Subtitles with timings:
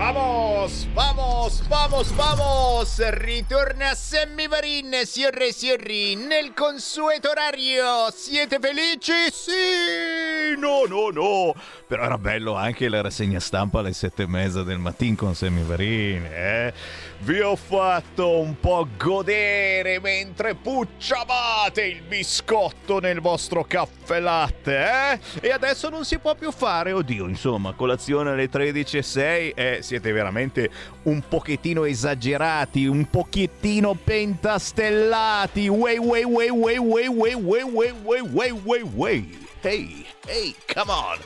[0.00, 2.98] Vamos, vamos, vamos, vamos!
[3.10, 8.10] Ritorna Sammy Varin, signore e signori, nel consueto orario.
[8.10, 9.12] Siete felici?
[9.30, 10.58] Sì!
[10.58, 11.54] No, no, no!
[11.86, 15.64] Però era bello anche la rassegna stampa alle sette e mezza del mattino con Sammy
[15.68, 16.72] eh?
[17.18, 25.20] Vi ho fatto un po' godere mentre pucciavate il biscotto nel vostro caffè latte, eh?
[25.42, 30.12] E adesso non si può più fare, oddio, insomma, colazione alle 13.06 e eh, siete
[30.12, 30.70] veramente
[31.04, 35.66] un pochettino esagerati, un pochettino pentastellati.
[35.66, 39.38] Way, way, way, way, way, way, way, way, way, way, way, way.
[39.62, 41.18] Hey, hey, come on.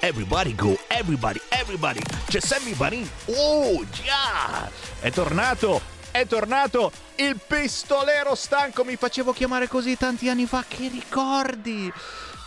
[0.00, 2.00] Everybody go, everybody, everybody.
[2.26, 3.08] C'è Sammy Barin.
[3.24, 4.70] Oh, già.
[5.00, 5.80] È tornato
[6.12, 8.84] è tornato il pistolero stanco.
[8.84, 10.62] Mi facevo chiamare così tanti anni fa.
[10.68, 11.90] Che ricordi!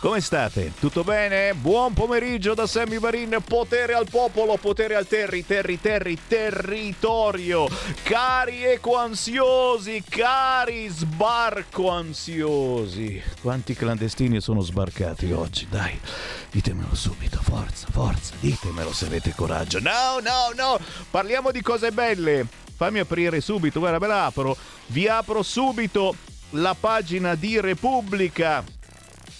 [0.04, 0.74] Come state?
[0.78, 1.54] Tutto bene?
[1.54, 7.66] Buon pomeriggio da Sammy Varin, potere al popolo, potere al terri, terri, terri, territorio.
[8.02, 13.22] Cari ecoansiosi, cari sbarco ansiosi.
[13.40, 15.68] Quanti clandestini sono sbarcati oggi?
[15.70, 15.98] Dai,
[16.50, 19.80] ditemelo subito, forza, forza, ditemelo se avete coraggio.
[19.80, 20.78] No, no, no,
[21.10, 22.46] parliamo di cose belle.
[22.76, 24.54] Fammi aprire subito, guarda, ve la apro.
[24.88, 26.14] Vi apro subito
[26.50, 28.73] la pagina di Repubblica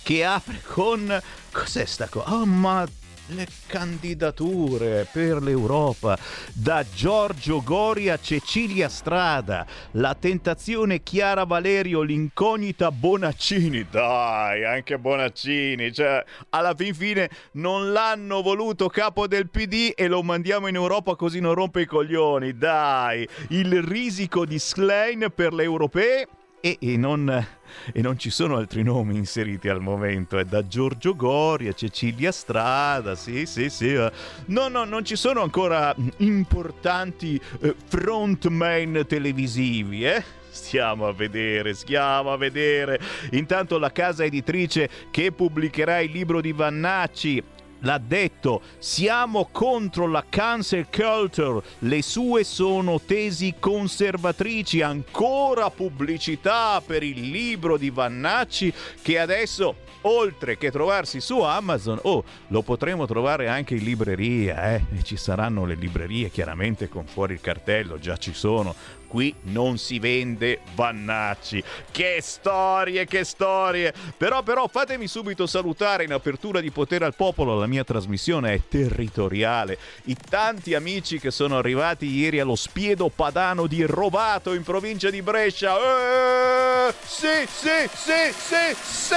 [0.05, 1.21] che apre con...
[1.51, 2.35] Cos'è sta cosa?
[2.35, 2.87] Oh, ma
[3.29, 6.19] le candidature per l'Europa
[6.53, 15.91] da Giorgio Gori a Cecilia Strada, la tentazione Chiara Valerio, l'incognita Bonaccini, dai, anche Bonaccini,
[15.91, 21.17] cioè alla fin fine non l'hanno voluto capo del PD e lo mandiamo in Europa
[21.17, 26.29] così non rompe i coglioni, dai, il risico di Schlein per le europee
[26.65, 27.47] e, e non
[27.93, 30.39] e non ci sono altri nomi inseriti al momento.
[30.39, 33.93] È da Giorgio Gori a Cecilia Strada, sì, sì, sì.
[33.93, 34.11] Eh.
[34.47, 40.25] No, no, non ci sono ancora importanti eh, frontman televisivi, eh?
[40.49, 42.99] Stiamo a vedere, stiamo a vedere.
[43.33, 47.43] Intanto la casa editrice che pubblicherà il libro di Vannacci
[47.85, 57.03] l'ha detto, siamo contro la cancel culture, le sue sono tesi conservatrici, ancora pubblicità per
[57.03, 63.49] il libro di Vannacci che adesso oltre che trovarsi su Amazon, oh, lo potremo trovare
[63.49, 64.83] anche in libreria, eh?
[65.03, 68.75] Ci saranno le librerie chiaramente con fuori il cartello, già ci sono
[69.15, 71.63] qui non si vende Vannacci.
[71.93, 73.95] Che storie, che storie!
[74.17, 78.61] Però, però, fatemi subito salutare in apertura di Potere al Popolo, la mia trasmissione è
[78.69, 79.79] territoriale.
[80.07, 85.23] I tanti amici che sono arrivati ieri allo Spiedo Padano di Rovato in provincia di
[85.23, 85.77] Brescia.
[85.77, 89.15] Eh, sì, sì, sì, sì, sì!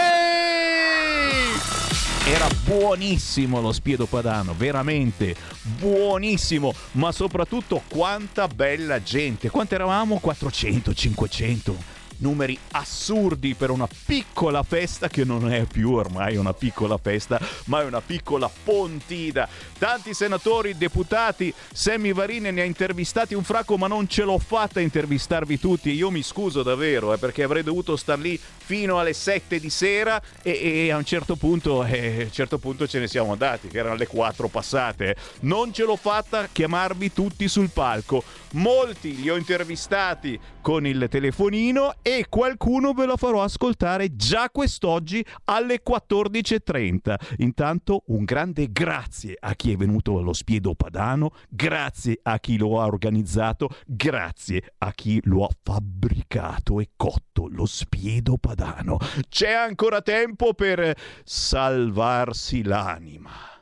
[2.29, 5.33] Era buonissimo lo spiedo padano, veramente
[5.79, 9.49] buonissimo, ma soprattutto quanta bella gente.
[9.49, 10.19] Quanto eravamo?
[10.19, 16.97] 400, 500 numeri assurdi per una piccola festa che non è più ormai una piccola
[16.97, 19.47] festa, ma è una piccola pontida.
[19.77, 24.79] Tanti senatori, deputati, Sammy Varine ne ha intervistati un fracco, ma non ce l'ho fatta
[24.79, 25.91] a intervistarvi tutti.
[25.91, 30.21] Io mi scuso davvero, eh, perché avrei dovuto star lì fino alle 7 di sera
[30.41, 33.67] e, e a, un certo punto, eh, a un certo punto ce ne siamo andati,
[33.67, 35.15] che erano le 4 passate.
[35.41, 38.23] Non ce l'ho fatta chiamarvi tutti sul palco.
[38.53, 45.25] Molti li ho intervistati con il telefonino e qualcuno ve lo farò ascoltare già quest'oggi
[45.43, 47.15] alle 14.30.
[47.39, 52.79] Intanto un grande grazie a chi è venuto allo Spiedo Padano, grazie a chi lo
[52.79, 58.99] ha organizzato, grazie a chi lo ha fabbricato e cotto lo Spiedo Padano.
[59.27, 60.95] C'è ancora tempo per
[61.25, 63.56] salvarsi l'anima.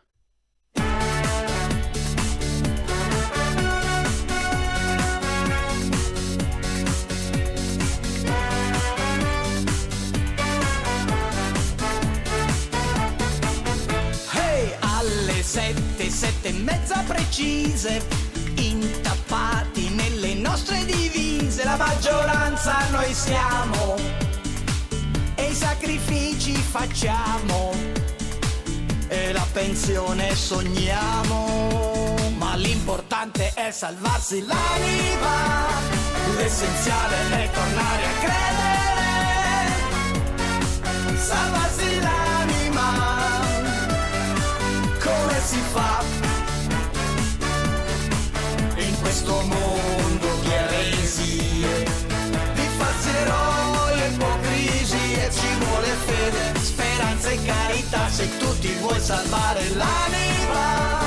[16.46, 18.06] E mezza precise,
[18.54, 23.96] intappati nelle nostre divise, la maggioranza noi siamo
[25.34, 27.74] e i sacrifici facciamo
[29.08, 35.66] e la pensione sogniamo, ma l'importante è salvarsi l'anima,
[36.38, 39.64] l'essenziale è tornare a credere,
[41.18, 43.24] salvarsi l'anima.
[45.00, 46.35] Come si fa
[49.16, 51.86] questo mondo di eresie,
[52.54, 59.00] di falsi eroi e ipocrisie, ci vuole fede, speranza e carità, se tu ti vuoi
[59.00, 61.05] salvare l'anima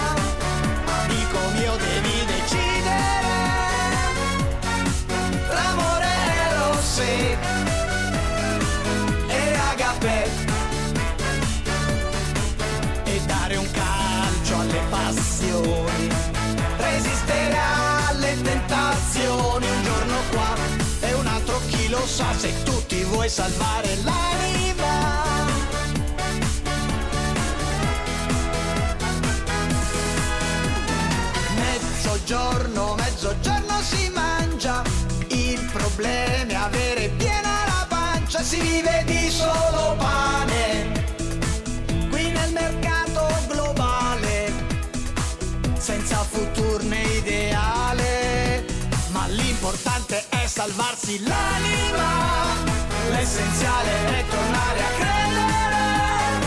[22.09, 25.27] sa se tu ti vuoi salvare l'anima.
[31.55, 34.83] Mezzogiorno, mezzogiorno si mangia,
[35.29, 41.07] il problema è avere piena la pancia, si vive di solo pane.
[42.09, 44.53] Qui nel mercato globale,
[45.77, 47.18] senza futur né
[49.69, 52.55] l'importante è salvarsi l'anima,
[53.11, 56.47] l'essenziale è tornare a credere,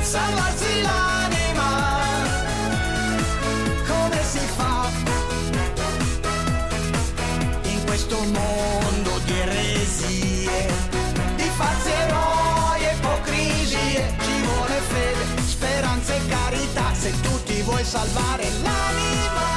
[0.00, 2.00] salvarsi l'anima,
[3.86, 4.88] come si fa?
[7.64, 10.72] In questo mondo di eresie,
[11.36, 17.84] di falsi eroi e ipocrisie, ci vuole fede, speranza e carità, se tu ti vuoi
[17.84, 19.55] salvare l'anima,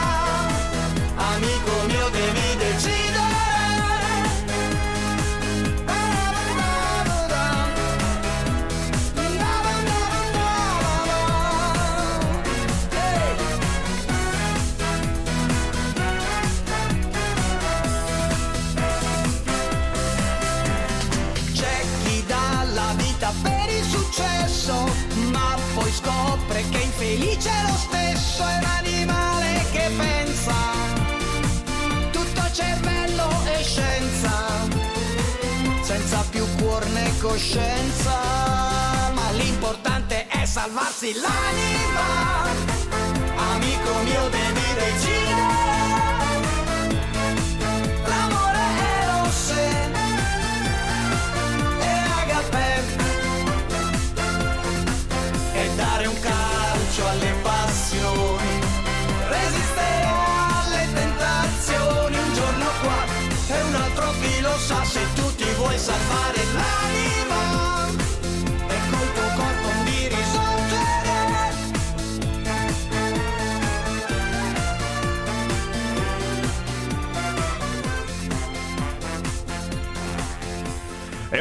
[27.40, 30.54] infelice lo stesso, è un animale che pensa,
[32.12, 34.68] tutto cervello e scienza,
[35.82, 42.50] senza più cuor né coscienza, ma l'importante è salvarsi l'anima,
[43.54, 45.59] amico mio devi decidere,
[65.80, 67.19] salvare l'anima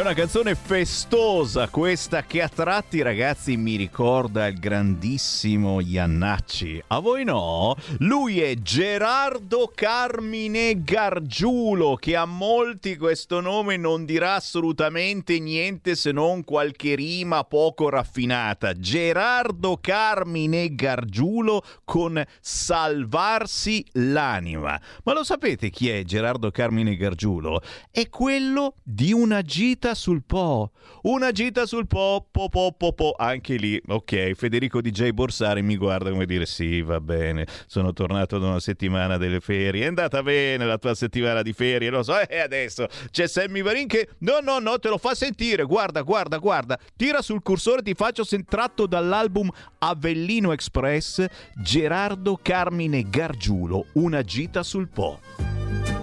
[0.08, 6.82] una canzone festosa questa che a tratti ragazzi mi ricorda il grandissimo Iannacci.
[6.86, 7.76] A voi no?
[7.98, 16.10] Lui è Gerardo Carmine Gargiulo che a molti questo nome non dirà assolutamente niente se
[16.10, 18.72] non qualche rima poco raffinata.
[18.72, 24.80] Gerardo Carmine Gargiulo con Salvarsi l'anima.
[25.04, 27.60] Ma lo sapete chi è Gerardo Carmine Gargiulo?
[27.90, 30.70] È quello di una gita sul Po.
[31.02, 33.14] Una gita sul Po, po, po, po, po.
[33.18, 38.38] Anche lì, ok, Federico DJ Borsari mi guarda come dire sì, va bene, sono tornato
[38.38, 42.18] da una settimana delle ferie, è andata bene la tua settimana di ferie, lo so,
[42.26, 46.38] e adesso c'è Sammy Varin che no, no, no, te lo fa sentire, guarda, guarda,
[46.38, 51.26] guarda, tira sul cursore, ti faccio sen- tratto dall'album Avellino Express,
[51.56, 55.97] Gerardo Carmine Gargiulo, una gita sul Po.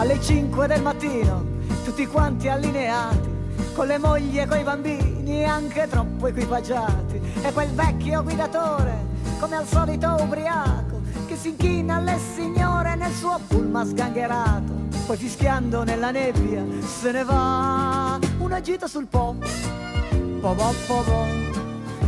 [0.00, 1.44] Alle 5 del mattino,
[1.84, 3.28] tutti quanti allineati,
[3.74, 8.96] con le mogli e coi bambini anche troppo equipaggiati, e quel vecchio guidatore,
[9.38, 14.72] come al solito ubriaco, che si inchina alle signore nel suo pullman sgangherato,
[15.04, 19.36] poi fischiando nella nebbia se ne va, una gita sul po',
[20.40, 21.26] po' po' po' po',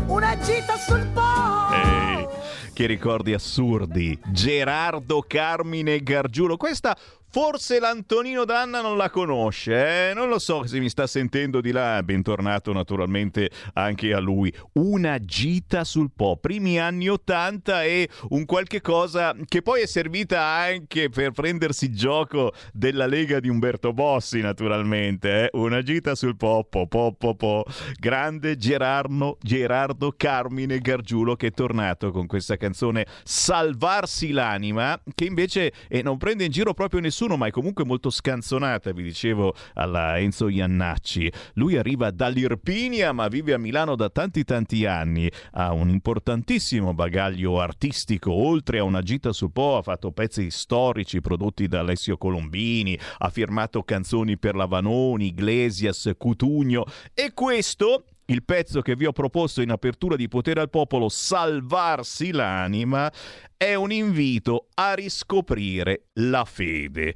[0.06, 1.75] una gita sul po'.
[1.75, 2.26] Ehi,
[2.72, 4.18] che ricordi assurdi.
[4.28, 6.56] Gerardo Carmine Gargiulo.
[6.56, 6.96] Questa
[7.32, 10.14] forse l'Antonino Danna non la conosce, eh?
[10.14, 12.02] non lo so se mi sta sentendo di là.
[12.02, 14.52] Bentornato naturalmente anche a lui.
[14.74, 20.42] Una gita sul Po, primi anni 80 e un qualche cosa che poi è servita
[20.42, 25.44] anche per prendersi gioco della Lega di Umberto Bossi, naturalmente.
[25.44, 25.48] eh?
[25.52, 27.64] Una gita sul Po, po, po, po, po.
[27.98, 35.72] Grande Gerardo, Gerardo Carmine Gargiulo che è tornato con questa canzone Salvarsi l'anima, che invece
[35.88, 40.19] eh, non prende in giro proprio nessuno, ma è comunque molto scanzonata, vi dicevo alla
[40.19, 41.33] Enzo Iannacci.
[41.55, 47.61] Lui arriva dall'Irpinia, ma vive a Milano da tanti tanti anni, ha un importantissimo bagaglio
[47.61, 52.99] artistico, oltre a una gita sul Po, ha fatto pezzi storici prodotti da Alessio Colombini,
[53.19, 59.12] ha firmato canzoni per la Vanoni, Iglesias, Cutugno e questo il pezzo che vi ho
[59.12, 63.12] proposto in apertura di Potere al Popolo, Salvarsi l'anima,
[63.57, 67.14] è un invito a riscoprire la fede.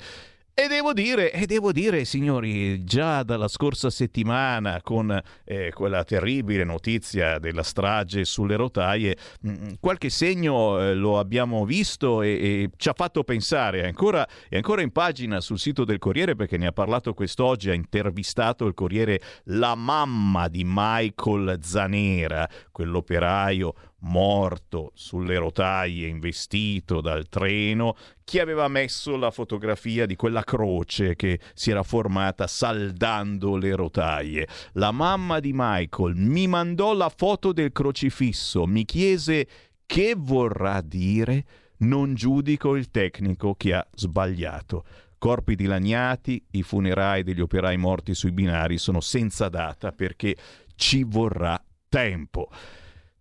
[0.59, 6.65] E devo dire, e devo dire, signori, già dalla scorsa settimana, con eh, quella terribile
[6.65, 12.71] notizia della strage sulle rotaie, mh, mm, qualche segno eh, lo abbiamo visto e, e,
[12.79, 13.83] ci ha fatto pensare.
[13.83, 17.69] È ancora, è ancora in pagina sul sito del Corriere perché ne ha parlato quest'oggi,
[17.69, 27.29] ha intervistato il Corriere la mamma di Michael Zanera, quell'operaio morto sulle rotaie, investito dal
[27.29, 33.75] treno, chi aveva messo la fotografia di quella croce che si era formata saldando le
[33.75, 34.47] rotaie.
[34.73, 39.49] La mamma di Michael mi mandò la foto del crocifisso, mi chiese
[39.87, 41.45] che vorrà dire
[41.79, 44.85] non giudico il tecnico che ha sbagliato.
[45.19, 50.37] Corpi dilaniati, i funerali degli operai morti sui binari sono senza data perché
[50.75, 52.51] ci vorrà tempo.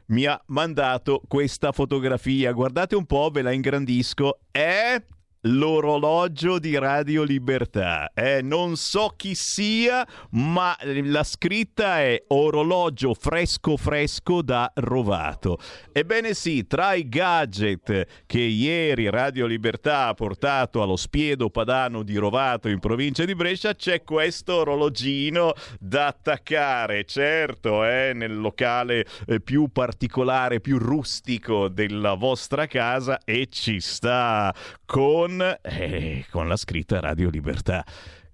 [0.06, 2.52] mi ha mandato questa fotografia.
[2.52, 4.40] Guardate un po', ve la ingrandisco.
[4.50, 5.02] È
[5.42, 8.11] l'orologio di Radio Libertà.
[8.14, 15.59] Eh, non so chi sia, ma la scritta è orologio fresco fresco da Rovato.
[15.92, 22.16] Ebbene sì, tra i gadget che ieri Radio Libertà ha portato allo Spiedo Padano di
[22.16, 29.40] Rovato in provincia di Brescia c'è questo orologino da attaccare, certo, eh, nel locale eh,
[29.40, 34.54] più particolare, più rustico della vostra casa e ci sta
[34.85, 35.27] con
[35.62, 37.85] eh, con la scritta Radio Libertà.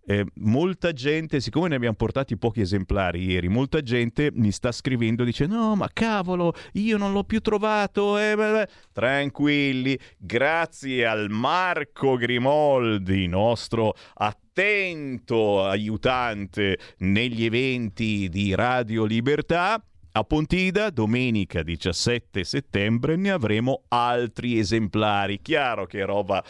[0.06, 5.24] Eh, molta gente, siccome ne abbiamo portati pochi esemplari ieri, molta gente mi sta scrivendo
[5.24, 8.68] dice no ma cavolo io non l'ho più trovato eh, beh, beh.
[8.92, 19.82] tranquilli grazie al Marco Grimoldi nostro attento aiutante negli eventi di Radio Libertà
[20.16, 25.40] a Pontida, domenica 17 settembre, ne avremo altri esemplari.
[25.42, 26.40] Chiaro che roba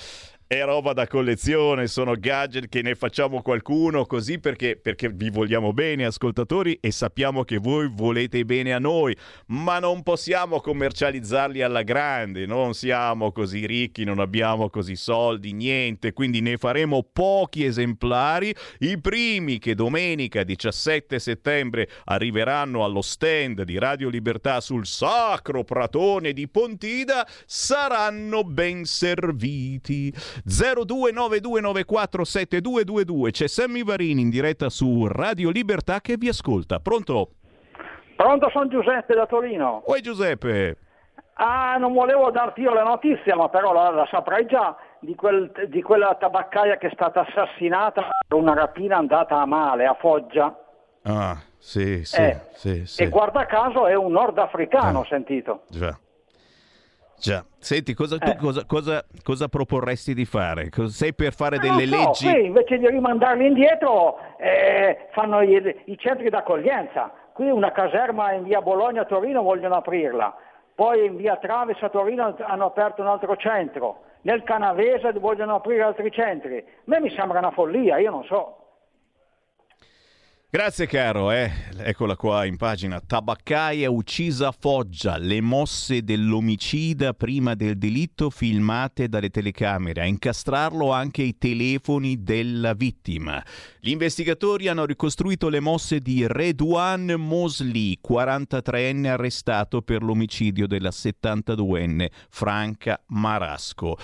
[0.46, 5.72] è roba da collezione, sono gadget che ne facciamo qualcuno così perché, perché, vi vogliamo
[5.72, 11.82] bene ascoltatori e sappiamo che voi volete bene a noi, ma non possiamo commercializzarli alla
[11.82, 18.54] grande, non siamo così ricchi, non abbiamo così soldi, niente, quindi ne faremo pochi esemplari,
[18.80, 26.34] i primi che domenica 17 settembre arriveranno allo stand di Radio Libertà sul sacro pratone
[26.34, 30.12] di Pontida saranno ben serviti.
[30.46, 33.30] 0292947222.
[33.30, 36.80] C'è Sammy Varini in diretta su Radio Libertà che vi ascolta.
[36.80, 37.30] Pronto?
[38.16, 39.82] Pronto, sono Giuseppe da Torino.
[39.86, 40.78] Oi Giuseppe.
[41.34, 45.50] Ah, non volevo darti io la notizia, ma però la, la saprai già di, quel,
[45.68, 50.56] di, quella tabaccaia che è stata assassinata per una rapina andata a male a Foggia.
[51.02, 53.02] Ah, sì, sì, eh, sì, sì.
[53.02, 55.62] E guarda caso è un nordafricano, ho ah, sentito.
[55.68, 55.98] Già.
[57.18, 58.36] Già, senti, cosa, tu Eh.
[58.36, 60.68] cosa, cosa, cosa proporresti di fare?
[60.88, 62.30] Sei per fare Eh, delle so, leggi?
[62.30, 67.12] Qui invece di rimandarli indietro eh, fanno i, i centri d'accoglienza.
[67.32, 70.36] Qui una caserma in via Bologna a Torino vogliono aprirla,
[70.74, 75.82] poi in via Traves a Torino hanno aperto un altro centro, nel Canavese vogliono aprire
[75.82, 76.58] altri centri.
[76.58, 78.63] A me mi sembra una follia, io non so.
[80.54, 81.50] Grazie caro, eh.
[81.78, 83.00] eccola qua in pagina.
[83.00, 90.92] Tabaccaia uccisa a Foggia, le mosse dell'omicida prima del delitto filmate dalle telecamere, a incastrarlo
[90.92, 93.44] anche i telefoni della vittima.
[93.80, 102.06] Gli investigatori hanno ricostruito le mosse di Redouane Mosley, 43enne arrestato per l'omicidio della 72enne
[102.28, 103.96] Franca Marasco.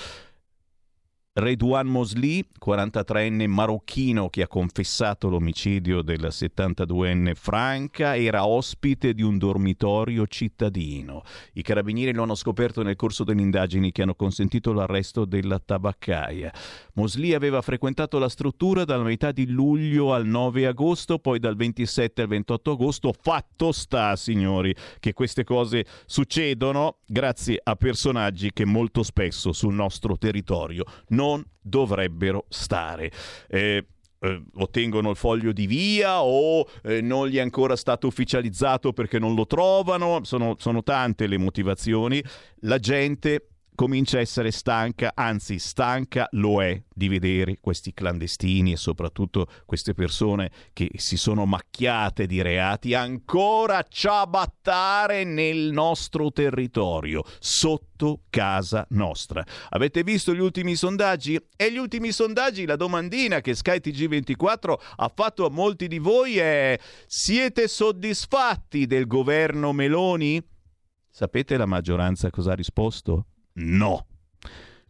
[1.32, 9.38] Redouane Mosley, 43enne marocchino che ha confessato l'omicidio della 72enne Franca, era ospite di un
[9.38, 11.22] dormitorio cittadino.
[11.52, 16.52] I carabinieri lo hanno scoperto nel corso delle indagini che hanno consentito l'arresto della tabaccaia.
[16.94, 22.22] Mosley aveva frequentato la struttura dalla metà di luglio al 9 agosto, poi dal 27
[22.22, 23.14] al 28 agosto.
[23.16, 30.18] Fatto sta, signori, che queste cose succedono grazie a personaggi che molto spesso sul nostro
[30.18, 31.19] territorio non
[31.60, 33.10] dovrebbero stare.
[33.48, 33.86] Eh,
[34.22, 39.18] eh, ottengono il foglio di via o eh, non gli è ancora stato ufficializzato perché
[39.18, 42.22] non lo trovano, sono, sono tante le motivazioni.
[42.60, 43.49] La gente
[43.80, 49.94] comincia a essere stanca, anzi stanca lo è di vedere questi clandestini e soprattutto queste
[49.94, 59.42] persone che si sono macchiate di reati ancora ciabattare nel nostro territorio, sotto casa nostra.
[59.70, 61.42] Avete visto gli ultimi sondaggi?
[61.56, 66.36] E gli ultimi sondaggi, la domandina che Sky TG24 ha fatto a molti di voi
[66.36, 70.38] è siete soddisfatti del governo Meloni?
[71.08, 73.24] Sapete la maggioranza cosa ha risposto?
[73.60, 74.06] No.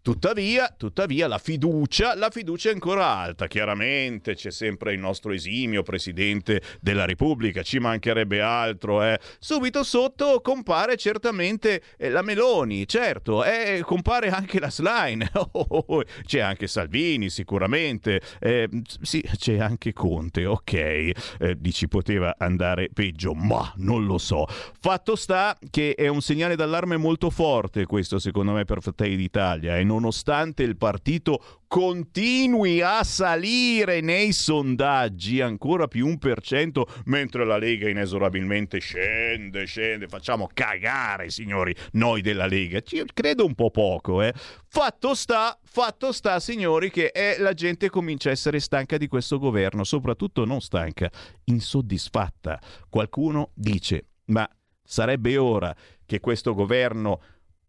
[0.02, 5.83] Tuttavia, tuttavia la, fiducia, la fiducia è ancora alta, chiaramente c'è sempre il nostro esimio
[5.83, 9.02] Presidente della Repubblica, ci mancherebbe altro.
[9.02, 9.19] Eh.
[9.38, 15.85] Subito sotto compare certamente eh, la Meloni, certo, eh, compare anche la Slime, oh, oh,
[15.87, 16.02] oh.
[16.25, 18.71] c'è anche Salvini sicuramente, eh,
[19.02, 21.14] sì, c'è anche Conte, ok, eh,
[21.59, 24.47] dici poteva andare peggio, ma non lo so.
[24.80, 29.76] Fatto sta che è un segnale d'allarme molto forte questo secondo me per Fratelli d'Italia
[29.76, 37.44] e nonostante il partito continui a salire nei sondaggi, ancora più un per cento, mentre
[37.44, 42.80] la Lega inesorabilmente scende, scende, facciamo cagare, signori, noi della Lega.
[42.80, 44.32] Ci credo un po' poco, eh.
[44.68, 49.38] Fatto sta, fatto sta, signori, che eh, la gente comincia a essere stanca di questo
[49.38, 51.11] governo, soprattutto non stanca,
[51.44, 52.61] insoddisfatta.
[52.88, 54.49] Qualcuno dice, ma
[54.85, 55.75] sarebbe ora
[56.06, 57.20] che questo governo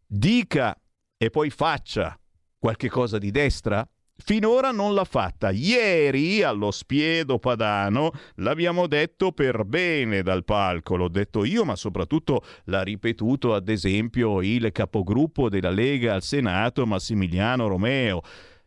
[0.05, 0.75] dica
[1.23, 2.19] e poi faccia
[2.57, 3.87] qualche cosa di destra?
[4.15, 5.51] Finora non l'ha fatta.
[5.51, 12.43] Ieri allo Spiedo Padano l'abbiamo detto per bene dal palco, l'ho detto io, ma soprattutto
[12.65, 18.23] l'ha ripetuto ad esempio il capogruppo della Lega al Senato Massimiliano Romeo.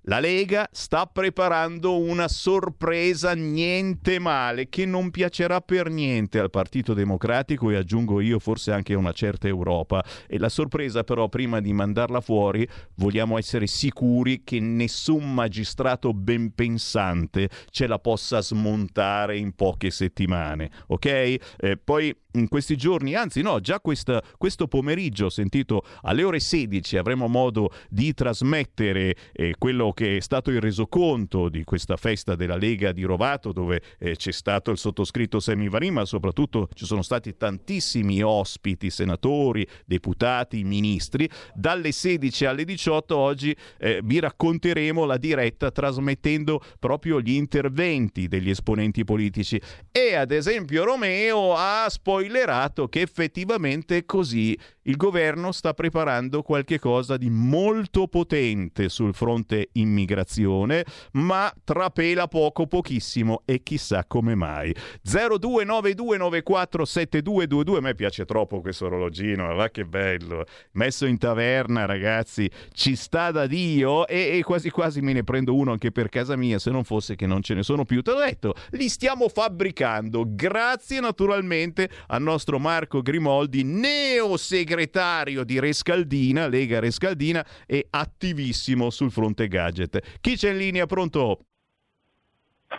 [0.07, 6.93] La Lega sta preparando una sorpresa niente male che non piacerà per niente al Partito
[6.93, 10.05] Democratico e aggiungo io forse anche a una certa Europa.
[10.27, 16.55] E la sorpresa però prima di mandarla fuori vogliamo essere sicuri che nessun magistrato ben
[16.55, 20.71] pensante ce la possa smontare in poche settimane.
[20.88, 21.07] Ok?
[21.07, 21.40] Eh,
[21.83, 26.97] poi in questi giorni, anzi no, già questa, questo pomeriggio ho sentito alle ore 16
[26.97, 32.57] avremo modo di trasmettere eh, quello che è stato il resoconto di questa festa della
[32.57, 37.37] Lega di Rovato dove eh, c'è stato il sottoscritto Semivari ma soprattutto ci sono stati
[37.37, 41.29] tantissimi ospiti, senatori, deputati, ministri.
[41.55, 48.51] Dalle 16 alle 18 oggi eh, vi racconteremo la diretta trasmettendo proprio gli interventi degli
[48.51, 49.61] esponenti politici
[49.92, 54.59] e ad esempio Romeo ha spoilerato spoilerato che effettivamente così.
[54.87, 62.67] Il governo sta preparando qualche cosa di molto potente sul fronte immigrazione, ma trapela poco
[62.67, 64.77] pochissimo e chissà come mai.
[65.07, 70.45] 0292947222, a me piace troppo questo orologino, va che bello.
[70.73, 75.55] Messo in taverna, ragazzi, ci sta da Dio e, e quasi quasi me ne prendo
[75.55, 78.03] uno anche per casa mia, se non fosse che non ce ne sono più.
[78.03, 80.27] Te l'ho detto, li stiamo fabbricando.
[80.29, 89.11] Grazie naturalmente al nostro Marco Grimoldi, neo segretario di Rescaldina, Lega Rescaldina e attivissimo sul
[89.11, 90.20] fronte gadget.
[90.20, 90.87] Chi c'è in linea?
[90.87, 91.40] Pronto?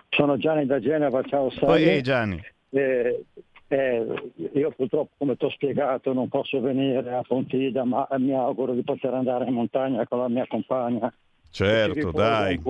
[0.09, 1.83] Sono Gianni da Genova, ciao Sally.
[1.83, 2.41] Poi Gianni.
[2.69, 3.25] Eh,
[3.67, 4.05] eh,
[4.53, 8.83] io purtroppo, come ti ho spiegato, non posso venire a Pontida, ma mi auguro di
[8.83, 11.13] poter andare in montagna con la mia compagna.
[11.49, 12.61] Certo, dai.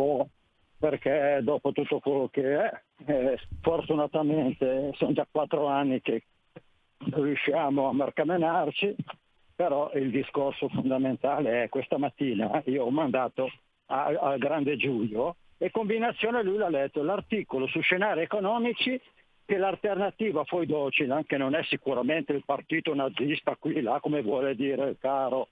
[0.78, 6.24] Perché dopo tutto quello che è, eh, fortunatamente sono già quattro anni che
[6.98, 8.96] riusciamo a marcamenarci,
[9.56, 13.50] però il discorso fondamentale è questa mattina io ho mandato
[13.88, 19.00] al grande Giulio e combinazione lui l'ha letto l'articolo su scenari economici
[19.46, 24.56] che l'alternativa poi docile, che non è sicuramente il partito nazista qui là come vuole
[24.56, 25.50] dire caro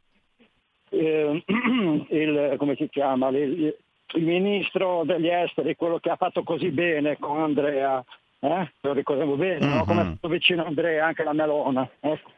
[0.90, 1.44] eh,
[2.10, 3.76] il, come si chiama il,
[4.16, 8.04] il ministro degli esteri, quello che ha fatto così bene con Andrea
[8.44, 8.72] eh?
[8.82, 9.78] lo ricordiamo bene, mm-hmm.
[9.78, 9.86] no?
[9.86, 12.32] come è stato vicino Andrea anche la Melona, ecco.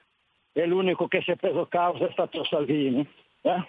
[0.53, 3.07] e l'unico che si è preso causa è stato Salvini.
[3.41, 3.67] Eh?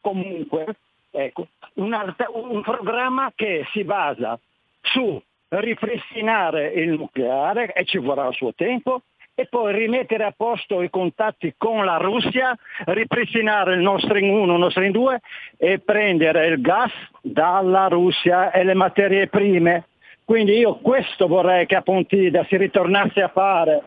[0.00, 0.76] Comunque,
[1.10, 4.38] ecco, un, un programma che si basa
[4.80, 9.02] su ripristinare il nucleare e ci vorrà il suo tempo,
[9.38, 14.54] e poi rimettere a posto i contatti con la Russia, ripristinare il Nord Stream 1,
[14.54, 15.20] il Nord Stream 2
[15.58, 19.88] e prendere il gas dalla Russia e le materie prime
[20.26, 23.80] quindi io questo vorrei che a Pontida si ritornasse a fare,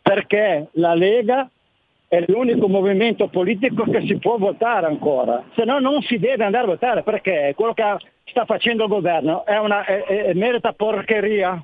[0.00, 1.50] perché la Lega
[2.08, 6.64] è l'unico movimento politico che si può votare ancora, se no non si deve andare
[6.64, 7.84] a votare perché quello che
[8.24, 11.62] sta facendo governo è una è, è, merita porcheria.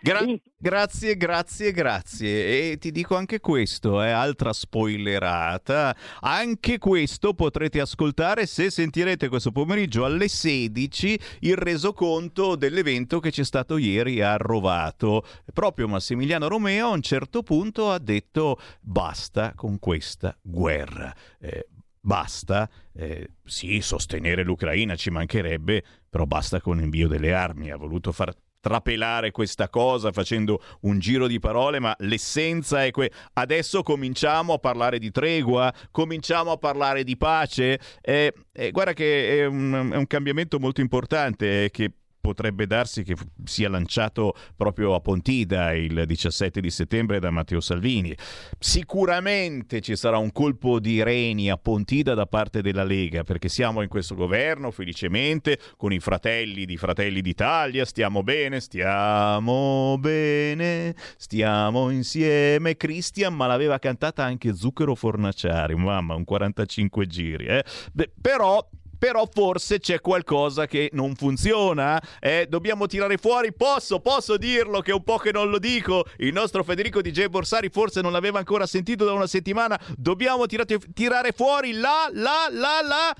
[0.00, 0.24] Gra-
[0.56, 2.70] grazie, grazie, grazie.
[2.70, 5.94] E ti dico anche questo, è eh, altra spoilerata.
[6.20, 13.44] Anche questo potrete ascoltare se sentirete questo pomeriggio alle 16 il resoconto dell'evento che c'è
[13.44, 15.26] stato ieri a Rovato.
[15.52, 21.12] Proprio Massimiliano Romeo a un certo punto ha detto basta con questa guerra.
[21.40, 21.66] Eh,
[22.00, 27.70] basta, eh, sì, sostenere l'Ucraina ci mancherebbe, però basta con l'invio delle armi.
[27.70, 33.10] Ha voluto far trapelare questa cosa facendo un giro di parole, ma l'essenza è que...
[33.34, 37.78] adesso cominciamo a parlare di tregua, cominciamo a parlare di pace.
[38.00, 43.02] Eh, eh, guarda che è un, è un cambiamento molto importante eh, che potrebbe darsi
[43.02, 48.14] che sia lanciato proprio a Pontida il 17 di settembre da Matteo Salvini.
[48.58, 53.82] Sicuramente ci sarà un colpo di reni a Pontida da parte della Lega, perché siamo
[53.82, 61.90] in questo governo felicemente con i fratelli di Fratelli d'Italia, stiamo bene, stiamo bene, stiamo
[61.90, 62.76] insieme.
[62.76, 67.46] Christian, ma l'aveva cantata anche Zucchero Fornaciari, mamma, un 45 giri.
[67.46, 67.64] Eh?
[67.92, 68.66] Beh, però
[68.98, 72.00] però forse c'è qualcosa che non funziona.
[72.20, 72.46] Eh?
[72.48, 73.52] Dobbiamo tirare fuori.
[73.52, 76.04] Posso, posso dirlo che è un po' che non lo dico.
[76.18, 79.78] Il nostro Federico DJ Borsari forse non l'aveva ancora sentito da una settimana.
[79.96, 83.16] Dobbiamo tirate, tirare fuori la, la, la, la.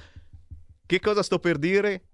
[0.85, 2.08] Che cosa sto per dire?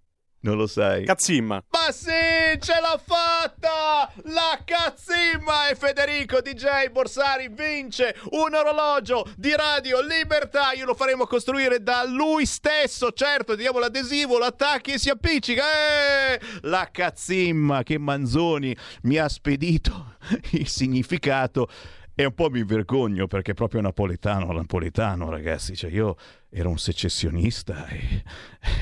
[0.45, 1.07] Non lo sai.
[1.07, 1.65] Cazzimma.
[1.71, 4.13] Ma sì, ce l'ha fatta!
[4.25, 5.69] La cazzimma!
[5.69, 10.73] E Federico DJ Borsari vince un orologio di Radio Libertà.
[10.73, 13.13] Io lo faremo costruire da lui stesso.
[13.13, 15.63] Certo, diamo l'adesivo, l'attacchi e si appiccica.
[15.65, 16.41] Eh!
[16.61, 20.17] La cazzimma che Manzoni mi ha spedito
[20.53, 21.71] il significato
[22.15, 26.17] e un po' mi vergogno perché è proprio napoletano, napoletano ragazzi, cioè io
[26.57, 28.23] ero un secessionista, e,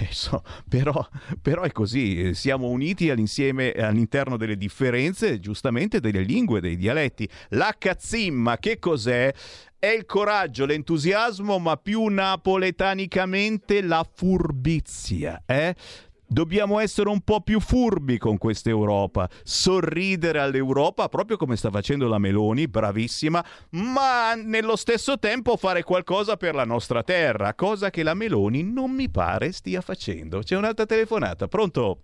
[0.01, 1.09] e so, però,
[1.41, 7.27] però, è così, siamo uniti all'interno delle differenze, giustamente delle lingue, dei dialetti.
[7.51, 9.33] La cazzimma, che cos'è?
[9.79, 15.75] È il coraggio, l'entusiasmo, ma più napoletanicamente la furbizia, eh?
[16.33, 22.09] Dobbiamo essere un po' più furbi con questa Europa, sorridere all'Europa proprio come sta facendo
[22.09, 28.03] la Meloni, bravissima, ma nello stesso tempo fare qualcosa per la nostra terra, cosa che
[28.03, 30.39] la Meloni non mi pare stia facendo.
[30.39, 31.99] C'è un'altra telefonata, pronto?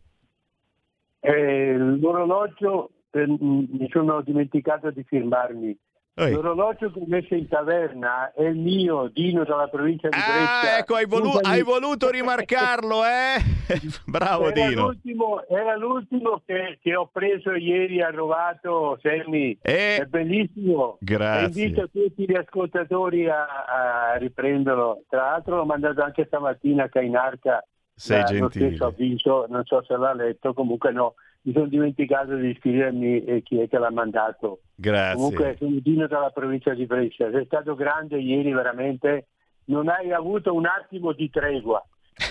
[1.21, 5.75] Eh, l'orologio, eh, mi sono dimenticato di firmarmi.
[6.19, 6.33] Ehi.
[6.33, 10.75] L'orologio che ho messo in taverna è il mio, Dino dalla provincia di ah, Brescia.
[10.75, 13.41] Ah, ecco, hai, volu- hai voluto rimarcarlo, eh?
[14.05, 14.87] Bravo era Dino.
[14.87, 19.57] L'ultimo, era l'ultimo che, che, ho preso ieri a Rovato, Semmi.
[19.63, 20.97] Eh, è bellissimo.
[20.99, 21.63] Grazie.
[21.63, 25.05] E invito tutti gli ascoltatori a, a riprenderlo.
[25.09, 27.65] Tra l'altro l'ho mandato anche stamattina a Cainarca.
[27.95, 28.41] Sei gentile.
[28.41, 33.25] Lo stesso avviso, non so se l'ha letto, comunque no mi sono dimenticato di scrivermi
[33.25, 34.61] e chi è che l'ha mandato.
[34.75, 35.15] Grazie.
[35.15, 37.31] Comunque sono Dino dalla provincia di Brescia.
[37.31, 39.29] Sei stato grande ieri veramente,
[39.67, 41.85] non hai avuto un attimo di tregua.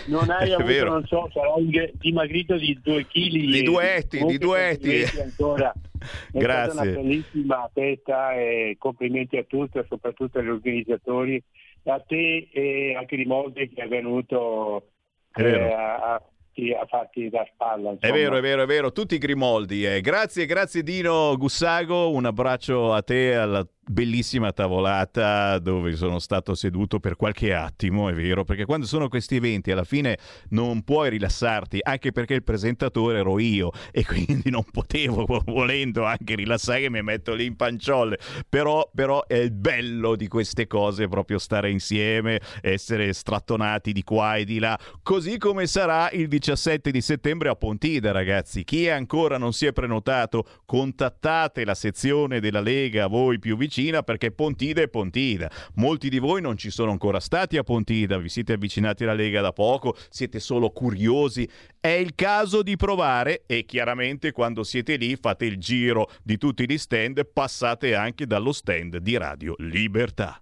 [0.07, 0.91] Non hai avuto, vero.
[0.91, 3.47] non so, sarai dimagrito di due chili.
[3.47, 5.03] Di duetti, di duetti.
[5.19, 5.73] Ancora.
[6.31, 6.71] È Grazie.
[6.71, 11.41] stata una bellissima festa e complimenti a tutti, soprattutto agli organizzatori,
[11.85, 14.89] a te e a Grimaldi che è venuto
[15.35, 16.21] eh, a
[16.57, 17.91] fatti, a fatti da spalla.
[17.91, 18.13] Insomma.
[18.13, 19.85] È vero, è vero, è vero, tutti i Grimoldi.
[19.85, 20.01] Eh.
[20.01, 26.99] Grazie, grazie Dino Gussago, un abbraccio a te, alla bellissima tavolata dove sono stato seduto
[26.99, 30.17] per qualche attimo, è vero, perché quando sono questi eventi alla fine
[30.49, 36.35] non puoi rilassarti, anche perché il presentatore ero io e quindi non potevo, volendo anche
[36.35, 41.37] rilassare, mi metto lì in panciolle, però, però è il bello di queste cose proprio
[41.37, 47.01] stare insieme, essere strattonati di qua e di là, così come sarà il 17 di
[47.01, 48.63] settembre a Pontida, ragazzi.
[48.63, 54.01] Chi ancora non si è prenotato, contattate la sezione della Lega voi più vicini vicina
[54.01, 55.49] perché Pontida è Pontida.
[55.75, 59.41] Molti di voi non ci sono ancora stati a Pontida, vi siete avvicinati alla Lega
[59.41, 61.47] da poco, siete solo curiosi.
[61.79, 66.65] È il caso di provare e chiaramente quando siete lì fate il giro di tutti
[66.65, 70.41] gli stand, passate anche dallo stand di Radio Libertà.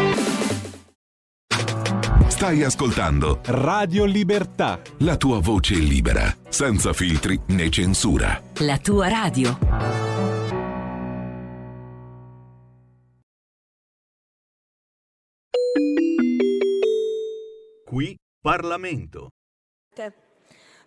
[2.41, 4.81] Stai ascoltando Radio Libertà.
[5.01, 8.41] La tua voce libera, senza filtri né censura.
[8.61, 9.59] La tua radio.
[17.85, 19.27] Qui Parlamento.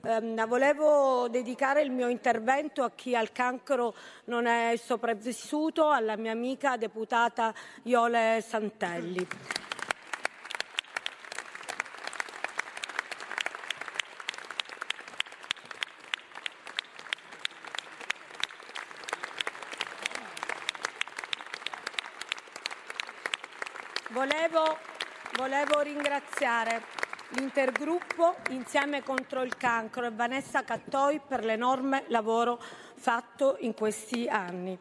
[0.00, 6.32] Um, volevo dedicare il mio intervento a chi al cancro non è sopravvissuto, alla mia
[6.32, 9.28] amica deputata Iole Santelli.
[24.46, 24.78] Volevo,
[25.36, 26.82] volevo ringraziare
[27.30, 32.60] l'intergruppo Insieme contro il cancro e Vanessa Cattoi per l'enorme lavoro
[32.94, 34.78] fatto in questi anni.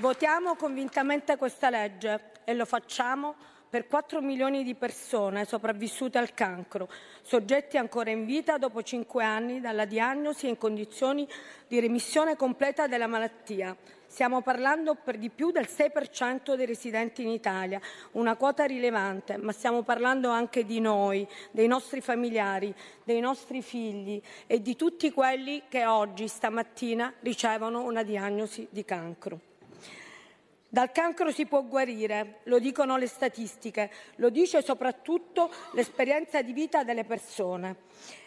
[0.00, 3.34] Votiamo convintamente questa legge e lo facciamo
[3.74, 6.88] per 4 milioni di persone sopravvissute al cancro,
[7.22, 11.26] soggetti ancora in vita dopo 5 anni dalla diagnosi e in condizioni
[11.66, 13.76] di remissione completa della malattia.
[14.06, 17.80] Stiamo parlando per di più del 6% dei residenti in Italia,
[18.12, 24.22] una quota rilevante, ma stiamo parlando anche di noi, dei nostri familiari, dei nostri figli
[24.46, 29.53] e di tutti quelli che oggi, stamattina, ricevono una diagnosi di cancro.
[30.74, 36.82] Dal cancro si può guarire, lo dicono le statistiche, lo dice soprattutto l'esperienza di vita
[36.82, 37.76] delle persone.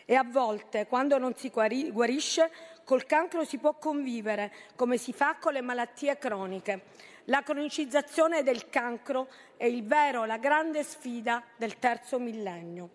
[0.06, 2.50] E a volte, quando non si guarisce,
[2.86, 6.84] col cancro si può convivere, come si fa con le malattie croniche.
[7.26, 12.92] La cronicizzazione del cancro è il vero, la grande sfida del terzo millennio.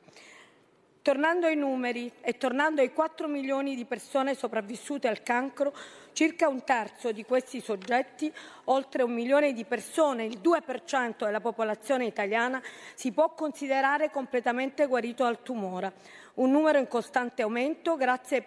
[1.02, 5.72] Tornando ai numeri e tornando ai 4 milioni di persone sopravvissute al cancro,
[6.12, 8.30] Circa un terzo di questi soggetti,
[8.64, 12.60] oltre un milione di persone, il 2% della popolazione italiana,
[12.94, 15.94] si può considerare completamente guarito dal tumore,
[16.34, 18.44] un numero in costante aumento grazie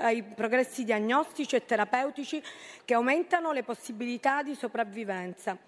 [0.00, 2.40] ai progressi diagnostici e terapeutici
[2.84, 5.58] che aumentano le possibilità di sopravvivenza.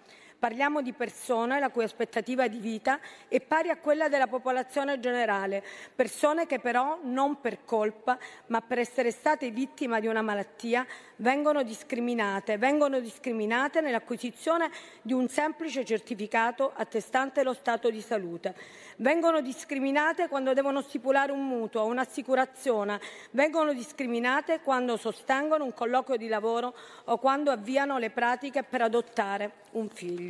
[0.40, 2.98] Parliamo di persone la cui aspettativa di vita
[3.28, 5.62] è pari a quella della popolazione generale,
[5.94, 11.62] persone che però non per colpa, ma per essere state vittime di una malattia, vengono
[11.62, 14.70] discriminate, vengono discriminate nell'acquisizione
[15.02, 18.54] di un semplice certificato attestante lo stato di salute.
[18.96, 22.98] Vengono discriminate quando devono stipulare un mutuo, un'assicurazione,
[23.32, 26.74] vengono discriminate quando sostengono un colloquio di lavoro
[27.04, 30.29] o quando avviano le pratiche per adottare un figlio.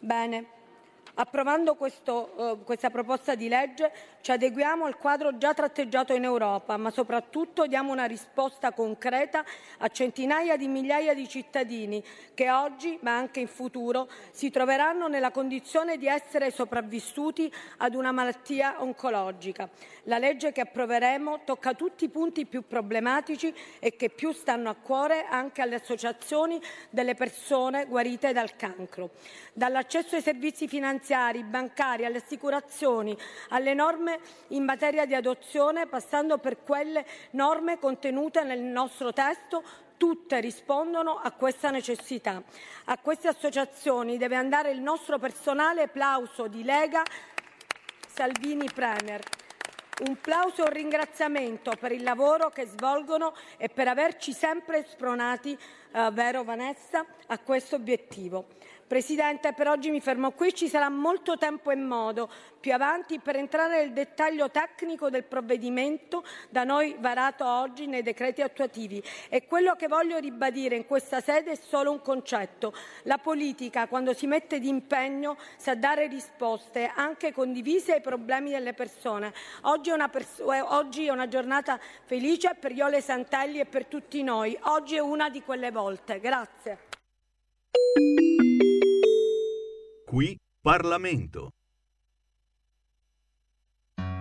[0.00, 0.46] Bene,
[1.16, 6.76] Approvando questo, eh, questa proposta di legge ci adeguiamo al quadro già tratteggiato in Europa,
[6.76, 9.44] ma soprattutto diamo una risposta concreta
[9.78, 12.02] a centinaia di migliaia di cittadini
[12.34, 18.10] che oggi, ma anche in futuro, si troveranno nella condizione di essere sopravvissuti ad una
[18.10, 19.68] malattia oncologica.
[20.04, 24.74] La legge che approveremo tocca tutti i punti più problematici e che più stanno a
[24.74, 29.10] cuore anche alle associazioni delle persone guarite dal cancro.
[29.52, 33.16] Dall'accesso ai servizi finanziari finanziari, bancari, alle assicurazioni,
[33.50, 39.62] alle norme in materia di adozione, passando per quelle norme contenute nel nostro testo,
[39.98, 42.42] tutte rispondono a questa necessità.
[42.86, 47.02] A queste associazioni deve andare il nostro personale plauso di Lega
[48.08, 49.20] Salvini Premier.
[50.06, 55.56] Un plauso e un ringraziamento per il lavoro che svolgono e per averci sempre spronati,
[55.92, 58.46] eh, vero Vanessa, a questo obiettivo.
[58.86, 63.36] Presidente, per oggi mi fermo qui, ci sarà molto tempo e modo più avanti per
[63.36, 69.74] entrare nel dettaglio tecnico del provvedimento da noi varato oggi nei decreti attuativi e quello
[69.74, 72.72] che voglio ribadire in questa sede è solo un concetto.
[73.02, 79.32] La politica, quando si mette d'impegno, sa dare risposte anche condivise ai problemi delle persone.
[79.62, 83.86] Oggi è una, pers- eh, oggi è una giornata felice per Iole Santelli e per
[83.86, 84.56] tutti noi.
[84.62, 86.18] Oggi è una di quelle volte.
[86.20, 86.78] Grazie.
[90.14, 91.50] Qui Parlamento.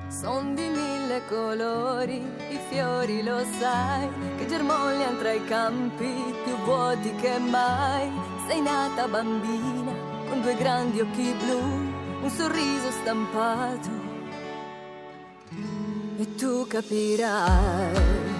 [0.10, 2.18] Son di mille colori
[2.50, 6.12] i fiori, lo sai, che germogliano tra i campi
[6.46, 8.10] più vuoti che mai.
[8.48, 9.94] Sei nata bambina
[10.30, 11.60] con due grandi occhi blu,
[12.24, 13.92] un sorriso stampato.
[16.18, 18.33] E tu capirai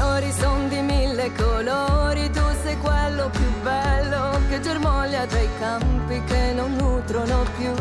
[0.00, 6.22] fiori son di mille colori, tu sei quello più bello che germoglia tra i campi
[6.24, 7.74] che non nutrono più.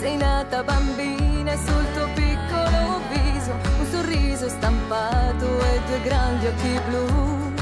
[0.00, 2.80] Sei nata bambina e sul tuo piccolo
[3.12, 7.52] viso un sorriso stampato e due grandi occhi blu.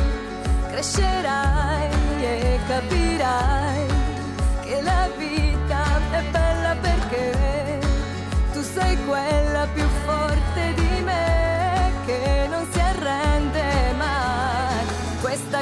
[0.71, 1.91] Crescerai
[2.21, 3.87] e capirai
[4.65, 7.81] che la vita è bella perché
[8.53, 10.52] tu sei quella più forte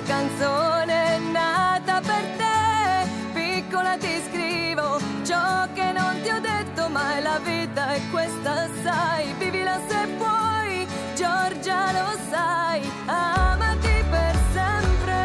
[0.03, 7.23] canzone è nata per te, piccola ti scrivo ciò che non ti ho detto mai,
[7.23, 15.19] la vita è questa, sai, vivila se puoi, Giorgia lo sai, amati per sempre.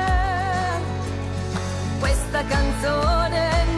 [2.00, 3.75] Questa canzone è nata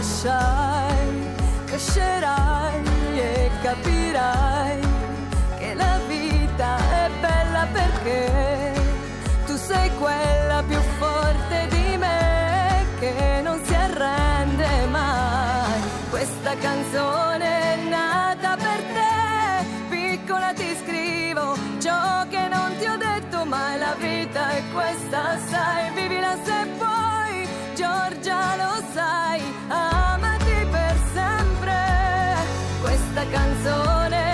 [0.00, 1.28] lasciai.
[1.66, 2.82] Crescerai
[3.14, 4.80] e capirai
[5.58, 8.72] che la vita è bella perché
[9.46, 15.80] tu sei quella più forte di me che non si arrende mai.
[16.08, 23.44] Questa canzone è nata per te, piccola ti scrivo ciò che non ti ho detto
[23.44, 23.78] mai.
[23.78, 26.89] La vita è questa, sai, vivila se puoi,
[27.90, 31.74] Giorgia lo sai, amati per sempre.
[32.80, 34.29] Questa canzone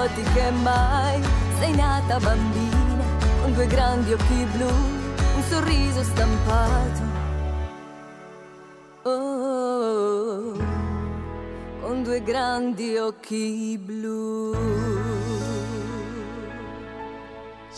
[0.00, 1.20] vuoti che mai.
[1.58, 3.04] Sei nata bambina,
[3.42, 7.18] con due grandi occhi blu, un sorriso stampato.
[9.02, 10.56] Oh,
[11.82, 14.99] con due grandi occhi blu.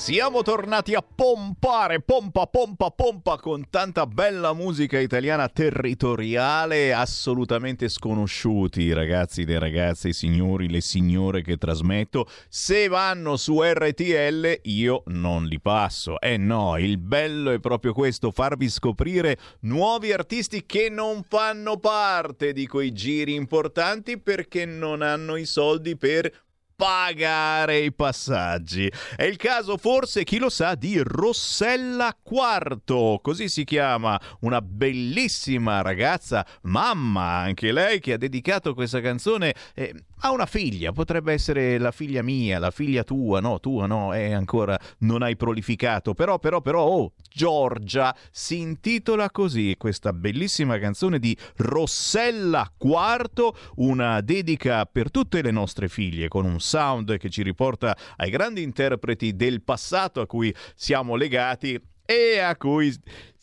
[0.03, 8.93] Siamo tornati a pompare, pompa, pompa, pompa con tanta bella musica italiana territoriale, assolutamente sconosciuti
[8.93, 12.27] ragazzi, le ragazze, i signori, le signore che trasmetto.
[12.49, 16.21] Se vanno su RTL io non li passo.
[16.21, 22.53] Eh no, il bello è proprio questo, farvi scoprire nuovi artisti che non fanno parte
[22.53, 26.51] di quei giri importanti perché non hanno i soldi per
[26.83, 28.91] pagare i passaggi.
[29.15, 35.81] È il caso forse, chi lo sa, di Rossella Quarto, così si chiama, una bellissima
[35.81, 41.79] ragazza, mamma anche lei, che ha dedicato questa canzone eh, a una figlia, potrebbe essere
[41.79, 46.41] la figlia mia, la figlia tua, no, tua no, è ancora non hai prolificato, però,
[46.41, 54.85] però, però, oh, Giorgia si intitola così questa bellissima canzone di Rossella Quarto, una dedica
[54.87, 59.61] per tutte le nostre figlie con un sound che ci riporta ai grandi interpreti del
[59.63, 62.91] passato a cui siamo legati e a cui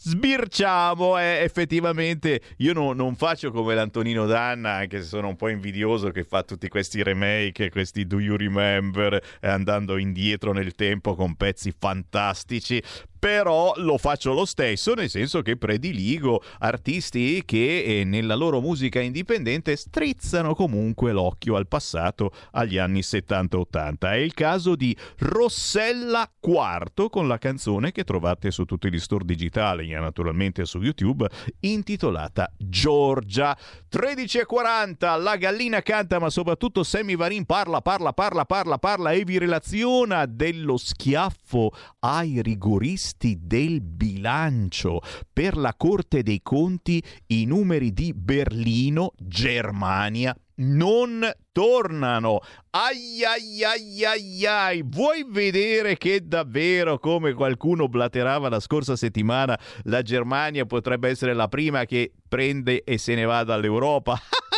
[0.01, 2.41] sbirciamo e effettivamente.
[2.57, 6.43] Io no- non faccio come l'Antonino Danna anche se sono un po' invidioso che fa
[6.43, 12.81] tutti questi remake questi Do You Remember eh, andando indietro nel tempo con pezzi fantastici.
[13.19, 19.01] Però lo faccio lo stesso nel senso che prediligo artisti che eh, nella loro musica
[19.01, 27.09] indipendente strizzano comunque l'occhio al passato agli anni 70-80 è il caso di Rossella Quarto
[27.09, 31.27] con la canzone che trovate su tutti gli store digitali e naturalmente su YouTube
[31.61, 33.57] intitolata Giorgia
[33.91, 39.37] 13.40 la gallina canta ma soprattutto Sammy Varin parla parla parla parla parla e vi
[39.37, 45.01] relaziona dello schiaffo ai rigoristi del bilancio.
[45.31, 52.39] Per la Corte dei Conti i numeri di Berlino, Germania, non tornano.
[52.71, 54.83] Ai ai ai ai ai.
[54.85, 61.47] Vuoi vedere che davvero, come qualcuno blaterava la scorsa settimana, la Germania potrebbe essere la
[61.47, 64.19] prima che prende e se ne va dall'Europa?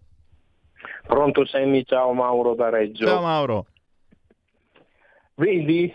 [1.05, 3.05] Pronto Semmi, ciao Mauro da Reggio.
[3.05, 3.67] Ciao Mauro.
[5.35, 5.93] Vedi,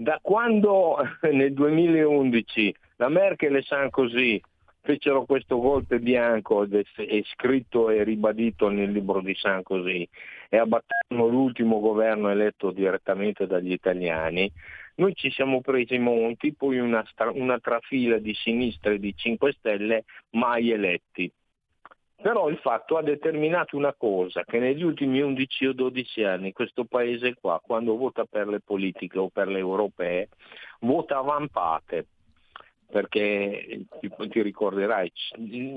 [0.00, 0.96] da quando
[1.30, 4.40] nel 2011 la Merkel e Sarkozy
[4.80, 10.08] fecero questo golpe bianco è scritto e ribadito nel libro di Sarkozy
[10.48, 14.50] e abbattono l'ultimo governo eletto direttamente dagli italiani,
[14.94, 20.04] noi ci siamo presi Monti, poi una, una trafila di sinistra e di 5 Stelle
[20.30, 21.30] mai eletti.
[22.22, 26.84] Però il fatto ha determinato una cosa, che negli ultimi 11 o 12 anni questo
[26.84, 30.28] paese qua, quando vota per le politiche o per le europee,
[30.80, 32.06] vota a vampate
[32.90, 35.10] perché ti, ti, ricorderai,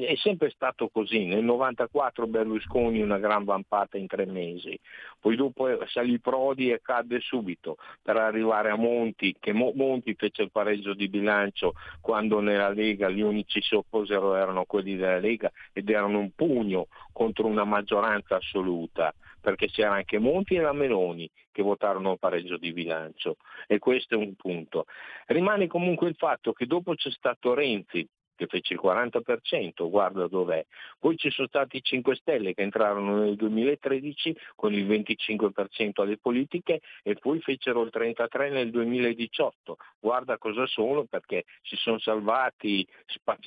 [0.06, 4.78] è sempre stato così, nel 94 Berlusconi una gran vampata in tre mesi,
[5.20, 10.52] poi dopo salì Prodi e cadde subito per arrivare a Monti, che Monti fece il
[10.52, 15.90] pareggio di bilancio quando nella Lega gli unici si opposero erano quelli della Lega ed
[15.90, 21.62] erano un pugno contro una maggioranza assoluta perché c'era anche Monti e la Meloni che
[21.62, 23.36] votarono pareggio di bilancio
[23.68, 24.86] e questo è un punto.
[25.28, 28.08] Rimane comunque il fatto che dopo c'è stato Renzi
[28.44, 30.66] che fece il 40%, guarda dov'è.
[31.00, 36.18] Poi ci sono stati i 5 Stelle che entrarono nel 2013 con il 25% alle
[36.18, 39.78] politiche e poi fecero il 33% nel 2018.
[40.00, 42.86] Guarda cosa sono perché si sono salvati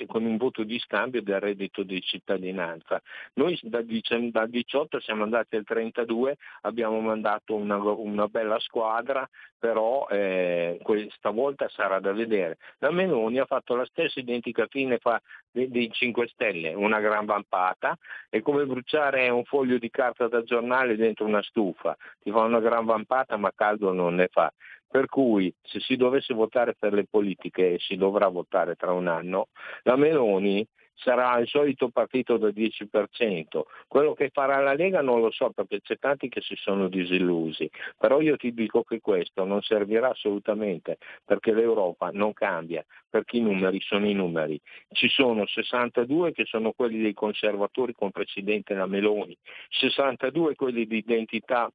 [0.07, 3.01] con un voto di scambio del reddito di cittadinanza.
[3.33, 9.27] Noi da 18 siamo andati al 32, abbiamo mandato una, una bella squadra,
[9.59, 12.57] però eh, questa volta sarà da vedere.
[12.79, 15.21] La Meloni ha fatto la stessa identica fine fa
[15.51, 17.97] dei 5 Stelle, una gran vampata,
[18.29, 22.59] è come bruciare un foglio di carta da giornale dentro una stufa, ti fa una
[22.59, 24.51] gran vampata ma caldo non ne fa.
[24.89, 29.07] Per cui se si dovesse votare per le politiche e si dovrà votare tra un
[29.07, 29.49] anno,
[29.83, 30.65] la Meloni
[30.97, 33.61] sarà il solito partito da 10%.
[33.87, 37.69] Quello che farà la Lega non lo so perché c'è tanti che si sono disillusi,
[37.97, 43.41] però io ti dico che questo non servirà assolutamente perché l'Europa non cambia, perché i
[43.41, 44.59] numeri sono i numeri.
[44.91, 49.37] Ci sono 62 che sono quelli dei conservatori con Presidente la Meloni,
[49.69, 51.71] 62 quelli di identità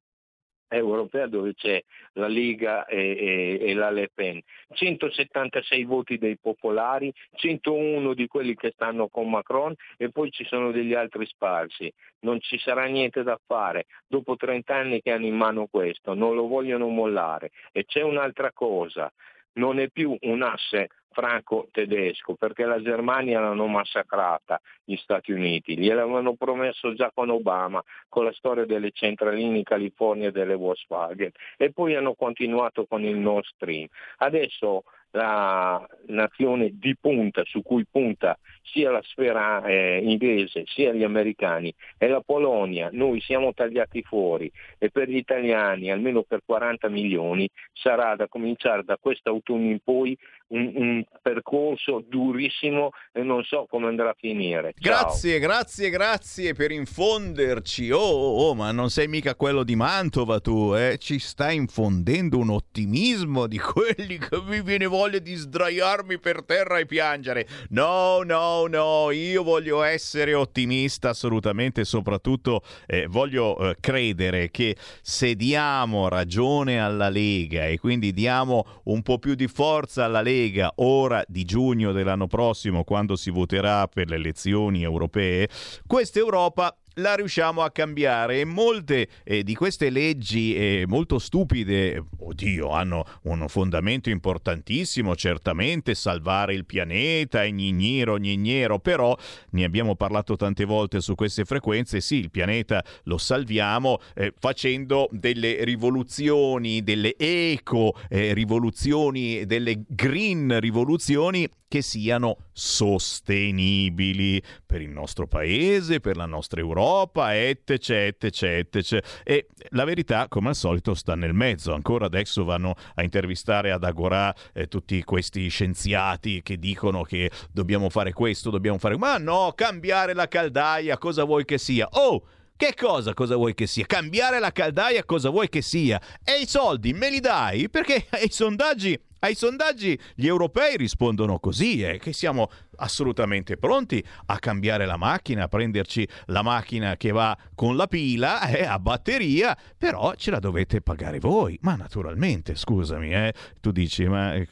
[0.75, 1.81] europea dove c'è
[2.13, 4.41] la Lega e, e, e, la Le Pen.
[4.73, 10.71] 176 voti dei popolari, 101 di quelli che stanno con Macron e poi ci sono
[10.71, 11.91] degli altri sparsi.
[12.21, 13.85] Non ci sarà niente da fare.
[14.07, 17.51] Dopo 30 anni che hanno in mano questo, non lo vogliono mollare.
[17.71, 19.11] E c'è un'altra cosa,
[19.53, 26.33] non è più un asse franco-tedesco, perché la Germania l'hanno massacrata gli Stati Uniti, gliel'avevano
[26.35, 31.71] promesso già con Obama, con la storia delle centraline in California e delle Volkswagen, e
[31.71, 33.87] poi hanno continuato con il Nord Stream.
[34.17, 34.83] Adesso
[35.13, 41.73] la nazione di punta su cui punta sia la sfera eh, inglese sia gli americani
[41.97, 47.47] è la Polonia, noi siamo tagliati fuori e per gli italiani almeno per 40 milioni
[47.71, 53.87] sarà da cominciare da quest'autunno in poi un, un percorso durissimo e non so come
[53.87, 54.73] andrà a finire.
[54.79, 55.01] Ciao.
[55.01, 57.91] Grazie, grazie, grazie per infonderci.
[57.91, 60.97] Oh, oh, oh, ma non sei mica quello di Mantova tu, eh?
[60.99, 66.79] Ci stai infondendo un ottimismo di quelli che mi viene voglia di sdraiarmi per terra
[66.79, 67.47] e piangere.
[67.69, 75.35] No, no, no, io voglio essere ottimista assolutamente, soprattutto eh, voglio eh, credere che se
[75.35, 81.23] diamo ragione alla Lega e quindi diamo un po' più di forza alla Lega ora
[81.27, 85.49] di giugno dell'anno prossimo, quando si voterà per le elezioni europee,
[85.85, 88.39] questa Europa la riusciamo a cambiare.
[88.39, 95.95] E molte eh, di queste leggi eh, molto stupide, oddio, hanno un fondamento importantissimo, certamente
[95.95, 99.17] salvare il pianeta, gnignero, gnignero, però
[99.51, 105.07] ne abbiamo parlato tante volte su queste frequenze, sì, il pianeta lo salviamo eh, facendo
[105.11, 115.25] delle rivoluzioni, delle eco eh, rivoluzioni, delle green rivoluzioni che siano sostenibili per il nostro
[115.25, 119.01] paese, per la nostra Europa, eccetera, eccetera.
[119.23, 121.73] E la verità, come al solito, sta nel mezzo.
[121.73, 127.89] Ancora adesso vanno a intervistare ad Agorà eh, tutti questi scienziati che dicono che dobbiamo
[127.89, 128.95] fare questo, dobbiamo fare...
[128.95, 131.87] Ma no, cambiare la caldaia, cosa vuoi che sia?
[131.89, 132.23] Oh!
[132.55, 133.87] Che cosa, cosa vuoi che sia?
[133.87, 135.99] Cambiare la caldaia cosa vuoi che sia?
[136.23, 137.67] E i soldi me li dai?
[137.67, 144.39] Perché i sondaggi ai sondaggi gli europei rispondono così, eh, che siamo assolutamente pronti a
[144.39, 149.57] cambiare la macchina, a prenderci la macchina che va con la pila eh, a batteria,
[149.77, 151.57] però ce la dovete pagare voi.
[151.61, 154.45] Ma naturalmente, scusami, eh, tu dici, ma eh,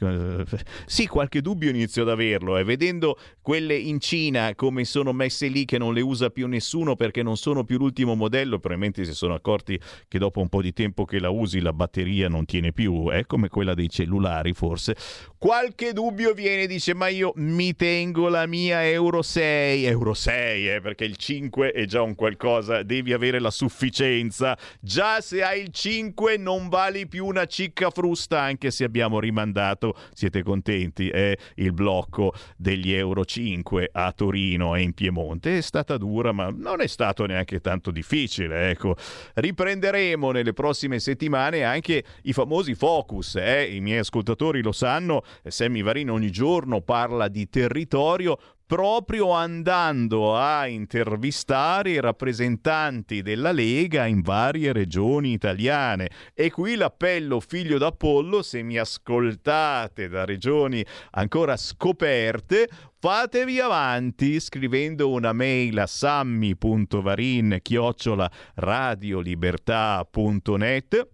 [0.86, 5.66] sì, qualche dubbio inizio ad averlo, eh, vedendo quelle in Cina come sono messe lì
[5.66, 9.34] che non le usa più nessuno perché non sono più l'ultimo modello, probabilmente si sono
[9.34, 13.10] accorti che dopo un po' di tempo che la usi la batteria non tiene più,
[13.10, 14.94] è come quella dei cellulari forse.
[15.42, 20.80] Qualche dubbio viene, dice, ma io mi tengo la mia Euro 6, Euro 6, eh,
[20.80, 24.56] perché il 5 è già un qualcosa, devi avere la sufficienza.
[24.78, 29.96] Già se hai il 5 non vali più una cicca frusta, anche se abbiamo rimandato,
[30.14, 35.58] siete contenti, è il blocco degli Euro 5 a Torino e in Piemonte.
[35.58, 38.94] È stata dura, ma non è stato neanche tanto difficile, ecco.
[39.34, 43.64] Riprenderemo nelle prossime settimane anche i famosi focus, eh?
[43.64, 48.38] i miei ascoltatori lo sanno, Sammy Varino ogni giorno parla di territorio
[48.72, 56.08] proprio andando a intervistare i rappresentanti della Lega in varie regioni italiane.
[56.32, 62.66] E qui l'appello figlio d'Apollo, se mi ascoltate da regioni ancora scoperte,
[62.98, 71.08] fatevi avanti scrivendo una mail a sammy.varin chiocciola radiolibertà.net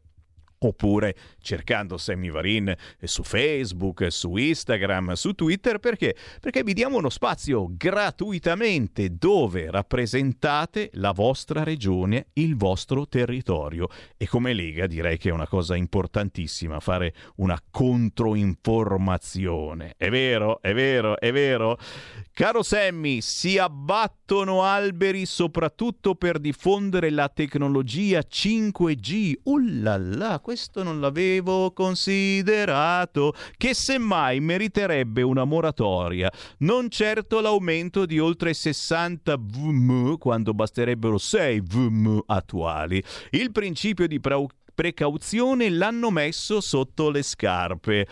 [0.58, 6.16] oppure cercando Sammy Varin su Facebook, su Instagram, su Twitter, perché?
[6.40, 14.26] Perché vi diamo uno spazio gratuitamente dove rappresentate la vostra regione, il vostro territorio e
[14.26, 19.94] come Lega direi che è una cosa importantissima fare una controinformazione.
[19.96, 21.78] È vero, è vero, è vero.
[22.32, 29.32] Caro Sammy, si abbattono alberi soprattutto per diffondere la tecnologia 5G.
[29.44, 38.54] Ullala, questo non l'avevo considerato, che semmai meriterebbe una moratoria, non certo l'aumento di oltre
[38.54, 43.04] 60 VM quando basterebbero 6 VM attuali.
[43.32, 44.18] Il principio di
[44.74, 48.06] precauzione l'hanno messo sotto le scarpe.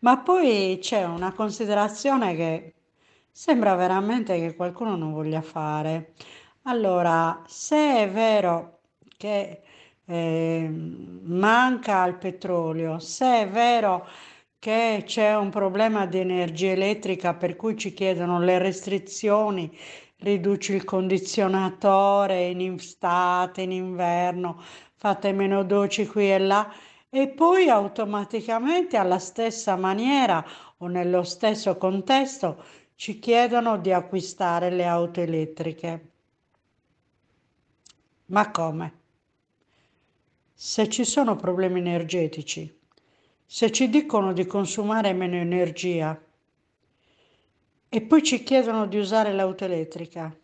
[0.00, 2.74] Ma poi c'è una considerazione che
[3.30, 6.12] sembra veramente che qualcuno non voglia fare.
[6.64, 8.80] Allora, se è vero
[9.16, 9.62] che
[10.04, 10.68] eh,
[11.22, 14.06] manca il petrolio, se è vero
[14.58, 19.70] che c'è un problema di energia elettrica per cui ci chiedono le restrizioni
[20.24, 24.60] riduci il condizionatore in estate, in inverno,
[24.96, 26.72] fate meno doci qui e là
[27.10, 30.44] e poi automaticamente alla stessa maniera
[30.78, 32.64] o nello stesso contesto
[32.96, 36.10] ci chiedono di acquistare le auto elettriche.
[38.26, 38.92] Ma come?
[40.54, 42.80] Se ci sono problemi energetici,
[43.44, 46.18] se ci dicono di consumare meno energia,
[47.94, 50.36] e poi ci chiedono di usare l'auto elettrica.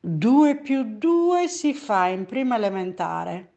[0.00, 3.52] 2 più 2 si fa in prima elementare.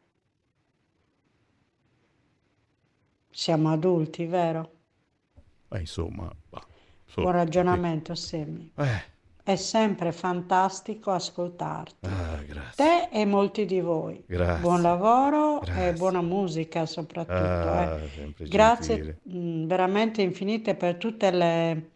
[3.28, 4.74] Siamo adulti, vero?
[5.70, 6.32] Eh, insomma,
[7.14, 8.70] Buon ragionamento, Semi.
[8.76, 9.15] Eh.
[9.46, 12.08] È sempre fantastico ascoltarti.
[12.08, 12.72] Ah.
[12.74, 14.20] Te e molti di voi.
[14.26, 14.60] Grazie.
[14.60, 15.88] Buon lavoro Grazie.
[15.88, 17.32] e buona musica soprattutto.
[17.38, 18.48] Ah, eh.
[18.48, 21.90] Grazie mh, veramente infinite per tutte le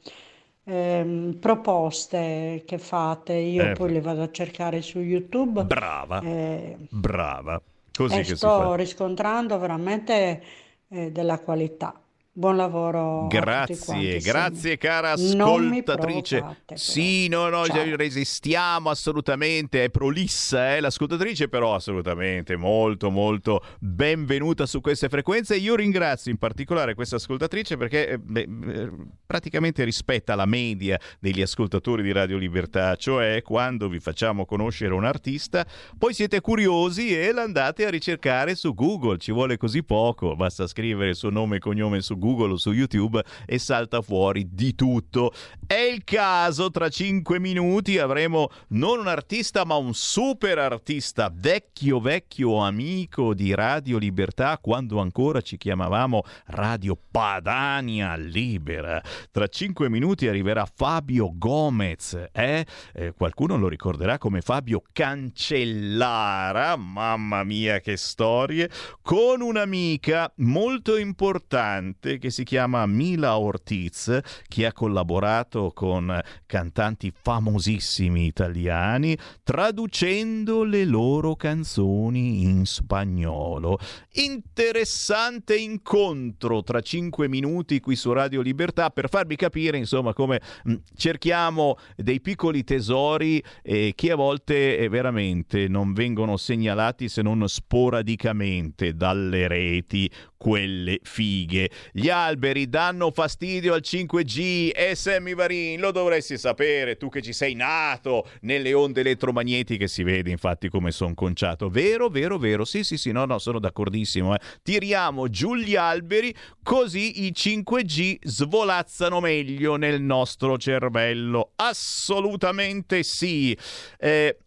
[0.63, 3.33] ehm, proposte che fate.
[3.33, 5.65] Io Eh, poi le vado a cercare su YouTube.
[5.65, 7.61] Brava, eh, brava.
[7.93, 10.43] Così che sto riscontrando veramente
[10.87, 12.01] eh, della qualità.
[12.33, 16.63] Buon lavoro Grazie, grazie cara ascoltatrice.
[16.75, 17.97] Sì, no, no, Ciao.
[17.97, 25.57] resistiamo assolutamente, è prolissa eh, l'ascoltatrice, però assolutamente molto molto benvenuta su queste frequenze.
[25.57, 28.91] Io ringrazio in particolare questa ascoltatrice perché eh, beh, eh,
[29.27, 35.05] praticamente rispetta la media degli ascoltatori di Radio Libertà, cioè quando vi facciamo conoscere un
[35.05, 35.67] artista,
[35.99, 41.11] poi siete curiosi e l'andate a ricercare su Google, ci vuole così poco, basta scrivere
[41.11, 45.33] il suo nome e cognome su Google o su YouTube e salta fuori di tutto.
[45.67, 52.01] È il caso, tra cinque minuti avremo non un artista ma un super artista, vecchio
[52.01, 59.03] vecchio amico di Radio Libertà quando ancora ci chiamavamo Radio Padania Libera.
[59.31, 62.67] Tra cinque minuti arriverà Fabio Gomez, eh?
[62.93, 68.69] Eh, qualcuno lo ricorderà come Fabio Cancellara, mamma mia che storie,
[69.03, 78.27] con un'amica molto importante che si chiama Mila Ortiz, che ha collaborato con cantanti famosissimi
[78.27, 83.79] italiani, traducendo le loro canzoni in spagnolo.
[84.13, 90.75] Interessante incontro tra cinque minuti qui su Radio Libertà per farvi capire, insomma, come mh,
[90.97, 97.49] cerchiamo dei piccoli tesori eh, che a volte eh, veramente non vengono segnalati se non
[97.49, 100.11] sporadicamente dalle reti
[100.41, 101.71] quelle fighe.
[101.93, 107.35] Gli alberi danno fastidio al 5G e Sammy Varin, lo dovresti sapere, tu che ci
[107.35, 111.69] sei nato nelle onde elettromagnetiche, si vede infatti come sono conciato.
[111.69, 114.35] Vero, vero, vero, sì, sì, sì, no, no, sono d'accordissimo.
[114.35, 114.39] eh.
[114.63, 121.53] Tiriamo giù gli alberi così i 5G svolazzano meglio nel nostro cervello.
[121.57, 123.55] Assolutamente sì.
[123.99, 124.39] Eh,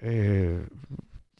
[0.00, 0.64] eh,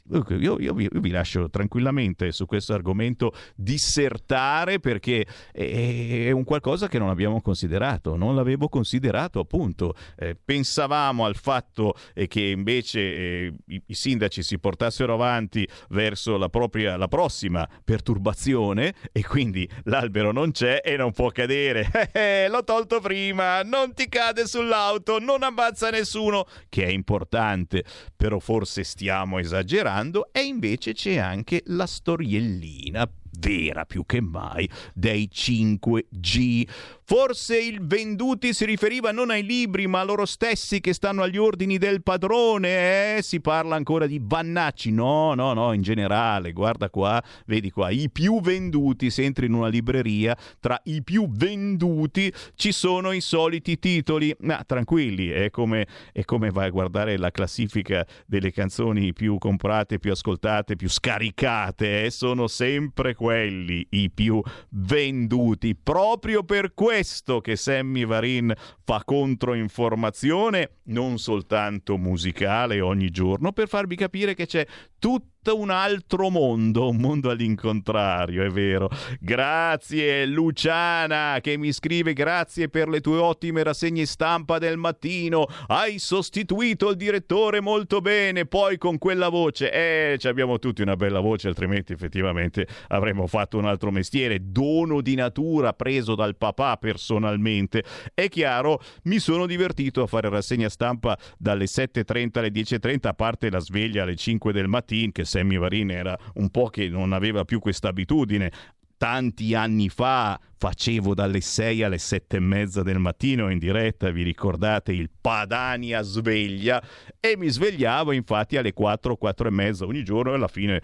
[0.07, 6.45] Dunque, Io, io io vi lascio tranquillamente su questo argomento dissertare perché è, è un
[6.45, 9.95] qualcosa che non abbiamo considerato, non l'avevo considerato appunto.
[10.19, 16.37] Eh, pensavamo al fatto eh, che invece eh, i, i sindaci si portassero avanti verso
[16.37, 21.89] la, propria, la prossima perturbazione e quindi l'albero non c'è e non può cadere.
[22.15, 27.83] Eh, l'ho tolto prima, non ti cade sull'auto, non ammazza nessuno, che è importante,
[28.15, 29.94] però forse stiamo esagerando
[30.33, 36.69] e invece c'è anche la storiellina vera più che mai dei 5G.
[37.07, 41.37] Forse il venduti si riferiva non ai libri, ma a loro stessi che stanno agli
[41.37, 43.17] ordini del padrone.
[43.17, 44.91] Eh, si parla ancora di Vannacci.
[44.91, 49.53] No, no, no, in generale, guarda qua, vedi qua, i più venduti, se entri in
[49.53, 54.35] una libreria, tra i più venduti ci sono i soliti titoli.
[54.39, 59.99] Ma tranquilli, è come, è come vai a guardare la classifica delle canzoni più comprate,
[59.99, 62.05] più ascoltate, più scaricate.
[62.05, 62.11] Eh?
[62.11, 64.41] Sono sempre quelli i più
[64.71, 65.77] venduti.
[65.77, 66.93] Proprio per questo
[67.41, 68.53] che Sammy Varin
[68.85, 74.67] fa controinformazione, non soltanto musicale ogni giorno, per farvi capire che c'è
[74.99, 78.89] tutto un altro mondo, un mondo all'incontrario, è vero.
[79.21, 85.47] Grazie Luciana che mi scrive grazie per le tue ottime rassegne stampa del mattino.
[85.67, 89.71] Hai sostituito il direttore molto bene, poi con quella voce.
[89.71, 94.39] Eh, abbiamo tutti una bella voce, altrimenti effettivamente avremmo fatto un altro mestiere.
[94.41, 97.85] Dono di natura preso dal papà personalmente.
[98.15, 103.51] È chiaro, mi sono divertito a fare rassegna stampa dalle 7.30 alle 10.30, a parte
[103.51, 107.45] la sveglia alle 5 del mattino che Sammy Varin era un po' che non aveva
[107.45, 108.51] più questa abitudine.
[108.97, 114.23] Tanti anni fa facevo dalle 6 alle 7 e mezza del mattino in diretta, vi
[114.23, 116.83] ricordate il Padania sveglia
[117.21, 120.81] e mi svegliavo infatti alle 4, 4 e mezza ogni giorno e alla fine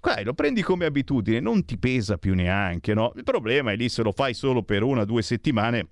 [0.00, 3.12] Dai, lo prendi come abitudine, non ti pesa più neanche, no?
[3.16, 5.88] Il problema è lì se lo fai solo per una o due settimane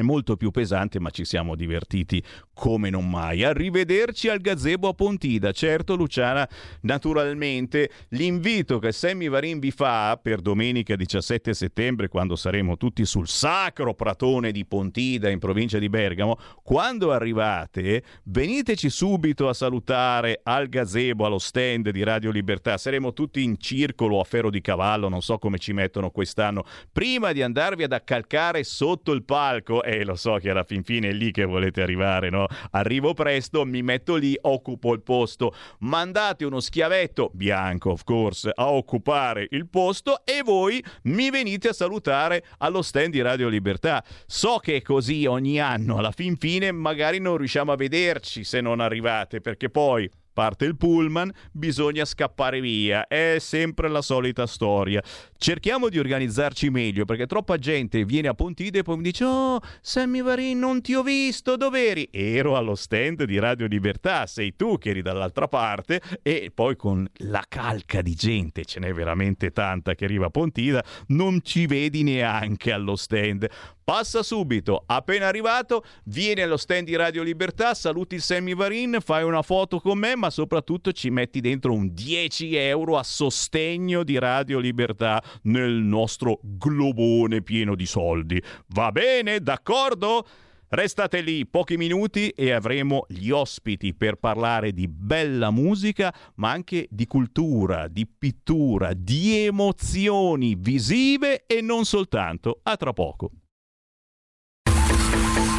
[0.00, 2.22] è molto più pesante, ma ci siamo divertiti
[2.52, 3.44] come non mai.
[3.44, 5.52] Arrivederci al gazebo a Pontida.
[5.52, 6.48] Certo, Luciana,
[6.80, 13.28] naturalmente l'invito che Sammy Varin vi fa per domenica 17 settembre, quando saremo tutti sul
[13.28, 20.68] sacro pratone di Pontida in provincia di Bergamo, quando arrivate, veniteci subito a salutare al
[20.68, 22.76] gazebo, allo stand di Radio Libertà.
[22.78, 27.30] Saremo tutti in circolo a ferro di cavallo, non so come ci mettono quest'anno, prima
[27.30, 31.12] di andarvi ad accalcare sotto il palco e lo so che alla fin fine è
[31.12, 32.46] lì che volete arrivare, no?
[32.70, 35.54] Arrivo presto, mi metto lì, occupo il posto.
[35.80, 41.72] Mandate uno schiavetto, bianco of course, a occupare il posto e voi mi venite a
[41.72, 44.02] salutare allo stand di Radio Libertà.
[44.26, 48.60] So che è così ogni anno, alla fin fine magari non riusciamo a vederci se
[48.60, 53.06] non arrivate, perché poi Parte il pullman, bisogna scappare via.
[53.06, 55.00] È sempre la solita storia.
[55.38, 59.60] Cerchiamo di organizzarci meglio perché troppa gente viene a Pontide e poi mi dice: Oh,
[59.80, 62.08] Sammy Varin, non ti ho visto, dov'eri?
[62.10, 66.00] Ero allo stand di Radio Libertà, sei tu che eri dall'altra parte.
[66.20, 70.84] E poi con la calca di gente, ce n'è veramente tanta che arriva a Pontida,
[71.08, 73.48] non ci vedi neanche allo stand.
[73.84, 79.24] Passa subito, appena arrivato, vieni allo stand di Radio Libertà, saluti il Sammy Varin, fai
[79.24, 84.18] una foto con me, ma soprattutto ci metti dentro un 10 euro a sostegno di
[84.18, 88.42] Radio Libertà nel nostro globone pieno di soldi.
[88.68, 90.26] Va bene, d'accordo?
[90.68, 96.86] Restate lì pochi minuti e avremo gli ospiti per parlare di bella musica, ma anche
[96.88, 102.60] di cultura, di pittura, di emozioni visive e non soltanto.
[102.62, 103.30] A tra poco.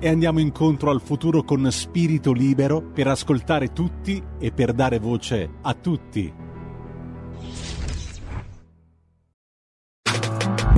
[0.00, 5.48] e andiamo incontro al futuro con spirito libero per ascoltare tutti e per dare voce
[5.60, 6.32] a tutti.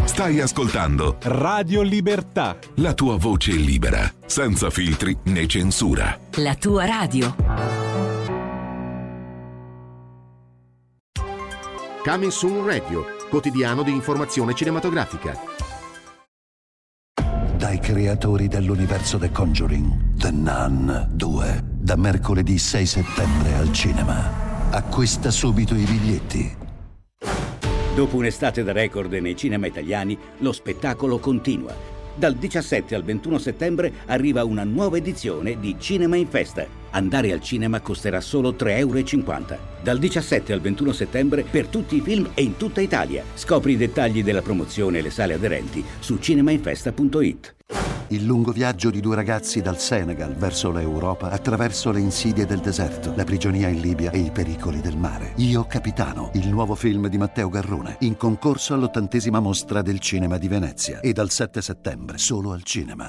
[0.04, 2.58] Stai ascoltando Radio Libertà.
[2.76, 6.18] La tua voce libera, senza filtri né censura.
[6.36, 7.34] La tua radio.
[12.04, 15.51] Coming Soon Radio, quotidiano di informazione cinematografica
[17.62, 24.68] dai creatori dell'universo The Conjuring, The Nun 2, da mercoledì 6 settembre al cinema.
[24.72, 26.56] Acquista subito i biglietti.
[27.94, 31.72] Dopo un'estate da record nei cinema italiani, lo spettacolo continua.
[32.16, 36.81] Dal 17 al 21 settembre arriva una nuova edizione di Cinema in Festa.
[36.92, 39.70] Andare al cinema costerà solo 3,50 euro.
[39.82, 43.24] Dal 17 al 21 settembre per tutti i film e in tutta Italia.
[43.34, 47.54] Scopri i dettagli della promozione e le sale aderenti su cinemainfesta.it.
[48.08, 53.14] Il lungo viaggio di due ragazzi dal Senegal verso l'Europa attraverso le insidie del deserto,
[53.16, 55.32] la prigionia in Libia e i pericoli del mare.
[55.36, 60.48] Io Capitano, il nuovo film di Matteo Garrone, in concorso all'ottantesima mostra del cinema di
[60.48, 63.08] Venezia e dal 7 settembre solo al cinema.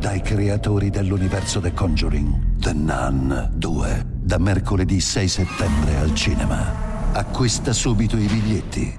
[0.00, 7.12] Dai creatori dell'universo The Conjuring, The Nun 2, da mercoledì 6 settembre al cinema.
[7.12, 8.98] Acquista subito i biglietti.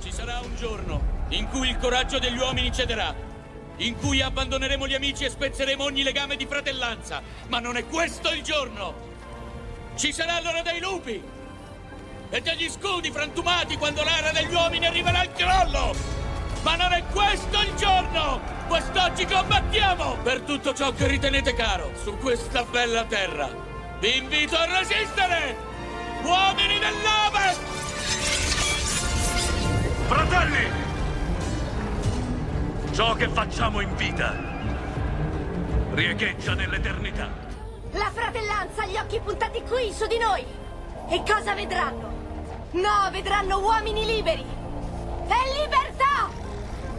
[0.00, 3.14] Ci sarà un giorno in cui il coraggio degli uomini cederà,
[3.76, 8.32] in cui abbandoneremo gli amici e spezzeremo ogni legame di fratellanza, ma non è questo
[8.32, 9.10] il giorno!
[9.94, 11.22] Ci sarà l'ora dei lupi
[12.34, 15.94] e degli scudi frantumati quando l'era degli uomini arriverà al crollo!
[16.62, 18.40] Ma non è questo il giorno!
[18.68, 23.50] Quest'oggi combattiamo per tutto ciò che ritenete caro su questa bella terra!
[24.00, 25.56] Vi invito a resistere!
[26.22, 27.60] Uomini dell'Ovest!
[30.06, 30.70] Fratelli!
[32.94, 34.34] Ciò che facciamo in vita
[35.92, 37.28] riecheggia nell'eternità.
[37.90, 40.42] La fratellanza ha gli occhi puntati qui, su di noi!
[41.10, 42.11] E cosa vedranno?
[42.72, 44.40] No, vedranno uomini liberi!
[44.40, 46.30] E libertà!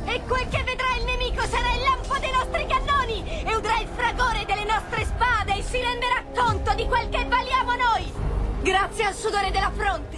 [0.05, 3.43] E quel che vedrà il nemico sarà il lampo dei nostri cannoni!
[3.43, 7.74] E udrà il fragore delle nostre spade e si renderà conto di quel che valiamo
[7.74, 8.13] noi!
[8.61, 10.17] Grazie al sudore della fronte!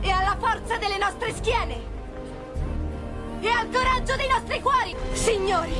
[0.00, 1.80] E alla forza delle nostre schiene!
[3.40, 4.96] E al coraggio dei nostri cuori!
[5.12, 5.74] Signori!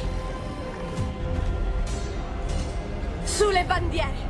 [3.25, 4.27] Sulle bandiere!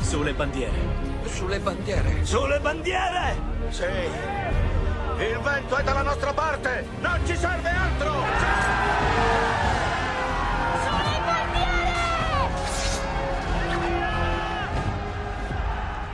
[0.00, 1.05] Sulle bandiere.
[1.28, 2.24] Sulle bandiere.
[2.24, 3.36] Sulle bandiere!
[3.68, 3.82] Sì.
[3.82, 6.86] Il vento è dalla nostra parte!
[7.00, 8.12] Non ci serve altro!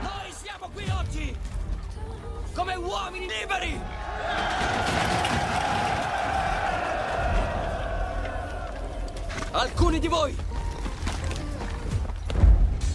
[0.01, 1.37] Noi siamo qui oggi
[2.55, 3.81] come uomini liberi!
[9.53, 10.37] Alcuni di voi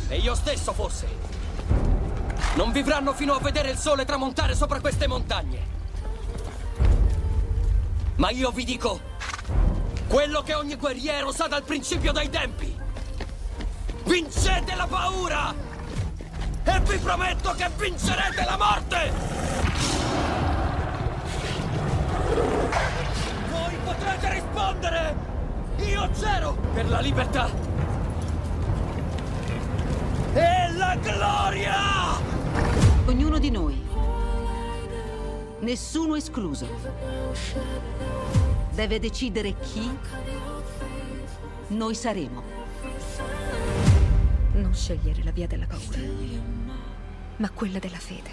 [0.10, 1.27] e io stesso forse
[2.58, 5.76] non vivranno fino a vedere il sole tramontare sopra queste montagne.
[8.16, 9.00] Ma io vi dico
[10.08, 12.76] quello che ogni guerriero sa dal principio dei tempi.
[14.06, 15.54] Vincete la paura!
[16.64, 19.12] E vi prometto che vincerete la morte!
[23.52, 25.16] Voi potrete rispondere!
[25.78, 27.50] Io c'ero per la libertà!
[30.34, 32.37] E la gloria!
[33.08, 33.82] Ognuno di noi,
[35.60, 36.68] nessuno escluso,
[38.74, 39.98] deve decidere chi
[41.68, 42.44] noi saremo.
[44.56, 46.00] Non scegliere la via della paura,
[47.38, 48.30] ma quella della fede.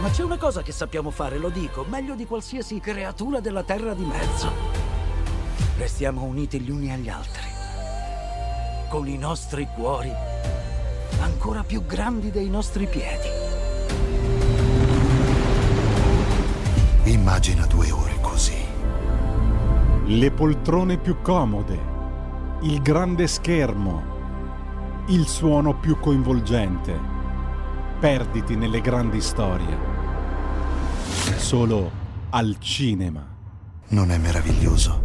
[0.00, 3.92] Ma c'è una cosa che sappiamo fare, lo dico, meglio di qualsiasi creatura della terra
[3.92, 4.50] di mezzo.
[5.76, 7.48] Restiamo uniti gli uni agli altri,
[8.88, 10.32] con i nostri cuori
[11.20, 13.28] ancora più grandi dei nostri piedi.
[17.04, 18.64] Immagina due ore così.
[20.04, 21.78] Le poltrone più comode,
[22.62, 24.02] il grande schermo,
[25.08, 26.98] il suono più coinvolgente.
[27.98, 29.76] Perditi nelle grandi storie.
[31.36, 31.90] Solo
[32.30, 33.24] al cinema.
[33.88, 35.01] Non è meraviglioso?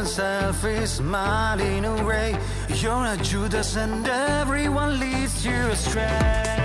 [0.00, 2.34] and selfish, smiling away.
[2.76, 6.59] You're a Judas and everyone leads you astray.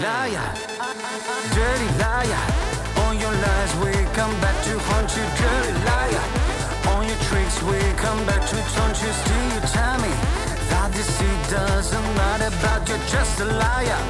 [0.00, 0.52] Liar.
[1.54, 2.42] Dirty liar.
[3.00, 5.24] All your lies will come back to haunt you.
[5.40, 6.24] Dirty liar.
[6.88, 9.12] All your tricks will come back to taunt you.
[9.22, 10.12] Still you tell me
[10.70, 12.50] that deceit doesn't matter.
[12.62, 14.00] But you're just a liar.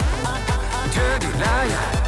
[0.94, 2.05] Dirty liar.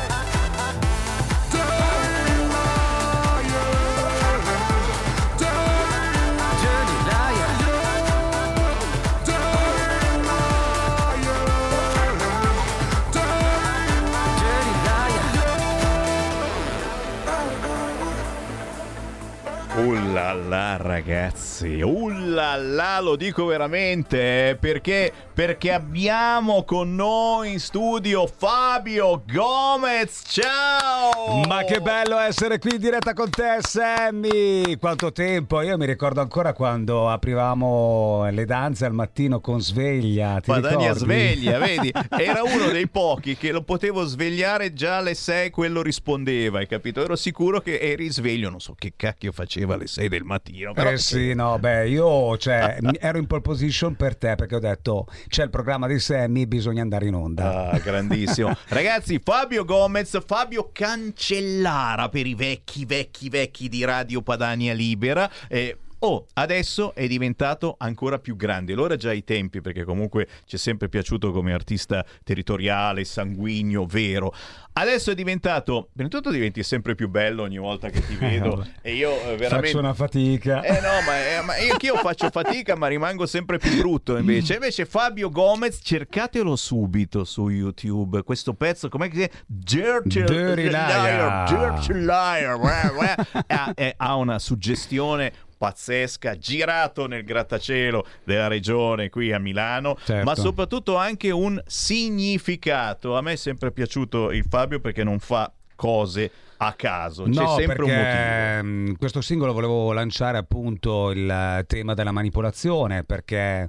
[20.28, 29.22] Ullala ragazzi, ullala lo dico veramente eh, perché, perché abbiamo con noi in studio Fabio
[29.26, 31.17] Gomez, ciao!
[31.46, 34.76] Ma che bello essere qui in diretta con te, Sammy!
[34.78, 35.60] Quanto tempo!
[35.60, 40.40] Io mi ricordo ancora quando aprivamo le danze al mattino con sveglia.
[40.40, 40.98] Ti Padania ricordi?
[40.98, 41.92] sveglia, vedi?
[42.18, 47.02] Era uno dei pochi che lo potevo svegliare già alle 6, quello rispondeva, hai capito?
[47.02, 50.72] Ero sicuro che eri sveglio, non so che cacchio faceva alle 6 del mattino.
[50.72, 54.60] Però Eh sì, no, beh, io cioè, ero in pole position per te perché ho
[54.60, 57.70] detto c'è il programma di Sammy, bisogna andare in onda.
[57.70, 58.54] Ah, grandissimo.
[58.68, 60.70] Ragazzi, Fabio Gomez, Fabio
[61.18, 65.28] Cancellara per i vecchi, vecchi, vecchi di Radio Padania Libera.
[65.48, 68.74] Eh, Oh, adesso è diventato ancora più grande.
[68.74, 73.84] Lo era già ai tempi, perché comunque ci è sempre piaciuto come artista territoriale, sanguigno,
[73.84, 74.32] vero.
[74.74, 75.88] Adesso è diventato.
[75.92, 78.50] Prima di tutto diventi sempre più bello ogni volta che ti vedo.
[78.56, 78.70] vabbè.
[78.82, 79.66] e io eh, veramente.
[79.66, 80.62] Faccio una fatica.
[80.62, 84.54] Eh no, ma, eh, ma io, anch'io faccio fatica, ma rimango sempre più brutto invece.
[84.54, 88.22] Invece Fabio Gomez, cercatelo subito su YouTube.
[88.22, 90.24] Questo pezzo, com'è che si Dirty
[90.68, 91.48] Liar.
[91.48, 93.26] Dirty Liar.
[93.74, 100.24] Eh, ha una suggestione pazzesca, girato nel grattacielo della regione qui a Milano, Certo.
[100.24, 103.16] ma soprattutto anche un significato.
[103.16, 106.30] A me è sempre piaciuto il Fabio perché non fa cose
[106.60, 108.02] a caso, c'è No, sempre un motivo.
[108.04, 113.68] perché mh, questo singolo volevo lanciare appunto il tema della manipolazione perché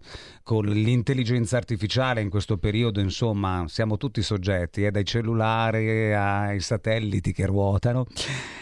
[0.49, 7.31] con l'intelligenza artificiale in questo periodo insomma siamo tutti soggetti eh, dai cellulari ai satelliti
[7.33, 8.07] che ruotano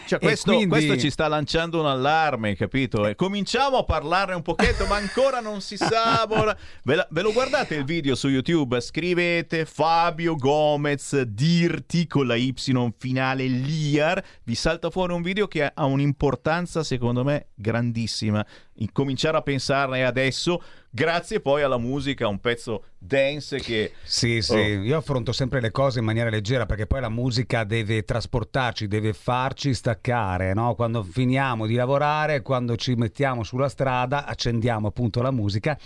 [0.08, 3.06] Cioè, questo, quindi- questo ci sta lanciando un allarme, capito?
[3.06, 6.26] E cominciamo a parlarne un pochetto, ma ancora non si sa.
[6.82, 8.80] Ve, la- ve lo guardate il video su YouTube?
[8.80, 12.54] Scrivete Fabio Gomez Dirti con la Y
[12.96, 14.24] finale Liar.
[14.44, 18.44] Vi salta fuori un video che ha un'importanza, secondo me, grandissima.
[18.76, 20.62] Incominciare a pensarne adesso,
[20.98, 23.92] grazie poi alla musica, un pezzo dance che.
[24.02, 24.82] Sì, sì, Oh.
[24.82, 29.12] io affronto sempre le cose in maniera leggera perché poi la musica deve trasportarci, deve
[29.12, 30.74] farci staccare, no?
[30.74, 35.78] Quando finiamo di lavorare, quando ci mettiamo sulla strada, accendiamo appunto la musica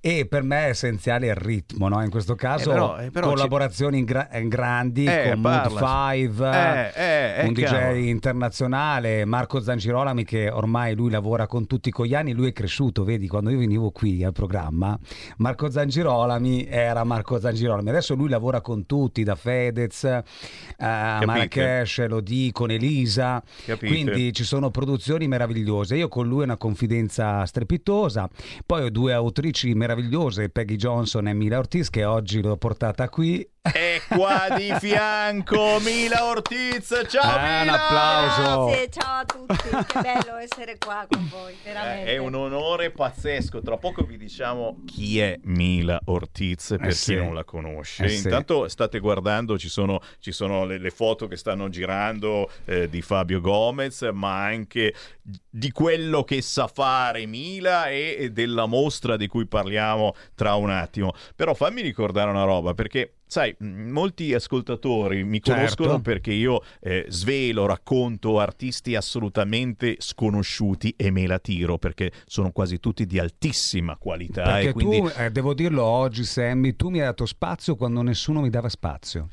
[0.00, 2.02] e per me è essenziale il ritmo, no?
[2.02, 5.74] In questo caso Eh, però- eh, però collaborazioni in gra- in grandi Eh, con parlaci.
[5.76, 7.94] Mood 5, Eh, eh, eh, un DJ cavolo.
[7.96, 13.26] internazionale, Marco Zancirolami che ormai lui lavora con tutti i cogliani, lui è cresciuto, vedi,
[13.28, 14.98] quando io venivo qui al programma,
[15.38, 15.70] Marco
[16.64, 22.70] Era Marco Zangirolami, adesso lui lavora con tutti, da Fedez a Marrakesh, lo di con
[22.70, 23.86] Elisa, Capite.
[23.86, 28.28] quindi ci sono produzioni meravigliose, io con lui ho una confidenza strepitosa,
[28.64, 33.46] poi ho due autrici meravigliose, Peggy Johnson e Mila Ortiz che oggi l'ho portata qui.
[33.72, 37.86] E qua di fianco Mila Ortiz, ciao Eh, un Mila!
[37.86, 38.66] applauso.
[38.66, 39.56] Grazie, ciao a tutti,
[39.86, 42.10] che bello essere qua con voi, veramente.
[42.10, 43.60] Eh, È un onore pazzesco.
[43.62, 47.14] Tra poco vi diciamo chi è Mila Ortiz per Eh sì.
[47.14, 48.04] chi non la conosce.
[48.04, 48.24] Eh sì.
[48.24, 53.02] Intanto state guardando, ci sono, ci sono le, le foto che stanno girando eh, di
[53.02, 54.94] Fabio Gomez, ma anche
[55.50, 60.70] di quello che sa fare Mila e e della mostra di cui parliamo tra un
[60.70, 61.12] attimo.
[61.34, 66.02] Però fammi ricordare una roba, perché sai, molti ascoltatori mi conoscono Certo.
[66.02, 72.78] perché io eh, svelo, racconto artisti assolutamente sconosciuti e me la tiro perché sono quasi
[72.78, 74.44] tutti di altissima qualità.
[74.44, 75.00] Perché e quindi...
[75.00, 78.68] tu, eh, devo dirlo oggi, Sammy, tu mi hai dato spazio quando nessuno mi dava
[78.68, 79.28] spazio.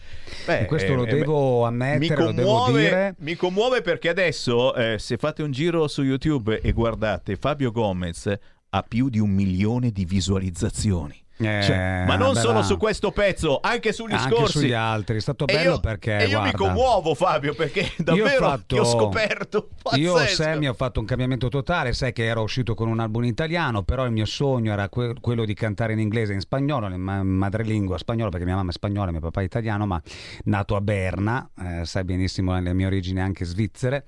[0.45, 3.15] Beh, e questo eh, lo eh, devo ammettere, lo devo commuove, dire.
[3.19, 8.31] mi commuove perché adesso, eh, se fate un giro su YouTube e guardate, Fabio Gomez
[8.69, 11.22] ha più di un milione di visualizzazioni.
[11.37, 14.59] Eh, Cioè, ma non solo su questo pezzo, anche sugli Anche scorsi.
[14.59, 17.79] sugli altri, è stato E bello io- perché, E io mi guarda, commuovo, Fabio, perché
[17.79, 19.69] Io ho davvero fatto- ti ho scoperto.
[19.95, 20.43] Io, Pazzesco.
[20.43, 21.93] Sammy, ho fatto un cambiamento totale.
[21.93, 25.43] Sai che ero uscito con un album italiano, però il mio sogno era que- quello
[25.43, 28.73] di cantare in inglese e in spagnolo, in ma- madrelingua spagnolo, perché mia mamma è
[28.73, 29.99] spagnola, mio papà è italiano, ma
[30.45, 34.05] nato a Berna, eh, sai benissimo le mie origini anche svizzere,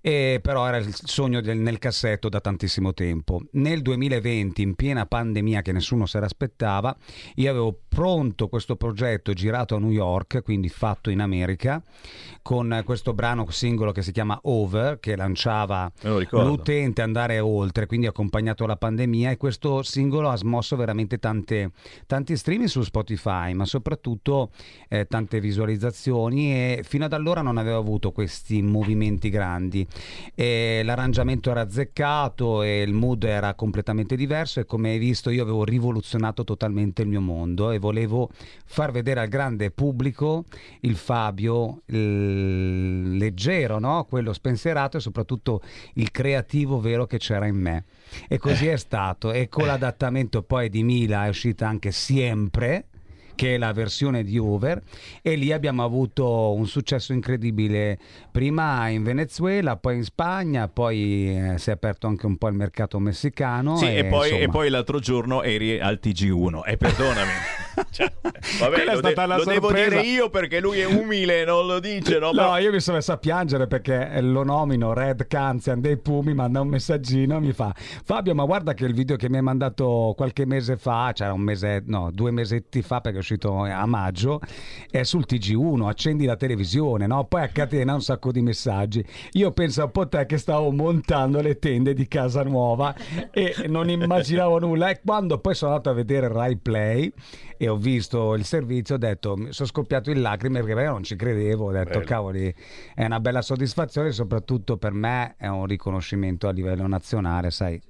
[0.00, 3.40] e però era il sogno del- nel cassetto da tantissimo tempo.
[3.52, 6.28] Nel 2020, in piena pandemia che nessuno si era
[6.58, 6.96] aspettava,
[7.36, 11.82] io avevo pronto questo progetto girato a New York, quindi fatto in America,
[12.42, 15.90] con questo brano singolo che si chiama Over, che lanciava
[16.30, 21.70] l'utente andare oltre, quindi accompagnato la pandemia e questo singolo ha smosso veramente tante,
[22.06, 24.50] tanti streaming su Spotify, ma soprattutto
[24.88, 29.86] eh, tante visualizzazioni e fino ad allora non avevo avuto questi movimenti grandi.
[30.34, 35.42] E l'arrangiamento era azzeccato e il mood era completamente diverso e come hai visto io
[35.42, 38.30] avevo rivoluzionato totalmente il mio mondo e volevo
[38.64, 40.44] far vedere al grande pubblico
[40.80, 44.06] il Fabio il leggero, no?
[44.08, 45.60] quello spensierato e soprattutto
[45.94, 47.84] il creativo vero che c'era in me.
[48.28, 49.30] E così è stato.
[49.30, 52.86] E con l'adattamento poi di Mila è uscita anche Siempre
[53.38, 54.82] che è la versione di Over
[55.22, 57.96] e lì abbiamo avuto un successo incredibile
[58.32, 62.54] prima in Venezuela, poi in Spagna, poi eh, si è aperto anche un po' il
[62.54, 64.42] mercato messicano Sì, e, poi, insomma.
[64.42, 66.62] e poi l'altro giorno eri al TG1.
[66.66, 67.30] E perdonami.
[67.92, 68.12] Cioè,
[68.58, 72.18] vabbè, lo, de- lo devo dire io perché lui è umile, non lo dice.
[72.18, 76.34] No, No, io mi sono messo a piangere perché lo nomino Red Canzian dei Pumi,
[76.34, 79.42] manda un messaggino e mi fa Fabio ma guarda che il video che mi hai
[79.42, 84.40] mandato qualche mese fa, c'era un mese, no, due mesetti fa perché uscito a maggio,
[84.90, 87.24] è sul TG1, accendi la televisione, no?
[87.24, 89.04] Poi a catena un sacco di messaggi.
[89.32, 92.94] Io penso un po' te che stavo montando le tende di casa nuova
[93.30, 97.12] e non immaginavo nulla e quando poi sono andato a vedere Rai Play
[97.56, 101.02] e ho visto il servizio ho detto mi sono scoppiato in lacrime perché io non
[101.02, 102.04] ci credevo ho detto Bello.
[102.04, 102.54] cavoli
[102.94, 107.80] è una bella soddisfazione soprattutto per me è un riconoscimento a livello nazionale sai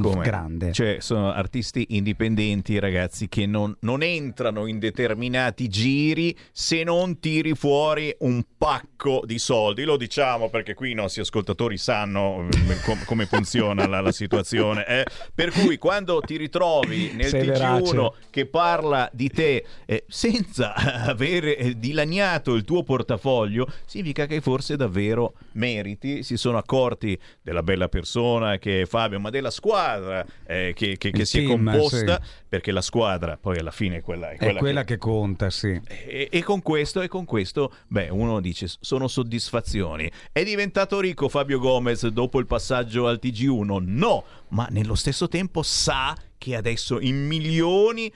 [0.00, 0.22] Come?
[0.22, 7.18] grande Cioè, sono artisti indipendenti, ragazzi, che non, non entrano in determinati giri se non
[7.20, 9.84] tiri fuori un pacco di soldi.
[9.84, 12.48] Lo diciamo perché qui i nostri ascoltatori sanno mm,
[12.84, 14.86] com- come funziona la, la situazione.
[14.86, 15.04] eh.
[15.34, 18.12] Per cui quando ti ritrovi nel Sei TG1 verace.
[18.30, 20.74] che parla di te eh, senza
[21.06, 27.62] avere eh, dilaniato il tuo portafoglio, significa che forse davvero meriti, si sono accorti della
[27.62, 31.64] bella persona che è Fabio, ma della squadra eh, che, che- che si è team,
[31.72, 32.30] composta, sì.
[32.48, 34.98] perché la squadra poi alla fine è quella, è è quella quella, che- che...
[34.98, 40.10] conta sì e, e con questo, e con questo, beh, uno dice sono soddisfazioni.
[40.32, 43.82] È diventato ricco Fabio Gomez dopo il passaggio al TG1?
[43.86, 48.12] No, ma nello stesso tempo sa che adesso in milioni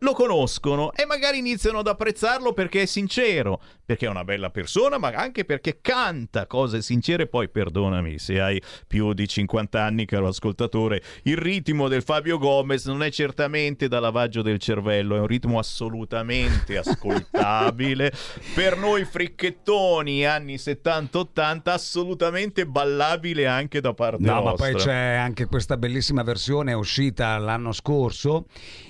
[0.00, 4.98] lo conoscono e magari iniziano ad apprezzarlo perché è sincero, perché è una bella persona,
[4.98, 7.28] ma anche perché canta cose sincere.
[7.28, 12.84] Poi perdonami se hai più di 50 anni, caro ascoltatore, il ritmo del Fabio Gomez
[12.86, 18.12] non è certamente da lavaggio del cervello, è un ritmo assolutamente ascoltabile.
[18.54, 24.72] per noi fricchettoni anni 70-80, assolutamente ballabile anche da parte No, ma nostra.
[24.72, 28.46] poi c'è anche questa bellissima versione uscita l'anno scorso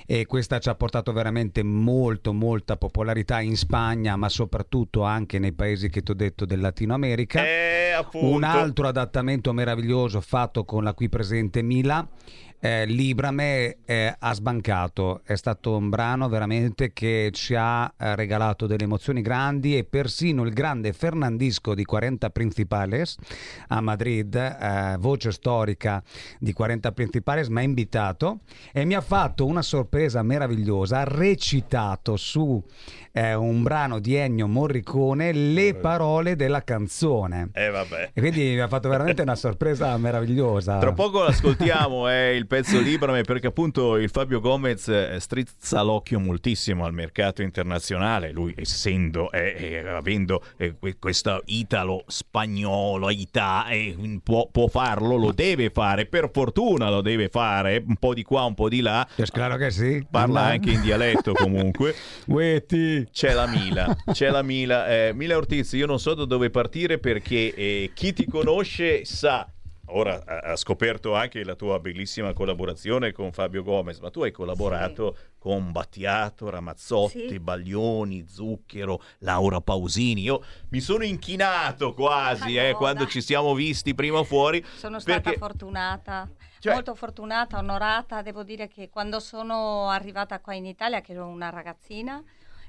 [0.06, 5.52] e questa ci ha portato veramente molto molta popolarità in Spagna, ma soprattutto anche nei
[5.52, 7.44] paesi che ti ho detto del Latino America.
[7.44, 7.74] Eh.
[8.12, 12.06] Un altro adattamento meraviglioso fatto con la qui presente Mila.
[12.66, 18.66] Eh, Librame eh, ha sbancato, è stato un brano veramente che ci ha eh, regalato
[18.66, 23.16] delle emozioni grandi e persino il grande Fernandisco di 40 Principales
[23.68, 26.02] a Madrid, eh, voce storica
[26.40, 28.40] di 40 Principales, mi ha invitato
[28.72, 32.60] e mi ha fatto una sorpresa meravigliosa, ha recitato su
[33.12, 37.50] eh, un brano di Ennio Morricone le parole della canzone.
[37.52, 38.10] Vabbè.
[38.12, 40.78] E quindi mi ha fatto veramente una sorpresa meravigliosa.
[40.78, 46.18] Tra poco l'ascoltiamo, è il pezzo Librame perché appunto il Fabio Gomez eh, strizza l'occhio
[46.18, 53.94] moltissimo al mercato internazionale, lui essendo, eh, eh, avendo eh, que- questo italo-spagnolo, ita, eh,
[54.22, 58.44] può, può farlo, lo deve fare, per fortuna lo deve fare, un po' di qua,
[58.44, 59.06] un po' di là.
[59.16, 60.06] Es claro che sì.
[60.10, 60.52] Parla Mamma.
[60.52, 61.94] anche in dialetto comunque.
[63.12, 65.12] C'è la Mila, c'è la Mila.
[65.12, 69.46] Mila Ortiz, io non so da dove partire perché chi ti conosce sa.
[69.88, 75.16] Ora ha scoperto anche la tua bellissima collaborazione con Fabio Gomez, ma tu hai collaborato
[75.38, 77.38] con Battiato, Ramazzotti, Sì.
[77.38, 80.22] Baglioni, Zucchero, Laura Pausini.
[80.22, 84.64] Io mi sono inchinato quasi eh, quando ci siamo visti prima fuori.
[84.76, 88.22] Sono stata perché- fortunata, Cioè- molto fortunata, onorata.
[88.22, 92.20] Devo dire che quando sono arrivata qua in Italia, che ero una ragazzina,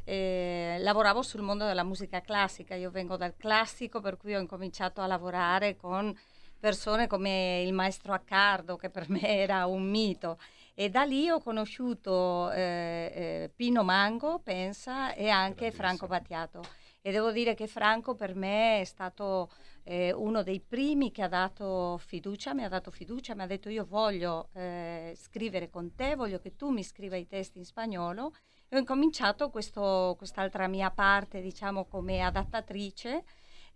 [0.03, 2.76] eh, lavoravo sul mondo della musica classica.
[2.76, 6.15] Io vengo dal classico, per cui ho incominciato a lavorare con
[6.59, 10.38] persone come il maestro Accardo, che per me era un mito.
[10.73, 16.63] E da lì ho conosciuto eh, eh, Pino Mango, pensa, e anche Franco Battiato.
[17.01, 19.49] E devo dire che Franco per me è stato
[19.84, 23.69] eh, uno dei primi che ha dato fiducia, mi ha dato fiducia, mi ha detto
[23.69, 28.34] io voglio eh, scrivere con te, voglio che tu mi scriva i testi in spagnolo.
[28.67, 33.23] E ho incominciato questo- quest'altra mia parte, diciamo, come adattatrice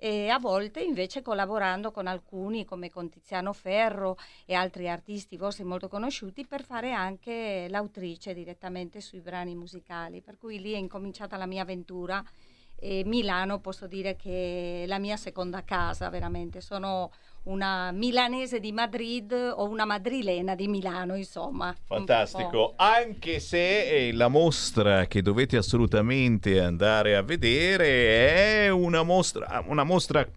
[0.03, 4.17] e a volte invece collaborando con alcuni come con Tiziano Ferro
[4.47, 10.21] e altri artisti vostri molto conosciuti per fare anche l'autrice direttamente sui brani musicali.
[10.21, 12.23] Per cui lì è incominciata la mia avventura
[12.83, 16.61] e Milano posso dire che è la mia seconda casa veramente.
[16.61, 17.11] Sono
[17.43, 21.75] una milanese di Madrid o una madrilena di Milano, insomma.
[21.85, 29.63] Fantastico, anche se eh, la mostra che dovete assolutamente andare a vedere è una mostra,
[29.67, 30.27] una mostra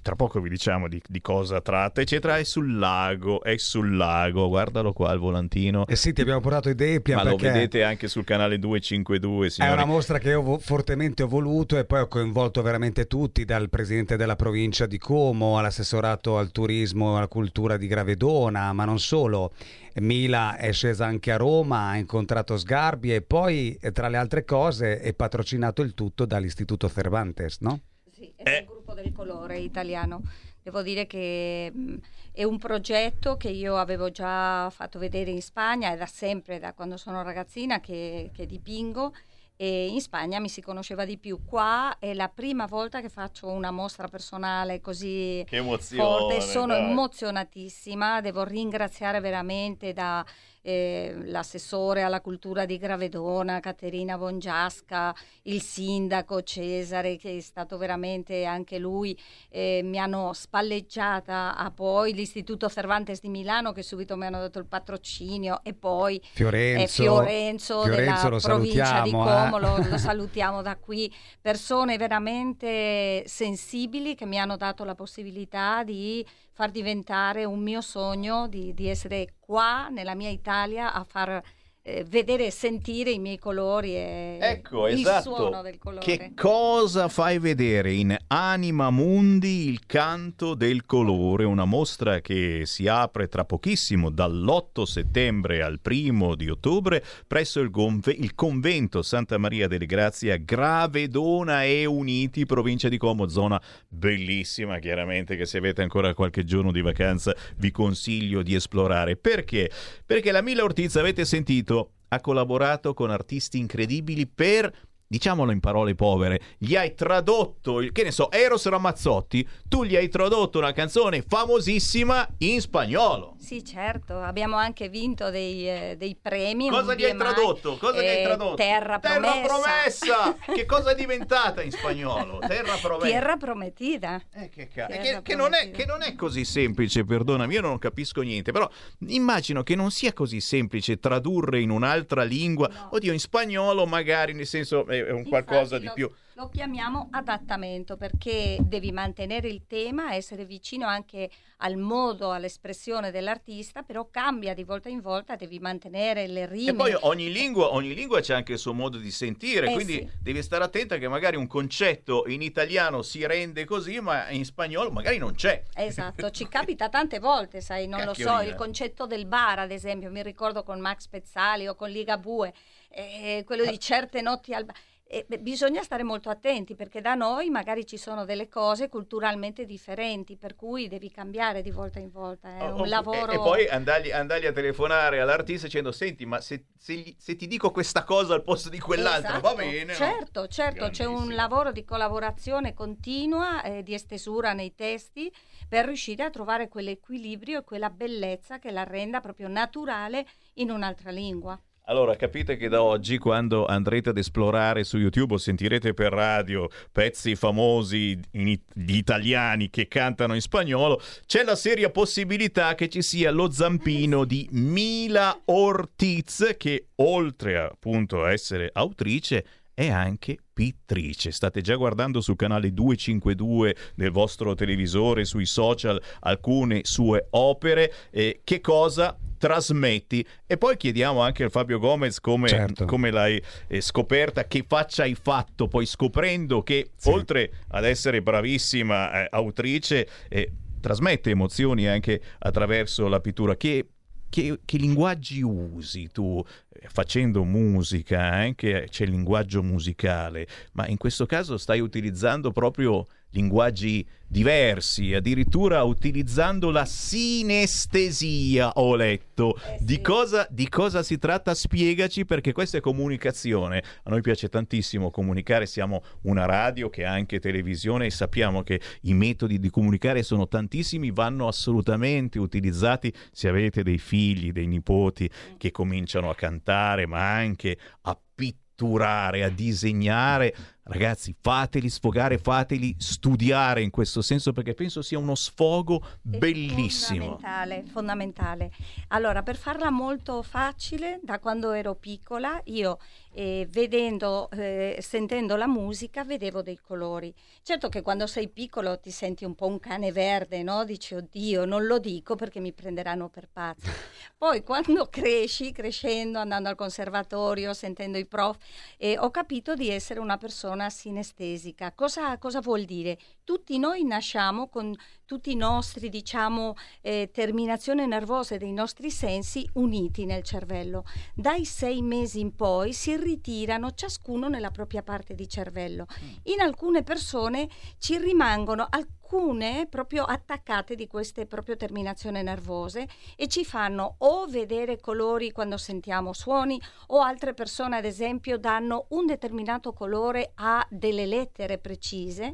[0.00, 4.48] tra poco vi diciamo di, di cosa tratta, eccetera, è sul lago, è sul lago,
[4.48, 5.86] guardalo qua il volantino.
[5.86, 9.50] Eh sì, ti abbiamo portato idee Pia, Ma lo vedete anche sul canale 252, È
[9.50, 9.72] signori.
[9.74, 13.68] una mostra che io vo- fortemente ho voluto e poi ho coinvolto veramente tutti, dal
[13.68, 18.98] presidente della provincia di Como all'assessorato al turismo e alla cultura di Gravedona, ma non
[18.98, 19.52] solo.
[19.96, 25.00] Mila è scesa anche a Roma, ha incontrato Sgarbi e poi, tra le altre cose,
[25.00, 27.80] è patrocinato il tutto dall'Istituto Cervantes, no?
[28.22, 30.22] Sì, è il gruppo del colore italiano.
[30.62, 31.94] Devo dire che mh,
[32.30, 36.72] è un progetto che io avevo già fatto vedere in Spagna e da sempre, da
[36.72, 39.12] quando sono ragazzina, che, che dipingo.
[39.56, 41.44] E in Spagna mi si conosceva di più.
[41.44, 46.40] Qua è la prima volta che faccio una mostra personale così Che emozione, forte.
[46.40, 46.90] Sono dai.
[46.90, 48.20] emozionatissima.
[48.20, 50.24] Devo ringraziare veramente da,
[50.62, 58.44] eh, l'assessore alla cultura di Gravedona, Caterina Bongiasca, il sindaco Cesare, che è stato veramente
[58.44, 59.18] anche lui,
[59.50, 64.58] eh, mi hanno spalleggiata a poi l'Istituto Cervantes di Milano che subito mi hanno dato
[64.58, 66.82] il patrocinio e poi Fiorenzo.
[66.82, 69.12] eh, Fiorenzo, Fiorenzo, della provincia di eh.
[69.12, 75.82] Como, lo, lo salutiamo da qui, persone veramente sensibili che mi hanno dato la possibilità
[75.82, 81.42] di far diventare un mio sogno di, di essere qua nella mia Italia a far
[81.84, 85.34] eh, vedere e sentire i miei colori e Ecco, il esatto.
[85.34, 86.04] suono del colore.
[86.04, 91.44] Che cosa fai vedere in Anima Mundi il canto del colore?
[91.44, 97.70] Una mostra che si apre tra pochissimo, dall'8 settembre al primo di ottobre, presso il,
[97.70, 103.60] gonve- il convento Santa Maria delle Grazie a Gravedona e Uniti, provincia di Como, zona
[103.88, 109.16] bellissima, chiaramente che se avete ancora qualche giorno di vacanza vi consiglio di esplorare.
[109.16, 109.68] Perché?
[110.06, 111.71] Perché la Mila Ortiz, avete sentito,
[112.12, 114.70] ha collaborato con artisti incredibili per
[115.12, 119.94] diciamolo in parole povere, gli hai tradotto, il, che ne so, Eros Ramazzotti, tu gli
[119.94, 123.34] hai tradotto una canzone famosissima in spagnolo.
[123.38, 126.70] Sì, certo, abbiamo anche vinto dei, eh, dei premi.
[126.70, 127.76] Cosa gli hai BMI, tradotto?
[127.76, 128.54] Cosa gli hai eh, tradotto?
[128.54, 129.46] Terra Terra promessa.
[129.46, 130.36] promessa!
[130.54, 132.38] che cosa è diventata in spagnolo?
[132.48, 133.06] Terra promessa.
[133.06, 134.22] Tierra prometida.
[134.50, 138.22] che, Tierra che- che non è, che non è così semplice, perdonami, io non capisco
[138.22, 138.66] niente, però
[139.08, 144.46] immagino che non sia così semplice tradurre in un'altra lingua, oddio in spagnolo magari, nel
[144.46, 146.10] senso è è un qualcosa Infatti di lo- più...
[146.36, 153.82] Lo chiamiamo adattamento perché devi mantenere il tema, essere vicino anche al modo, all'espressione dell'artista,
[153.82, 156.70] però cambia di volta in volta, devi mantenere le rime.
[156.70, 159.92] E poi ogni lingua, ogni lingua c'è anche il suo modo di sentire, Eh, quindi
[159.92, 160.08] sì.
[160.22, 164.90] devi stare attenta che magari un concetto in italiano si rende così, ma in spagnolo
[164.90, 165.62] magari non c'è.
[165.74, 170.10] Esatto, ci capita tante volte, sai, non lo so, il concetto del bar, ad esempio,
[170.10, 172.54] mi ricordo con Max Pezzali o con Ligabue,
[172.88, 174.76] eh, quello di certe notti al bar.
[175.14, 179.66] E, beh, bisogna stare molto attenti perché da noi magari ci sono delle cose culturalmente
[179.66, 182.48] differenti, per cui devi cambiare di volta in volta.
[182.56, 183.30] È Oh, un oh, lavoro.
[183.30, 187.46] E, e poi andargli, andargli a telefonare all'artista dicendo: Senti, ma se, se se ti
[187.46, 189.84] dico questa cosa al posto di quell'altra, va Esatto, bene?
[189.84, 195.30] no?" Certo, certo, c'è un lavoro di collaborazione continua, eh, di estesura nei testi
[195.68, 201.10] per riuscire a trovare quell'equilibrio e quella bellezza che la renda proprio naturale in un'altra
[201.10, 201.60] lingua.
[201.86, 206.68] Allora, capite che da oggi, quando andrete ad esplorare su YouTube o sentirete per radio
[206.92, 213.02] pezzi famosi it- di italiani che cantano in spagnolo, c'è la seria possibilità che ci
[213.02, 219.44] sia lo zampino di Mila Ortiz, che oltre appunto a essere autrice,
[219.74, 221.32] è anche pittrice.
[221.32, 227.92] State già guardando sul canale 252 del vostro televisore, sui social, alcune sue opere.
[228.12, 230.24] Eh, che cosa trasmetti?
[230.46, 232.84] E poi chiediamo anche a Fabio Gomez come, Certo.
[232.84, 239.24] come l'hai eh, scoperta, che faccia hai fatto, poi scoprendo che oltre ad essere bravissima
[239.24, 243.56] eh, autrice, eh, trasmette emozioni anche attraverso la pittura.
[243.56, 243.86] Che
[244.32, 246.42] che, che linguaggi usi tu
[246.72, 248.18] eh, facendo musica?
[248.30, 255.82] Anche c'è il linguaggio musicale, ma in questo caso stai utilizzando proprio linguaggi diversi, addirittura
[255.82, 259.58] utilizzando la sinestesia, ho letto.
[259.78, 261.52] di, cosa, di cosa si tratta?
[261.52, 263.84] Spiegaci perché questa è comunicazione.
[264.04, 268.80] A noi piace tantissimo comunicare, siamo una radio che ha anche televisione e sappiamo che
[269.02, 275.28] i metodi di comunicare sono tantissimi, vanno assolutamente utilizzati se avete dei figli, dei nipoti
[275.58, 280.54] che cominciano a cantare, ma anche a pitturare, a disegnare.
[280.92, 287.38] Ragazzi, fateli sfogare, fateli studiare in questo senso perché penso sia uno sfogo bellissimo.
[287.38, 288.70] Fondamentale, fondamentale.
[289.08, 292.98] Allora, per farla molto facile, da quando ero piccola, io
[293.32, 297.34] eh, vedendo, eh, sentendo la musica, vedevo dei colori.
[297.62, 300.84] Certo che quando sei piccolo ti senti un po' un cane verde, no?
[300.84, 303.88] Dici, oddio, non lo dico perché mi prenderanno per pazzo.
[304.36, 308.58] Poi quando cresci, crescendo, andando al conservatorio, sentendo i prof,
[308.98, 311.92] eh, ho capito di essere una persona sinestesica.
[311.92, 313.18] Cosa, cosa vuol dire?
[313.44, 314.94] Tutti noi nasciamo con
[315.32, 321.04] tutti i nostri, diciamo, eh, terminazioni nervose dei nostri sensi uniti nel cervello.
[321.34, 326.04] Dai sei mesi in poi si ritirano ciascuno nella propria parte di cervello.
[326.44, 328.86] In alcune persone ci rimangono
[329.32, 335.78] alcune proprio attaccate di queste proprio terminazioni nervose e ci fanno o vedere colori quando
[335.78, 336.78] sentiamo suoni
[337.08, 342.52] o altre persone ad esempio danno un determinato colore a delle lettere precise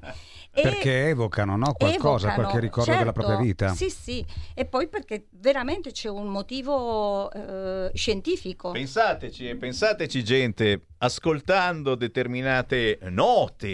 [0.53, 1.73] e Perché evocano no?
[1.73, 3.75] qualcosa, evocano, qualche ricordo della certo, propria vita.
[3.75, 4.25] Sì, sì,
[4.55, 8.71] e poi perché veramente c'è un motivo eh, scientifico.
[8.71, 13.67] Pensateci, pensateci gente, ascoltando determinate note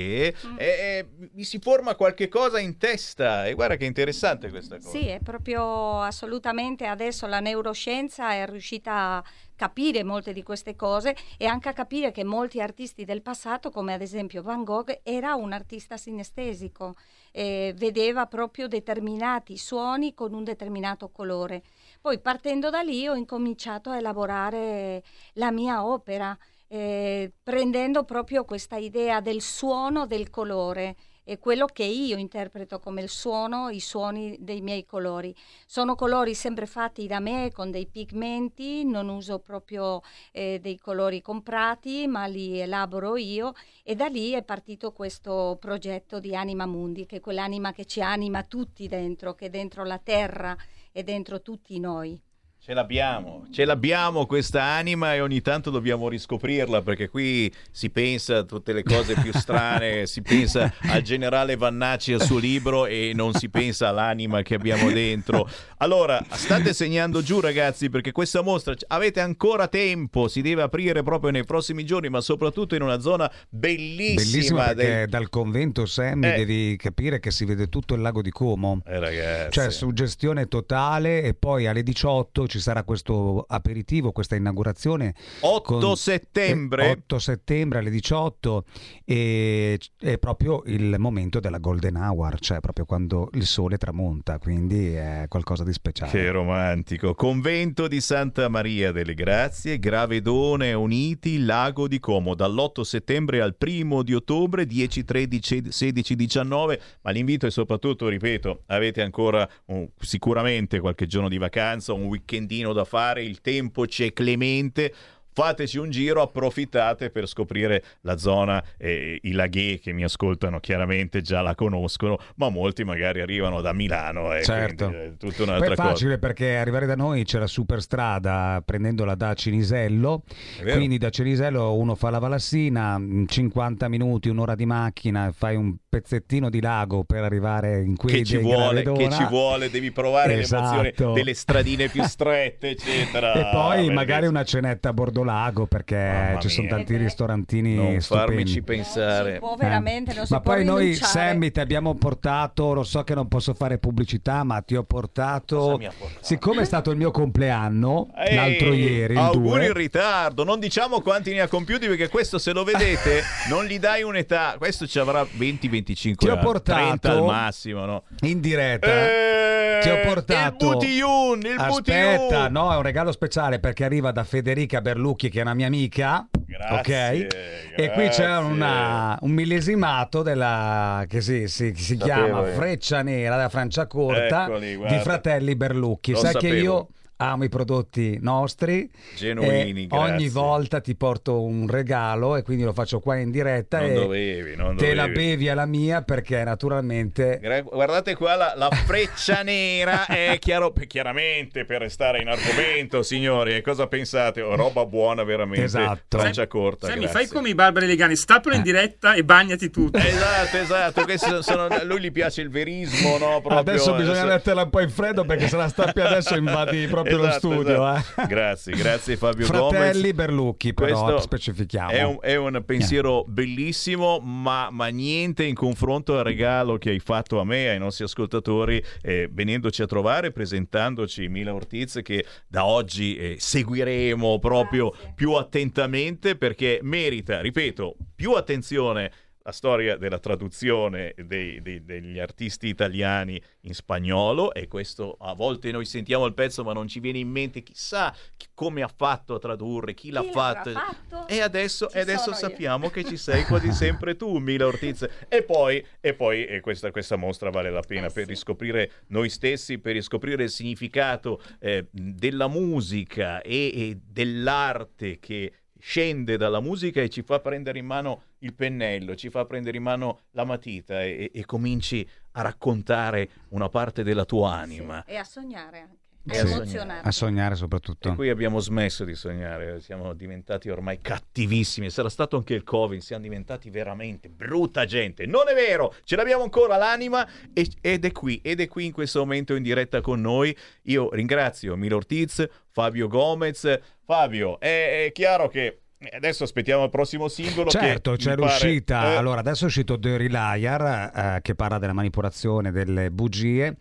[0.45, 0.57] Mm.
[0.59, 4.89] eh, eh, mi si forma qualche cosa in testa e guarda che interessante questa cosa.
[4.91, 9.25] Sì, è proprio assolutamente adesso la neuroscienza è riuscita a
[9.57, 13.95] capire molte di queste cose e anche a capire che molti artisti del passato, come
[13.95, 16.95] ad esempio Van Gogh, era un artista sinestesico,
[17.37, 21.65] eh, vedeva proprio determinati suoni con un determinato colore.
[22.01, 25.03] Poi partendo da lì ho incominciato a elaborare
[25.33, 26.37] la mia opera,
[26.69, 30.95] eh, prendendo proprio questa idea del suono del colore
[31.25, 35.35] è quello che io interpreto come il suono, i suoni dei miei colori.
[35.67, 40.03] Sono colori sempre fatti da me con dei pigmenti, non uso proprio
[40.33, 46.21] eh, dei colori comprati, ma li elaboro io e da lì è partito questo progetto
[46.21, 49.99] di Anima Mundi, che è quell'anima che ci anima tutti dentro, che è dentro la
[49.99, 50.55] terra
[50.93, 52.21] e dentro tutti noi.
[52.67, 58.39] Ce l'abbiamo, ce l'abbiamo questa anima e ogni tanto dobbiamo riscoprirla perché qui si pensa
[58.39, 63.13] a tutte le cose più strane, si pensa al generale Vannacci al suo libro e
[63.15, 65.47] non si pensa all'anima che abbiamo dentro.
[65.79, 71.31] Allora, state segnando giù ragazzi perché questa mostra avete ancora tempo, si deve aprire proprio
[71.33, 74.23] nei prossimi giorni ma soprattutto in una zona bellissima.
[74.23, 76.37] Bellissimo perché del- dal convento Sammy Eh.
[76.39, 78.81] devi capire che si vede tutto il lago di Como.
[78.87, 79.51] Eh, ragazzi.
[79.51, 85.13] Cioè suggestione totale e poi alle 18 ci sarà questo aperitivo, questa inaugurazione.
[85.41, 86.87] 8 settembre.
[86.87, 88.65] eh, 8 settembre alle 18
[89.05, 94.93] e è proprio il momento della golden hour, cioè proprio quando il sole tramonta, quindi
[94.93, 96.13] è qualcosa di speciale.
[96.13, 97.15] Che romantico.
[97.15, 104.05] Convento di Santa Maria delle Grazie, Gravedone Uniti, Lago di Como, dall'8 settembre al primo
[104.05, 106.81] di ottobre, 10, 13, 16, 19.
[107.03, 112.07] Ma l'invito è soprattutto, ripeto, avete ancora un- sicuramente qualche giorno di vacanza, un
[112.45, 114.95] weekendino da fare, il tempo c'è clemente.
[115.35, 121.21] Fateci un giro, approfittate per scoprire la zona, eh, i laghi che mi ascoltano chiaramente
[121.23, 124.87] già la conoscono, ma molti magari arrivano da Milano e Certo.
[124.89, 125.89] quindi è tutta Poi un'altra è cosa.
[125.89, 130.23] facile perché arrivare da noi c'è la superstrada prendendola da Cinisello,
[130.63, 135.75] quindi da Cinisello uno fa la Valassina, in 50 minuti, un'ora di macchina, fai un
[135.89, 140.29] pezzettino di lago per arrivare in quei Che ci, vuole, che ci vuole, devi provare
[140.37, 141.13] l'emozione Esatto.
[141.13, 143.33] delle stradine più strette, eccetera.
[143.33, 143.95] E poi Bellissimo.
[143.95, 144.93] magari una cenetta a
[145.25, 146.77] Bordolago perché ci sono mia.
[146.77, 148.27] tanti ristorantini Non stupendi.
[148.33, 149.39] farmici pensare.
[149.39, 151.11] può veramente, non si Ma può poi noi, rinunciare.
[151.11, 155.81] Sammy, ti abbiamo portato, lo so che non posso fare pubblicità, ma ti ho portato,
[156.21, 160.59] siccome è stato il mio compleanno Ehi, l'altro ieri, il auguri 2, in ritardo, non
[160.61, 164.87] diciamo quanti ne ha compiuti perché questo se lo vedete non gli dai un'età, questo
[164.87, 168.03] ci avrà 20-25 Ti ho anni, portato 30 al massimo, no?
[168.23, 170.65] in diretta, Eh, ti ho portato...
[170.71, 172.53] il Butiyun, il Aspetta, Butiyun.
[172.53, 174.81] no, è un regalo speciale perché arriva da Federica
[175.15, 176.29] Berlucchi, che è una mia amica.
[176.47, 177.35] Grazie, ok?
[177.77, 178.51] E qui c'è grazie.
[178.53, 182.55] una- un millesimato della, che si, si- si chiama io.
[182.55, 184.99] Freccia Nera da Franciacorta Eccoli, di.
[184.99, 186.13] Fratelli Berlucchi.
[186.13, 186.63] Lo Sai che sapevo.
[186.63, 188.91] io amo i prodotti nostri.
[189.17, 193.81] Genuini, e ogni volta ti porto un regalo e quindi lo faccio qua in diretta
[193.81, 198.71] Non e dovevi, non te la bevi alla mia perché naturalmente Guardate qua la, la
[198.71, 203.55] freccia nera è chiaro, chiaramente per restare in argomento, signori.
[203.55, 204.41] E cosa pensate?
[204.43, 205.65] Oh, roba buona veramente.
[205.65, 206.19] Esatto.
[206.19, 206.89] Francia corta.
[206.89, 209.99] Sammy, fai come i barbari legani, stappalo in diretta e bagnati tutto.
[209.99, 211.43] Esatto, esatto.
[211.43, 213.41] sono- lui gli piace il verismo, no?
[213.41, 216.87] Proprio, adesso bisogna adesso- metterla un po' in freddo perché se la stappi adesso invadi
[216.87, 217.73] proprio lo Esatto, studio.
[217.89, 218.21] esatto.
[218.23, 218.27] eh.
[218.27, 220.13] Grazie, grazie Fabio Fratelli Gomez.
[220.13, 221.91] Berlucchi, però Questo specifichiamo.
[221.91, 227.01] È un, è un pensiero bellissimo, ma, ma niente in confronto al regalo che hai
[227.01, 232.25] fatto a me e ai nostri ascoltatori, eh, venendoci a trovare, presentandoci Mila Ortiz, che
[232.47, 239.11] da oggi eh, seguiremo proprio più attentamente perché merita, ripeto, più attenzione.
[239.47, 245.71] La storia della traduzione dei- dei- degli artisti italiani in spagnolo e questo a volte
[245.71, 249.35] noi sentiamo il pezzo ma non ci viene in mente chissà chi- come ha fatto
[249.35, 250.71] a tradurre, chi, l'ha Chi fatto.
[250.71, 251.29] l'avrà fatto?
[251.29, 252.37] E adesso, e adesso io.
[252.37, 255.07] sappiamo che ci sei quasi sempre tu, Mila Ortiz.
[255.29, 259.29] E poi, e poi e questa, questa mostra vale la Eh pena per riscoprire noi
[259.29, 265.53] stessi, per riscoprire il significato eh, della musica e, e dell'arte che
[265.87, 269.83] scende dalla musica e ci fa prendere in mano il pennello, ci fa prendere in
[269.83, 275.05] mano la matita e, e- cominci a raccontare una parte della tua anima.
[275.05, 278.13] E a sognare anche, a E a sognare soprattutto.
[278.13, 281.91] E qui abbiamo smesso di sognare, siamo diventati ormai cattivissimi.
[281.91, 285.27] Sarà stato anche il Covid, siamo diventati veramente brutta gente.
[285.27, 288.93] Non è vero, ce l'abbiamo ancora l'anima e- ed è qui, ed è qui in
[288.93, 290.57] questo momento in diretta con noi.
[290.85, 293.79] Io ringrazio Milo Ortiz, Fabio Gomez.
[294.05, 295.79] Fabio, è, è chiaro che
[296.13, 297.71] adesso aspettiamo il prossimo singolo.
[297.71, 299.13] Certo, c'è pare- l'uscita.
[299.13, 303.77] eh, Allora, adesso è uscito Dirty Liar eh, che parla della manipolazione delle bugie.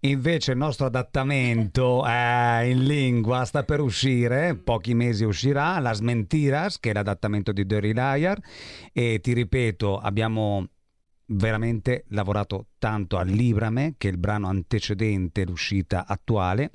[0.00, 6.78] Invece il nostro adattamento eh, in lingua sta per uscire, pochi mesi uscirà, Las Mentiras,
[6.78, 8.38] che è l'adattamento di Dirty Liar.
[8.92, 10.68] E ti ripeto, abbiamo
[11.30, 16.70] veramente lavorato tanto a Librame, che è il brano antecedente l'uscita attuale.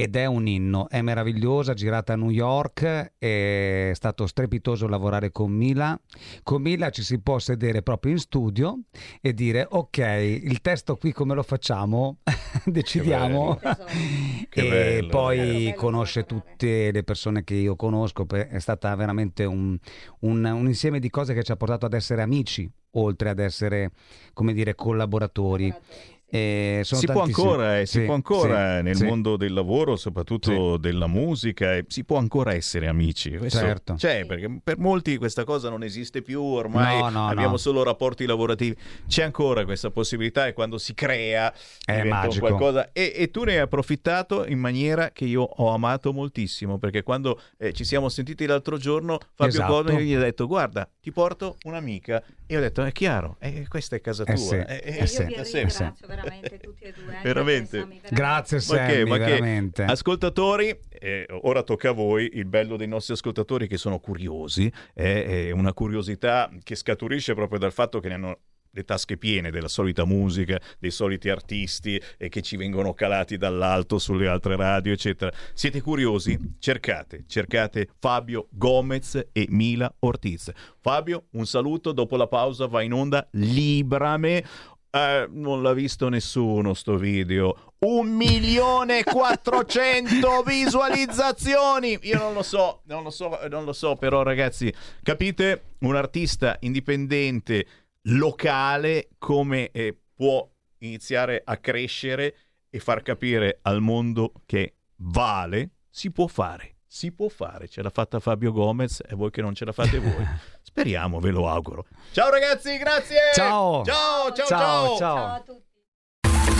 [0.00, 5.50] Ed è un inno, è meravigliosa, girata a New York, è stato strepitoso lavorare con
[5.50, 6.00] Mila.
[6.44, 8.78] Con Mila ci si può sedere proprio in studio
[9.20, 12.18] e dire ok, il testo qui come lo facciamo?
[12.64, 13.58] Decidiamo.
[14.48, 15.08] Che e bello.
[15.08, 19.76] poi conosce tutte le persone che io conosco, è stata veramente un,
[20.20, 23.90] un- un insieme di cose che ci ha portato ad essere amici, oltre ad essere,
[24.32, 25.66] come dire, collaboratori.
[25.68, 29.04] E sono si può ancora, eh, si Sì, può ancora sì, nel sì.
[29.04, 33.36] mondo del lavoro, soprattutto della musica, eh, si può ancora essere amici.
[33.36, 33.94] Questo Certo.
[33.94, 37.56] C'è, perché per molti questa cosa non esiste più, ormai No, no, abbiamo no.
[37.56, 38.76] solo rapporti lavorativi.
[39.06, 41.52] C'è ancora questa possibilità e quando si crea
[41.84, 42.46] È magico.
[42.46, 42.92] qualcosa.
[42.92, 47.40] E, e tu ne hai approfittato in maniera che io ho amato moltissimo, perché quando
[47.58, 49.72] eh, ci siamo sentiti l'altro giorno, Fabio Esatto.
[49.72, 52.22] Codoni gli ha detto guarda, ti porto un'amica.
[52.46, 54.34] E ho detto è chiaro, eh, questa è casa tua.
[54.34, 55.22] Eh sì, eh, eh eh, sì.
[55.22, 55.74] Io vi sempre.
[55.74, 57.14] ringrazio veramente tutti e due.
[57.14, 57.78] anche Veramente.
[57.78, 58.14] Sammy, veramente.
[58.14, 59.82] Grazie Ma Sammy, che- ma che- veramente.
[59.84, 62.30] Ascoltatori, eh, ora tocca a voi.
[62.34, 67.58] Il bello dei nostri ascoltatori che sono curiosi è, è una curiosità che scaturisce proprio
[67.58, 68.38] dal fatto che ne hanno
[68.78, 73.98] le tasche piene della solita musica, dei soliti artisti e che ci vengono calati dall'alto
[73.98, 75.32] sulle altre radio, eccetera.
[75.52, 76.38] Siete curiosi?
[76.58, 80.50] Cercate, cercate Fabio Gomez e Mila Ortiz.
[80.80, 84.44] Fabio, un saluto, dopo la pausa va in onda Librame.
[84.90, 87.74] Eh, non l'ha visto nessuno sto video.
[87.80, 91.98] Un milione e 400 visualizzazioni.
[92.02, 94.72] Io non lo so, non lo so, non lo so, però ragazzi,
[95.02, 95.74] capite?
[95.80, 97.66] Un artista indipendente
[98.02, 100.48] locale come eh, può
[100.78, 102.34] iniziare a crescere
[102.70, 106.76] e far capire al mondo che vale, si può fare.
[106.90, 109.98] Si può fare, ce l'ha fatta Fabio Gomez e voi che non ce la fate
[110.00, 110.26] voi.
[110.62, 111.86] Speriamo, ve lo auguro.
[112.12, 113.18] Ciao ragazzi, grazie.
[113.34, 113.84] Ciao.
[113.84, 114.96] Ciao, ciao, Ciao, ciao.
[114.96, 115.34] ciao.
[115.34, 115.67] a tutti.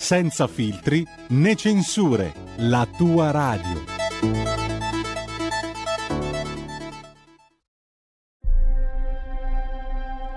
[0.00, 3.84] senza filtri né censure, la tua radio.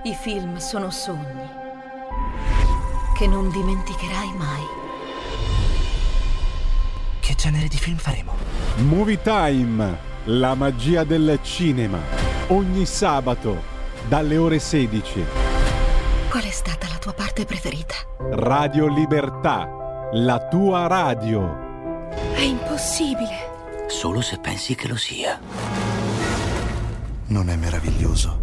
[0.03, 1.49] I film sono sogni
[3.18, 4.64] che non dimenticherai mai.
[7.22, 8.34] Che genere di film faremo?
[8.80, 11.99] Movie Time, la magia del cinema.
[12.48, 13.64] Ogni sabato,
[14.10, 15.52] dalle ore 16.
[16.34, 17.93] Qual è stata la tua parte preferita?
[18.18, 22.10] Radio Libertà, la tua radio.
[22.34, 23.85] È impossibile.
[23.88, 25.39] Solo se pensi che lo sia.
[27.27, 28.42] Non è meraviglioso?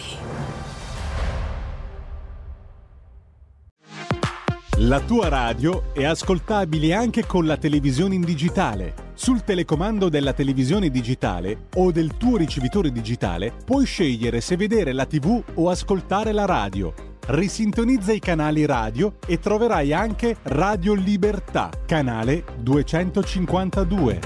[4.91, 8.93] La tua radio è ascoltabile anche con la televisione in digitale.
[9.13, 15.05] Sul telecomando della televisione digitale o del tuo ricevitore digitale puoi scegliere se vedere la
[15.05, 16.93] TV o ascoltare la radio.
[17.25, 24.19] Risintonizza i canali radio e troverai anche Radio Libertà, canale 252.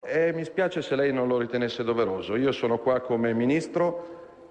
[0.00, 2.36] E mi spiace se lei non lo ritenesse doveroso.
[2.36, 4.20] Io sono qua come ministro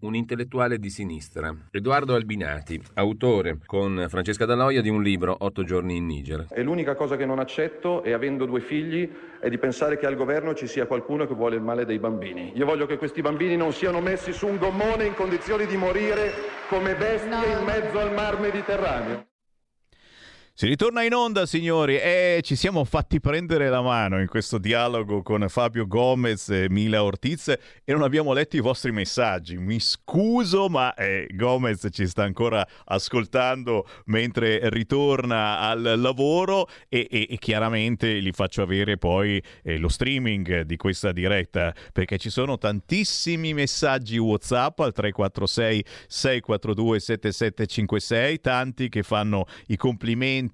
[0.00, 5.96] Un intellettuale di sinistra, Edoardo Albinati, autore con Francesca Daloia di un libro Otto giorni
[5.96, 6.46] in Niger.
[6.50, 9.08] E l'unica cosa che non accetto, e avendo due figli,
[9.40, 12.52] è di pensare che al governo ci sia qualcuno che vuole il male dei bambini.
[12.54, 16.32] Io voglio che questi bambini non siano messi su un gommone in condizioni di morire
[16.68, 19.26] come bestie in mezzo al mar Mediterraneo.
[20.58, 25.20] Si ritorna in onda, signori, e ci siamo fatti prendere la mano in questo dialogo
[25.20, 29.58] con Fabio Gomez e Mila Ortiz e non abbiamo letto i vostri messaggi.
[29.58, 37.26] Mi scuso, ma eh, Gomez ci sta ancora ascoltando mentre ritorna al lavoro e, e-
[37.28, 42.56] e chiaramente gli faccio avere poi eh, lo streaming di questa diretta perché ci sono
[42.56, 50.44] tantissimi messaggi WhatsApp al 346 642 7756, tanti che fanno i complimenti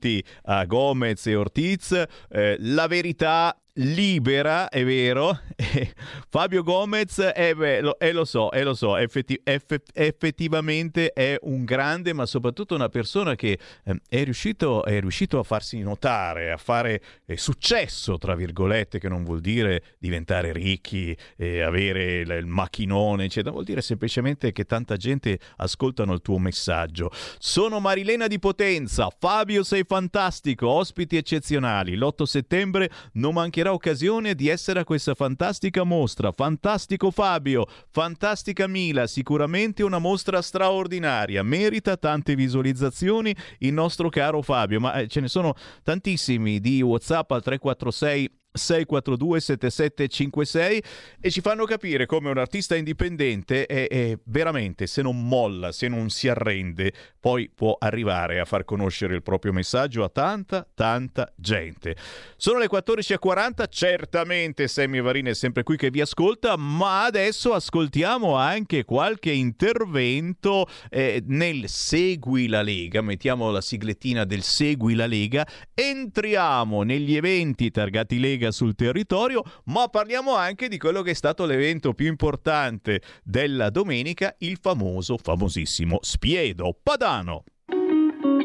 [0.44, 1.92] a Gomez e Ortiz.
[2.30, 5.38] Eh, la verità libera, è vero.
[6.28, 11.38] Fabio Gomez, eh beh, lo, eh, lo so, eh, lo so, effetti- eff- effettivamente è
[11.42, 16.52] un grande, ma soprattutto una persona che eh, è, riuscito, è riuscito a farsi notare,
[16.52, 22.46] a fare eh, successo, tra virgolette, che non vuol dire diventare ricchi, avere il, il
[22.46, 27.10] macchinone, eccetera, vuol dire semplicemente che tanta gente ascoltano il tuo messaggio.
[27.38, 31.96] Sono Marilena di Potenza, Fabio sei fantastico, ospiti eccezionali.
[31.96, 36.32] L'8 settembre non mancherà occasione di essere a questa fantastica mostra.
[36.32, 44.80] Fantastico Fabio, fantastica Mila, sicuramente una mostra straordinaria, merita tante visualizzazioni il nostro caro Fabio,
[44.80, 50.82] ma eh, ce ne sono tantissimi di WhatsApp al 346 642 7756
[51.20, 55.88] e ci fanno capire come un artista indipendente è, è veramente se non molla, se
[55.88, 61.32] non si arrende, poi può arrivare a far conoscere il proprio messaggio a tanta, tanta
[61.36, 61.96] gente.
[62.36, 68.36] Sono le 14.40, certamente Sammy Varin è sempre qui che vi ascolta, ma adesso ascoltiamo
[68.36, 75.46] anche qualche intervento eh, nel Segui la Lega, mettiamo la siglettina del Segui la Lega,
[75.72, 81.44] entriamo negli eventi targati Lega sul territorio, ma parliamo anche di quello che è stato
[81.44, 87.44] l'evento più importante della domenica, il famoso, famosissimo Spiedo Padano.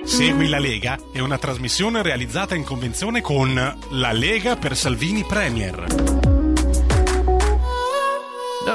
[0.03, 3.53] Segui la Lega è una trasmissione realizzata in convenzione con
[3.91, 6.36] La Lega per Salvini Premier.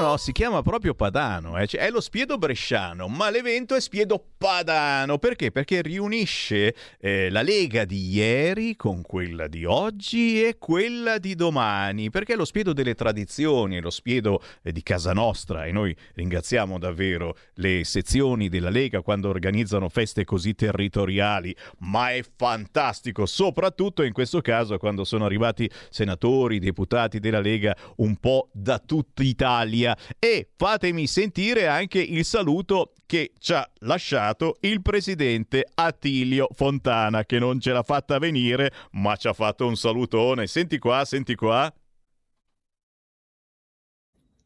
[0.03, 1.69] No, si chiama proprio Padano, eh.
[1.69, 5.19] cioè, è lo Spiedo Bresciano, ma l'evento è Spiedo Padano.
[5.19, 5.53] Perché?
[5.53, 12.11] Perché riunisce eh, la Lega di ieri con quella di oggi e quella di domani,
[12.11, 15.95] perché è lo Spiedo delle tradizioni, è lo Spiedo eh, di casa nostra e noi
[16.15, 24.03] ringraziamo davvero le sezioni della Lega quando organizzano feste così territoriali, ma è fantastico, soprattutto
[24.03, 29.91] in questo caso quando sono arrivati senatori, deputati della Lega un po' da tutta Italia
[29.93, 37.25] Italia e fatemi sentire anche il saluto che ci ha lasciato il presidente Attilio Fontana
[37.25, 40.47] che non ce l'ha fatta venire ma ci ha fatto un salutone.
[40.47, 41.73] Senti qua, senti qua.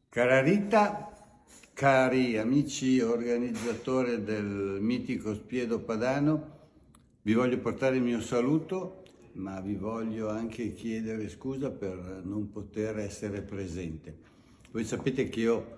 [0.09, 1.11] Cara Rita,
[1.73, 6.55] cari amici organizzatori del mitico Spiedo Padano,
[7.21, 9.03] vi voglio portare il mio saluto,
[9.33, 14.36] ma vi voglio anche chiedere scusa per non poter essere presente.
[14.71, 15.75] Voi sapete che io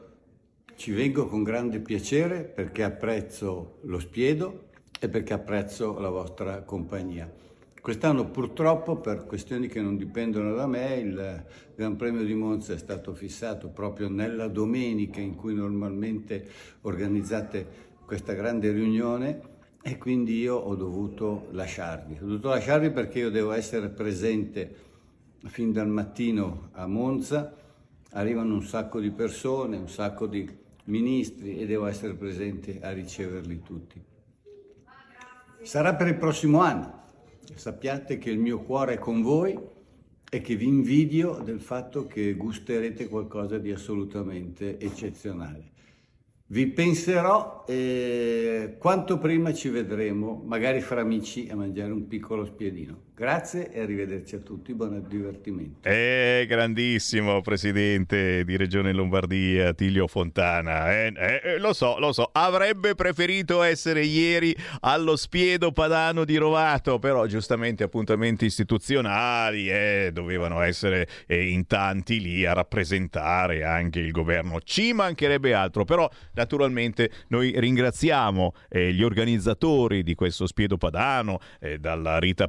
[0.76, 7.32] ci vengo con grande piacere perché apprezzo lo spiedo e perché apprezzo la vostra compagnia.
[7.80, 11.46] Quest'anno purtroppo per questioni che non dipendono da me il
[11.76, 16.48] Gran Premio di Monza è stato fissato proprio nella domenica in cui normalmente
[16.82, 19.42] organizzate questa grande riunione
[19.84, 22.18] e quindi io ho dovuto lasciarvi.
[22.22, 24.76] Ho dovuto lasciarvi perché io devo essere presente
[25.46, 27.54] fin dal mattino a Monza
[28.12, 30.50] arrivano un sacco di persone, un sacco di
[30.86, 34.02] ministri e devo essere presente a riceverli tutti.
[35.62, 37.04] Sarà per il prossimo anno.
[37.54, 39.58] Sappiate che il mio cuore è con voi
[40.32, 45.72] e che vi invidio del fatto che gusterete qualcosa di assolutamente eccezionale.
[46.52, 53.09] Vi penserò e quanto prima ci vedremo, magari fra amici, a mangiare un piccolo spiedino.
[53.20, 55.90] Grazie e arrivederci a tutti, buon divertimento.
[55.90, 60.90] Eh, grandissimo presidente di Regione Lombardia, Tilio Fontana.
[60.90, 66.98] Eh, eh, lo so, lo so, avrebbe preferito essere ieri allo Spiedo Padano di Rovato,
[66.98, 74.12] però giustamente appuntamenti istituzionali eh, dovevano essere eh, in tanti lì a rappresentare anche il
[74.12, 74.62] governo.
[74.62, 81.80] Ci mancherebbe altro, però naturalmente noi ringraziamo eh, gli organizzatori di questo Spiedo Padano, eh,
[81.80, 82.48] dalla Rita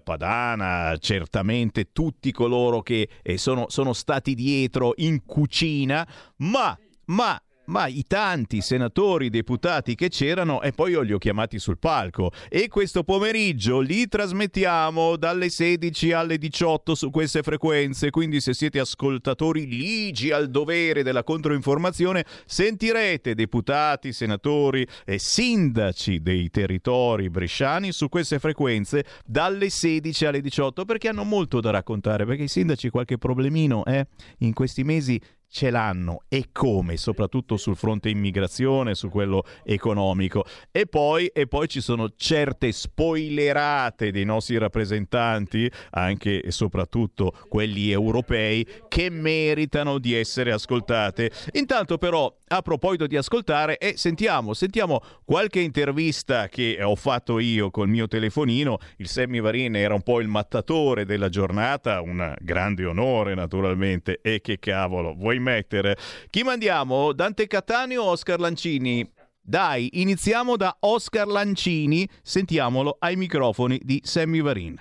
[0.61, 6.07] Padana, certamente tutti coloro che eh, sono, sono stati dietro in cucina,
[6.37, 11.59] ma, ma ma i tanti senatori, deputati che c'erano e poi io li ho chiamati
[11.59, 12.33] sul palco.
[12.49, 18.81] E questo pomeriggio li trasmettiamo dalle 16 alle 18 su queste frequenze, quindi se siete
[18.81, 28.09] ascoltatori ligi al dovere della controinformazione sentirete deputati, senatori e sindaci dei territori bresciani su
[28.09, 33.17] queste frequenze dalle 16 alle 18 perché hanno molto da raccontare, perché i sindaci qualche
[33.17, 35.21] problemino eh, in questi mesi
[35.51, 40.45] ce l'hanno e come, soprattutto sul fronte immigrazione, su quello economico.
[40.71, 47.91] E poi, e poi ci sono certe spoilerate dei nostri rappresentanti, anche e soprattutto quelli
[47.91, 51.31] europei, che meritano di essere ascoltate.
[51.53, 57.71] Intanto però, a proposito di ascoltare, eh, sentiamo, sentiamo qualche intervista che ho fatto io
[57.71, 58.79] col mio telefonino.
[58.99, 64.21] Il Sammy Varin era un po' il mattatore della giornata, un grande onore naturalmente.
[64.23, 65.97] E che cavolo, vuoi mettere?
[66.31, 67.13] Chi mandiamo?
[67.13, 69.09] Dante Cattaneo o Oscar Lancini?
[69.41, 74.81] Dai, iniziamo da Oscar Lancini, sentiamolo ai microfoni di Sammy Varin.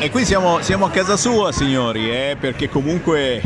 [0.00, 3.40] E qui siamo, siamo a casa sua, signori, eh, perché comunque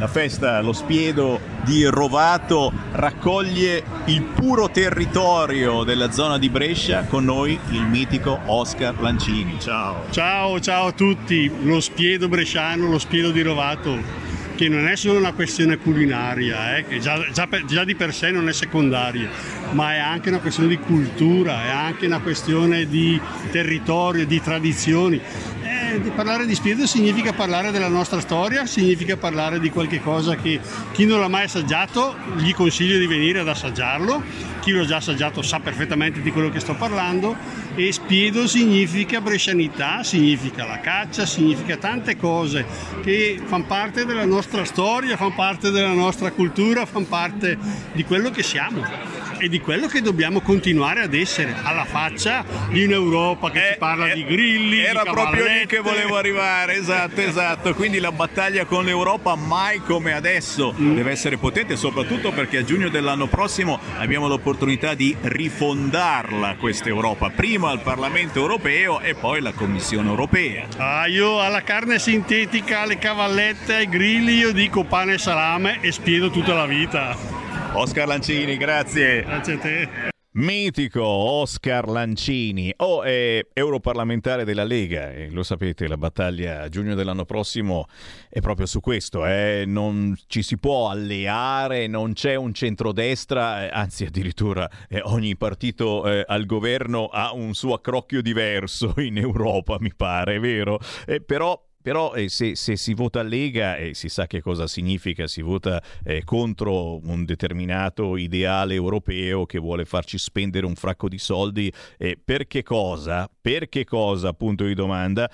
[0.00, 7.26] la festa, lo spiedo di Rovato raccoglie il puro territorio della zona di Brescia con
[7.26, 9.60] noi il mitico Oscar Lancini.
[9.60, 10.04] Ciao.
[10.08, 11.52] Ciao, ciao a tutti.
[11.64, 14.29] Lo spiedo bresciano, lo spiedo di Rovato
[14.60, 18.30] che non è solo una questione culinaria, eh, che già, già, già, di per sé
[18.30, 19.30] non è secondaria,
[19.70, 23.18] ma è anche una questione di cultura, è anche una questione di
[23.50, 25.18] territorio, di tradizioni.
[25.62, 30.60] Eh, parlare di spirito significa parlare della nostra storia, significa parlare di qualche cosa che
[30.92, 34.22] chi non l'ha mai assaggiato gli consiglio di venire ad assaggiarlo,
[34.60, 37.36] chi l'ha già assaggiato sa perfettamente di quello che sto parlando
[37.74, 42.64] e spiedo significa brescianità, significa la caccia, significa tante cose
[43.02, 47.58] che fanno parte della nostra storia, fanno parte della nostra cultura, fanno parte
[47.92, 52.84] di quello che siamo e di quello che dobbiamo continuare ad essere alla faccia di
[52.84, 57.74] un'Europa che ci parla di grilli, Era di proprio lì che volevo arrivare, esatto, esatto.
[57.74, 60.94] Quindi la battaglia con l'Europa mai come adesso Mm.
[60.94, 67.30] deve essere potente, soprattutto perché a giugno dell'anno prossimo abbiamo l'opportunità di rifondarla questa Europa,
[67.30, 70.66] prima al Parlamento europeo e poi la Commissione europea.
[70.76, 75.92] Ah, io alla carne sintetica, alle cavallette, ai grilli, io dico pane e salame e
[75.92, 77.39] spiedo tutta la vita.
[77.72, 79.22] Oscar Lancini, grazie.
[79.22, 79.88] Grazie a te.
[80.32, 86.94] Mitico Oscar Lancini, o è europarlamentare della Lega, e lo sapete, la battaglia a giugno
[86.94, 87.86] dell'anno prossimo
[88.28, 89.64] è proprio su questo, eh?
[89.66, 96.08] non ci si può alleare, non c'è un centrodestra, eh, anzi addirittura eh, ogni partito
[96.08, 100.78] eh, al governo ha un suo accrocchio diverso in Europa, mi pare, è vero?
[101.06, 105.26] Eh, però però eh, se, se si vota Lega eh, si sa che cosa significa,
[105.26, 111.18] si vota eh, contro un determinato ideale europeo che vuole farci spendere un fracco di
[111.18, 111.72] soldi.
[111.98, 113.28] eh, per che cosa?
[113.40, 115.30] Per che cosa, punto di domanda?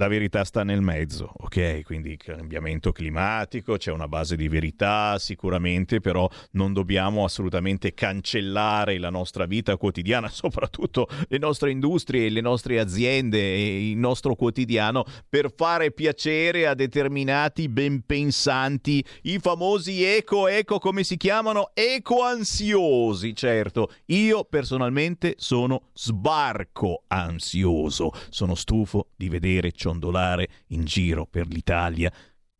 [0.00, 1.82] La verità sta nel mezzo, ok?
[1.82, 9.10] Quindi cambiamento climatico, c'è una base di verità sicuramente, però non dobbiamo assolutamente cancellare la
[9.10, 15.52] nostra vita quotidiana, soprattutto le nostre industrie, le nostre aziende e il nostro quotidiano per
[15.54, 21.72] fare piacere a determinati ben pensanti, i famosi eco, eco come si chiamano?
[21.74, 23.92] Eco-ansiosi, certo.
[24.06, 32.12] Io personalmente sono sbarco ansioso, sono stufo di vedere ciondolare in giro per l'Italia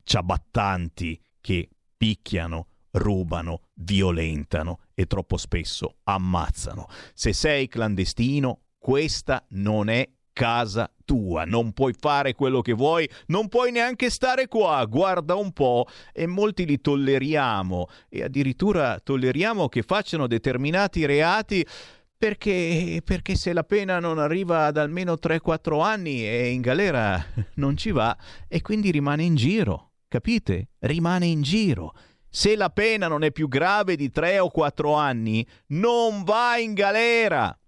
[0.02, 6.88] ciabattanti che picchiano, rubano, violentano e troppo spesso ammazzano.
[7.14, 13.48] Se sei clandestino, questa non è casa tua, non puoi fare quello che vuoi, non
[13.48, 17.86] puoi neanche stare qua, guarda un po' e molti li tolleriamo.
[18.08, 21.64] E addirittura tolleriamo che facciano determinati reati
[22.20, 27.24] perché, perché se la pena non arriva ad almeno 3-4 anni e in galera
[27.54, 28.14] non ci va
[28.46, 30.72] e quindi rimane in giro, capite?
[30.80, 31.94] Rimane in giro.
[32.28, 36.74] Se la pena non è più grave di 3 o 4 anni, non va in
[36.74, 37.58] galera.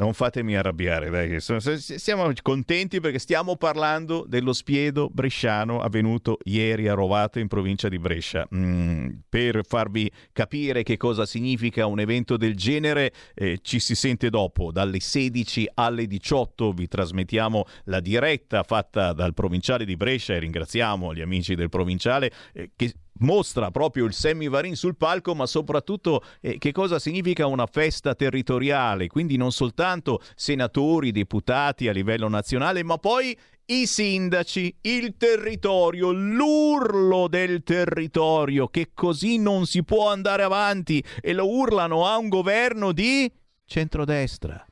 [0.00, 6.94] Non fatemi arrabbiare, dai, siamo contenti perché stiamo parlando dello spiedo bresciano avvenuto ieri a
[6.94, 8.48] Rovato in provincia di Brescia.
[8.54, 14.30] Mm, per farvi capire che cosa significa un evento del genere, eh, ci si sente
[14.30, 20.38] dopo, dalle 16 alle 18 vi trasmettiamo la diretta fatta dal provinciale di Brescia e
[20.38, 26.22] ringraziamo gli amici del provinciale eh, che mostra proprio il semivarin sul palco, ma soprattutto
[26.40, 32.82] eh, che cosa significa una festa territoriale, quindi non soltanto senatori, deputati a livello nazionale,
[32.82, 33.36] ma poi
[33.66, 41.32] i sindaci, il territorio, l'urlo del territorio, che così non si può andare avanti e
[41.32, 43.30] lo urlano a un governo di
[43.64, 44.64] centrodestra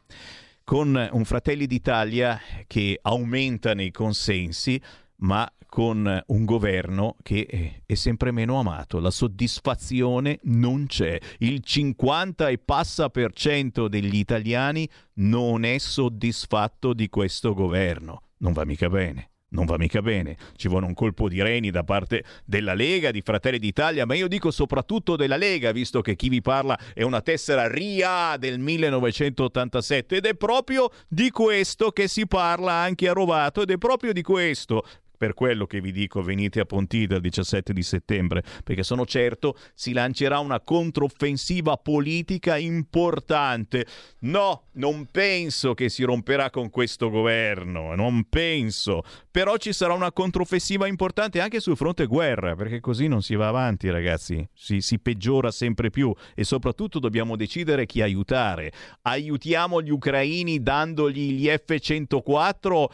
[0.65, 4.79] con un Fratelli d'Italia che aumenta nei consensi,
[5.21, 8.99] ma con un governo che è- è sempre meno amato.
[8.99, 11.21] La soddisfazione non c'è.
[11.39, 14.89] Il 50 e passa per cento degli italiani
[15.19, 18.23] non è soddisfatto di questo governo.
[18.39, 19.31] Non va mica bene.
[19.51, 23.23] Non va mica bene, ci vuole un colpo di reni da parte della Lega, di
[23.23, 27.23] Fratelli d'Italia, ma io dico soprattutto della Lega, visto che chi vi parla è una
[27.23, 33.63] tessera RIA del 1987 ed è proprio di questo che si parla anche a Rovato
[33.63, 34.85] ed è proprio di questo
[35.19, 39.57] per quello che vi dico venite a Pontida il 17 di settembre, perché sono certo
[39.75, 43.85] si lancerà una controffensiva politica importante.
[44.21, 49.03] No, non penso che si romperà con questo governo, non penso.
[49.31, 53.49] Però ci sarà una controffensiva importante anche sul fronte guerra, perché così non si va
[53.49, 54.47] avanti, ragazzi.
[54.55, 58.73] Si, si peggiora sempre più e soprattutto dobbiamo decidere chi aiutare.
[59.03, 62.87] Aiutiamo gli ucraini dandogli gli F-104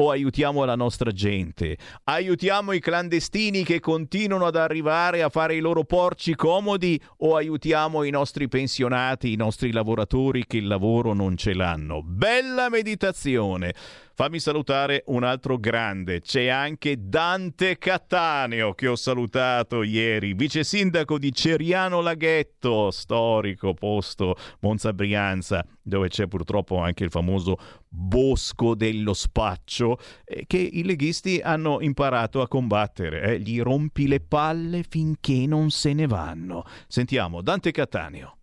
[0.00, 1.76] o aiutiamo la nostra gente?
[2.04, 8.02] Aiutiamo i clandestini che continuano ad arrivare a fare i loro porci comodi o aiutiamo
[8.02, 12.02] i nostri pensionati, i nostri lavoratori che il lavoro non ce l'hanno?
[12.02, 13.74] Bella meditazione.
[14.18, 21.20] Fammi salutare un altro grande, c'è anche Dante Cattaneo che ho salutato ieri, vice sindaco
[21.20, 25.64] di Ceriano Laghetto, storico posto Monza Brianza.
[25.80, 27.58] dove c'è purtroppo anche il famoso
[27.88, 33.22] bosco dello spaccio, eh, che i leghisti hanno imparato a combattere.
[33.22, 33.38] Eh?
[33.38, 36.64] Gli rompi le palle finché non se ne vanno.
[36.88, 38.37] Sentiamo Dante Cattaneo.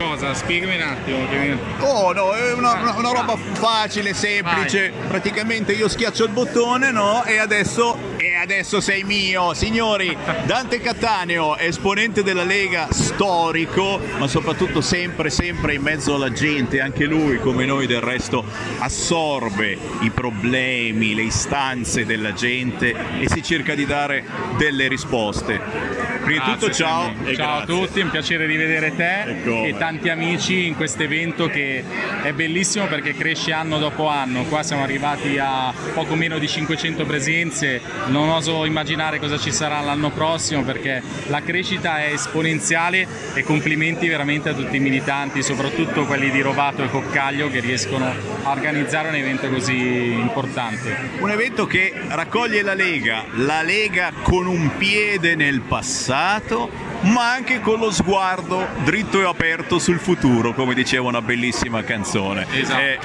[0.00, 0.32] Cosa?
[0.32, 1.28] Spiegami un attimo.
[1.28, 1.58] Che...
[1.80, 4.92] Oh no, è una, una, una roba facile, semplice.
[4.96, 5.08] Vai.
[5.08, 7.22] Praticamente io schiaccio il bottone, no?
[7.24, 7.98] E adesso,
[8.40, 9.52] adesso sei mio.
[9.52, 16.80] Signori, Dante Cattaneo, esponente della Lega, storico, ma soprattutto sempre, sempre in mezzo alla gente.
[16.80, 18.44] Anche lui, come noi del resto,
[18.78, 24.24] assorbe i problemi, le istanze della gente e si cerca di dare
[24.56, 25.60] delle risposte.
[26.24, 27.12] Prima di tutto ciao.
[27.34, 29.64] ciao a tutti, un piacere rivedere te ecco.
[29.64, 31.82] e tanti amici in questo evento che
[32.22, 34.44] è bellissimo perché cresce anno dopo anno.
[34.44, 39.80] Qua siamo arrivati a poco meno di 500 presenze, non oso immaginare cosa ci sarà
[39.80, 46.04] l'anno prossimo perché la crescita è esponenziale e complimenti veramente a tutti i militanti, soprattutto
[46.04, 51.10] quelli di Rovato e Coccaglio che riescono a organizzare un evento così importante.
[51.20, 57.60] Un evento che raccoglie la Lega, la Lega con un piede nel passato, ma anche
[57.60, 62.46] con lo sguardo dritto e aperto sul futuro, come diceva una bellissima canzone.
[62.52, 62.80] Esatto.
[62.80, 62.98] Eh,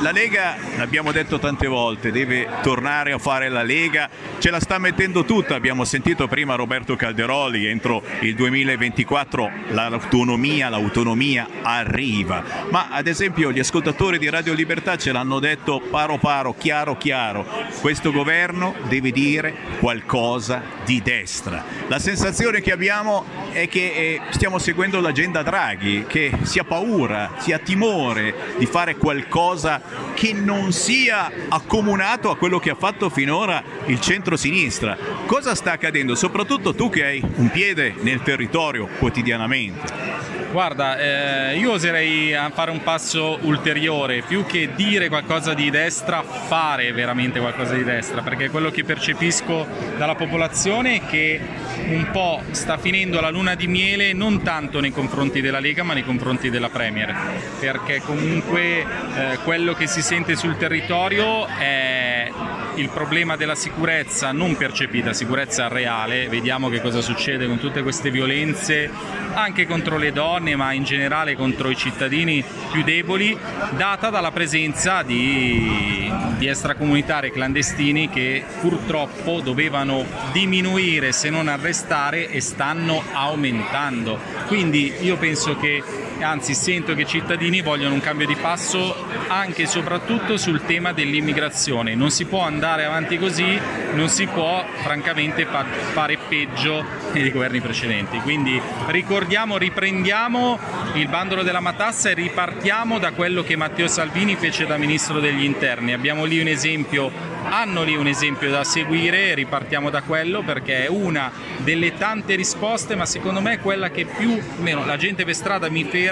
[0.00, 4.08] la Lega, l'abbiamo detto tante volte, deve tornare a fare la Lega,
[4.38, 11.46] ce la sta mettendo tutta, abbiamo sentito prima Roberto Calderoli, entro il 2024 l'autonomia, l'autonomia
[11.62, 16.96] arriva, ma ad esempio gli ascoltatori di Radio Libertà ce l'hanno detto paro paro, chiaro
[16.96, 17.46] chiaro,
[17.80, 21.64] questo governo deve dire qualcosa di destra.
[21.88, 27.32] La sensazione che abbiamo è che eh, stiamo seguendo l'agenda Draghi, che si ha paura,
[27.38, 29.80] si ha timore di fare qualcosa
[30.14, 34.96] che non sia accomunato a quello che ha fatto finora il centro-sinistra.
[35.26, 36.14] Cosa sta accadendo?
[36.14, 40.12] Soprattutto tu che hai un piede nel territorio quotidianamente.
[40.52, 46.92] Guarda, eh, io oserei fare un passo ulteriore, più che dire qualcosa di destra, fare
[46.92, 49.66] veramente qualcosa di destra, perché quello che percepisco
[49.96, 51.40] dalla popolazione è che
[51.86, 55.94] un po' sta finendo la luna di miele non tanto nei confronti della Lega ma
[55.94, 57.14] nei confronti della Premier,
[57.58, 62.30] perché comunque eh, quello che si sente sul territorio è
[62.76, 68.10] il problema della sicurezza non percepita, sicurezza reale, vediamo che cosa succede con tutte queste
[68.10, 68.90] violenze
[69.34, 73.36] anche contro le donne ma in generale contro i cittadini più deboli,
[73.76, 82.40] data dalla presenza di, di extracomunitari clandestini che purtroppo dovevano diminuire se non arrestare e
[82.40, 84.18] stanno aumentando.
[84.46, 85.82] Quindi io penso che
[86.22, 88.94] anzi sento che i cittadini vogliono un cambio di passo
[89.28, 91.94] anche e soprattutto sul tema dell'immigrazione.
[91.94, 93.58] Non si può andare avanti così,
[93.94, 98.18] non si può francamente fa- fare peggio dei governi precedenti.
[98.20, 100.58] Quindi ricordiamo, riprendiamo
[100.94, 105.44] il bandolo della matassa e ripartiamo da quello che Matteo Salvini fece da Ministro degli
[105.44, 105.92] Interni.
[105.92, 107.10] Abbiamo lì un esempio,
[107.48, 112.96] hanno lì un esempio da seguire, ripartiamo da quello perché è una delle tante risposte,
[112.96, 116.11] ma secondo me è quella che più meno la gente per strada mi ferma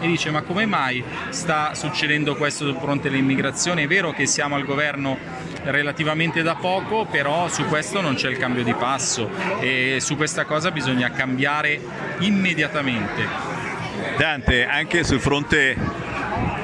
[0.00, 3.82] e dice ma come mai sta succedendo questo sul fronte dell'immigrazione?
[3.82, 5.18] È vero che siamo al governo
[5.64, 9.28] relativamente da poco, però su questo non c'è il cambio di passo
[9.60, 11.80] e su questa cosa bisogna cambiare
[12.20, 13.26] immediatamente.
[14.16, 15.76] Dante, anche sul fronte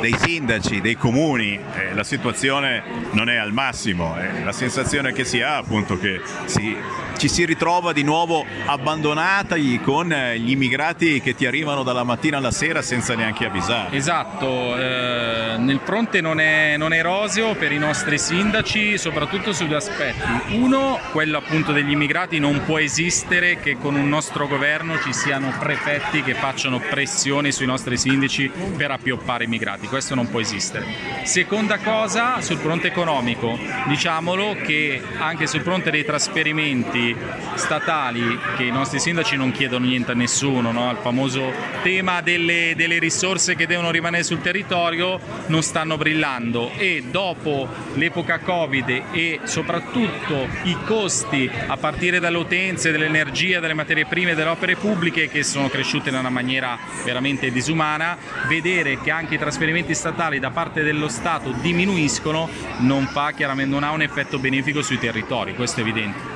[0.00, 2.82] dei sindaci, dei comuni, eh, la situazione
[3.12, 6.76] non è al massimo, eh, la sensazione che si ha appunto che si
[7.16, 12.36] ci si ritrova di nuovo abbandonati con eh, gli immigrati che ti arrivano dalla mattina
[12.36, 13.96] alla sera senza neanche avvisare.
[13.96, 19.66] Esatto, eh, nel fronte non è, non è roseo per i nostri sindaci, soprattutto su
[19.66, 20.54] due aspetti.
[20.54, 25.52] Uno, quello appunto degli immigrati, non può esistere che con un nostro governo ci siano
[25.58, 30.84] prefetti che facciano pressione sui nostri sindaci per appioppare i immigrati, questo non può esistere.
[31.22, 37.05] Seconda cosa, sul fronte economico, diciamolo che anche sul fronte dei trasferimenti
[37.54, 40.90] statali che i nostri sindaci non chiedono niente a nessuno, no?
[40.90, 41.52] il famoso
[41.82, 48.38] tema delle, delle risorse che devono rimanere sul territorio non stanno brillando e dopo l'epoca
[48.38, 54.76] Covid e soprattutto i costi a partire dalle utenze, dell'energia, delle materie prime, delle opere
[54.76, 58.16] pubbliche che sono cresciute in una maniera veramente disumana,
[58.48, 63.82] vedere che anche i trasferimenti statali da parte dello Stato diminuiscono non fa chiaramente non
[63.82, 66.35] ha un effetto benefico sui territori, questo è evidente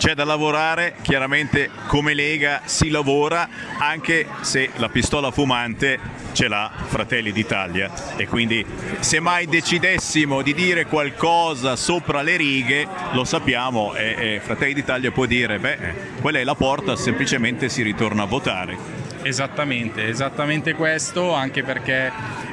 [0.00, 3.46] c'è da lavorare, chiaramente come Lega si lavora
[3.76, 6.00] anche se la pistola fumante
[6.32, 8.16] ce l'ha Fratelli d'Italia.
[8.16, 8.64] E quindi
[9.00, 15.10] se mai decidessimo di dire qualcosa sopra le righe lo sappiamo e, e Fratelli d'Italia
[15.10, 15.78] può dire beh
[16.22, 22.10] quella è la porta semplicemente si ritorna a votare Esattamente, esattamente questo, anche perché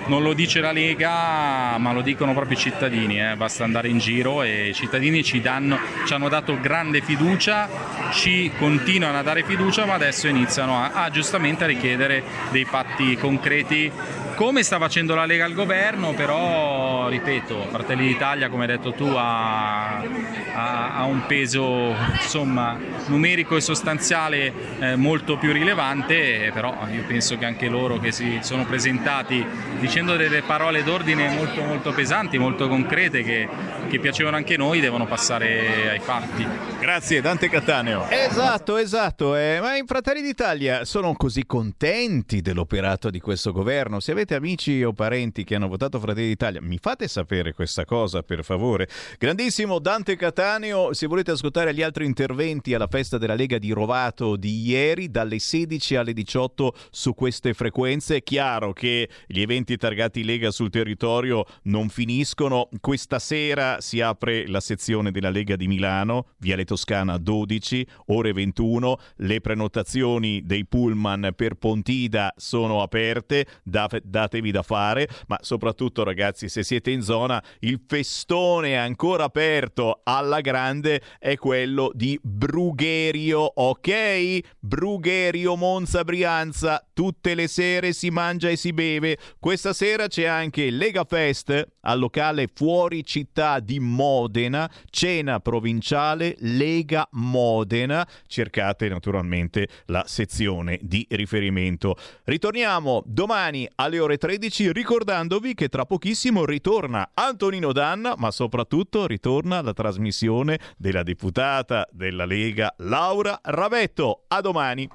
[0.07, 3.35] non lo dice la Lega, ma lo dicono proprio i cittadini, eh.
[3.35, 7.69] basta andare in giro e i cittadini ci, danno, ci, hanno dato grande fiducia,
[8.11, 13.15] ci continuano a dare fiducia, ma adesso iniziano a, a giustamente a richiedere dei patti
[13.15, 13.91] concreti
[14.38, 19.05] come sta facendo la Lega al governo, però ripeto, Fratelli d'Italia, come hai detto tu,
[19.18, 22.77] ha, ha, ha un peso insomma,
[23.07, 28.38] numerico e sostanziale eh, molto più rilevante, però io penso che anche loro che si
[28.41, 29.43] sono presentati
[29.80, 33.49] dicendo delle parole d'ordine molto, molto pesanti, molto concrete, che,
[33.89, 36.45] che piacevano anche noi, devono passare ai fatti.
[36.80, 38.07] Grazie Dante Cattaneo.
[38.09, 43.99] Esatto, esatto, eh, ma in Fratelli d'Italia sono così contenti dell'operato di questo governo.
[43.99, 47.85] Se avete avete amici o parenti che hanno votato Fratelli d'Italia, mi fate sapere questa
[47.85, 48.89] cosa per favore.
[49.17, 54.35] Grandissimo Dante Cataneo, se volete ascoltare gli altri interventi alla festa della Lega di Rovato
[54.35, 60.25] di ieri, dalle 16 alle 18 su queste frequenze, è chiaro che gli eventi targati
[60.25, 62.69] Lega sul territorio non finiscono.
[62.81, 68.97] Questa sera si apre la sezione della Lega di Milano, Viale Toscana 12, ore 21.
[69.17, 76.03] Le prenotazioni dei pullman per Pontida sono aperte da, da datevi da fare, ma soprattutto
[76.03, 83.41] ragazzi se siete in zona il festone ancora aperto alla grande è quello di Brugherio,
[83.41, 84.39] ok?
[84.60, 89.18] Brugherio Monza Brianza, tutte le sere si mangia e si beve.
[89.39, 97.07] Questa sera c'è anche Lega Fest al locale fuori città di Modena, cena provinciale Lega
[97.11, 98.07] Modena.
[98.26, 101.95] Cercate naturalmente la sezione di riferimento.
[102.23, 109.05] Ritorniamo domani alle ore ore 13 ricordandovi che tra pochissimo ritorna Antonino Danna, ma soprattutto
[109.05, 114.23] ritorna la trasmissione della deputata della Lega Laura Ravetto.
[114.29, 114.89] A domani.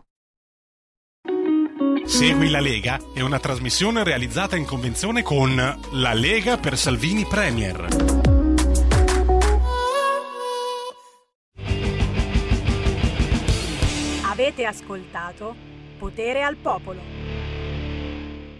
[2.04, 7.88] Segui la Lega è una trasmissione realizzata in convenzione con La Lega per Salvini Premier.
[14.24, 15.54] Avete ascoltato
[15.98, 17.21] Potere al Popolo.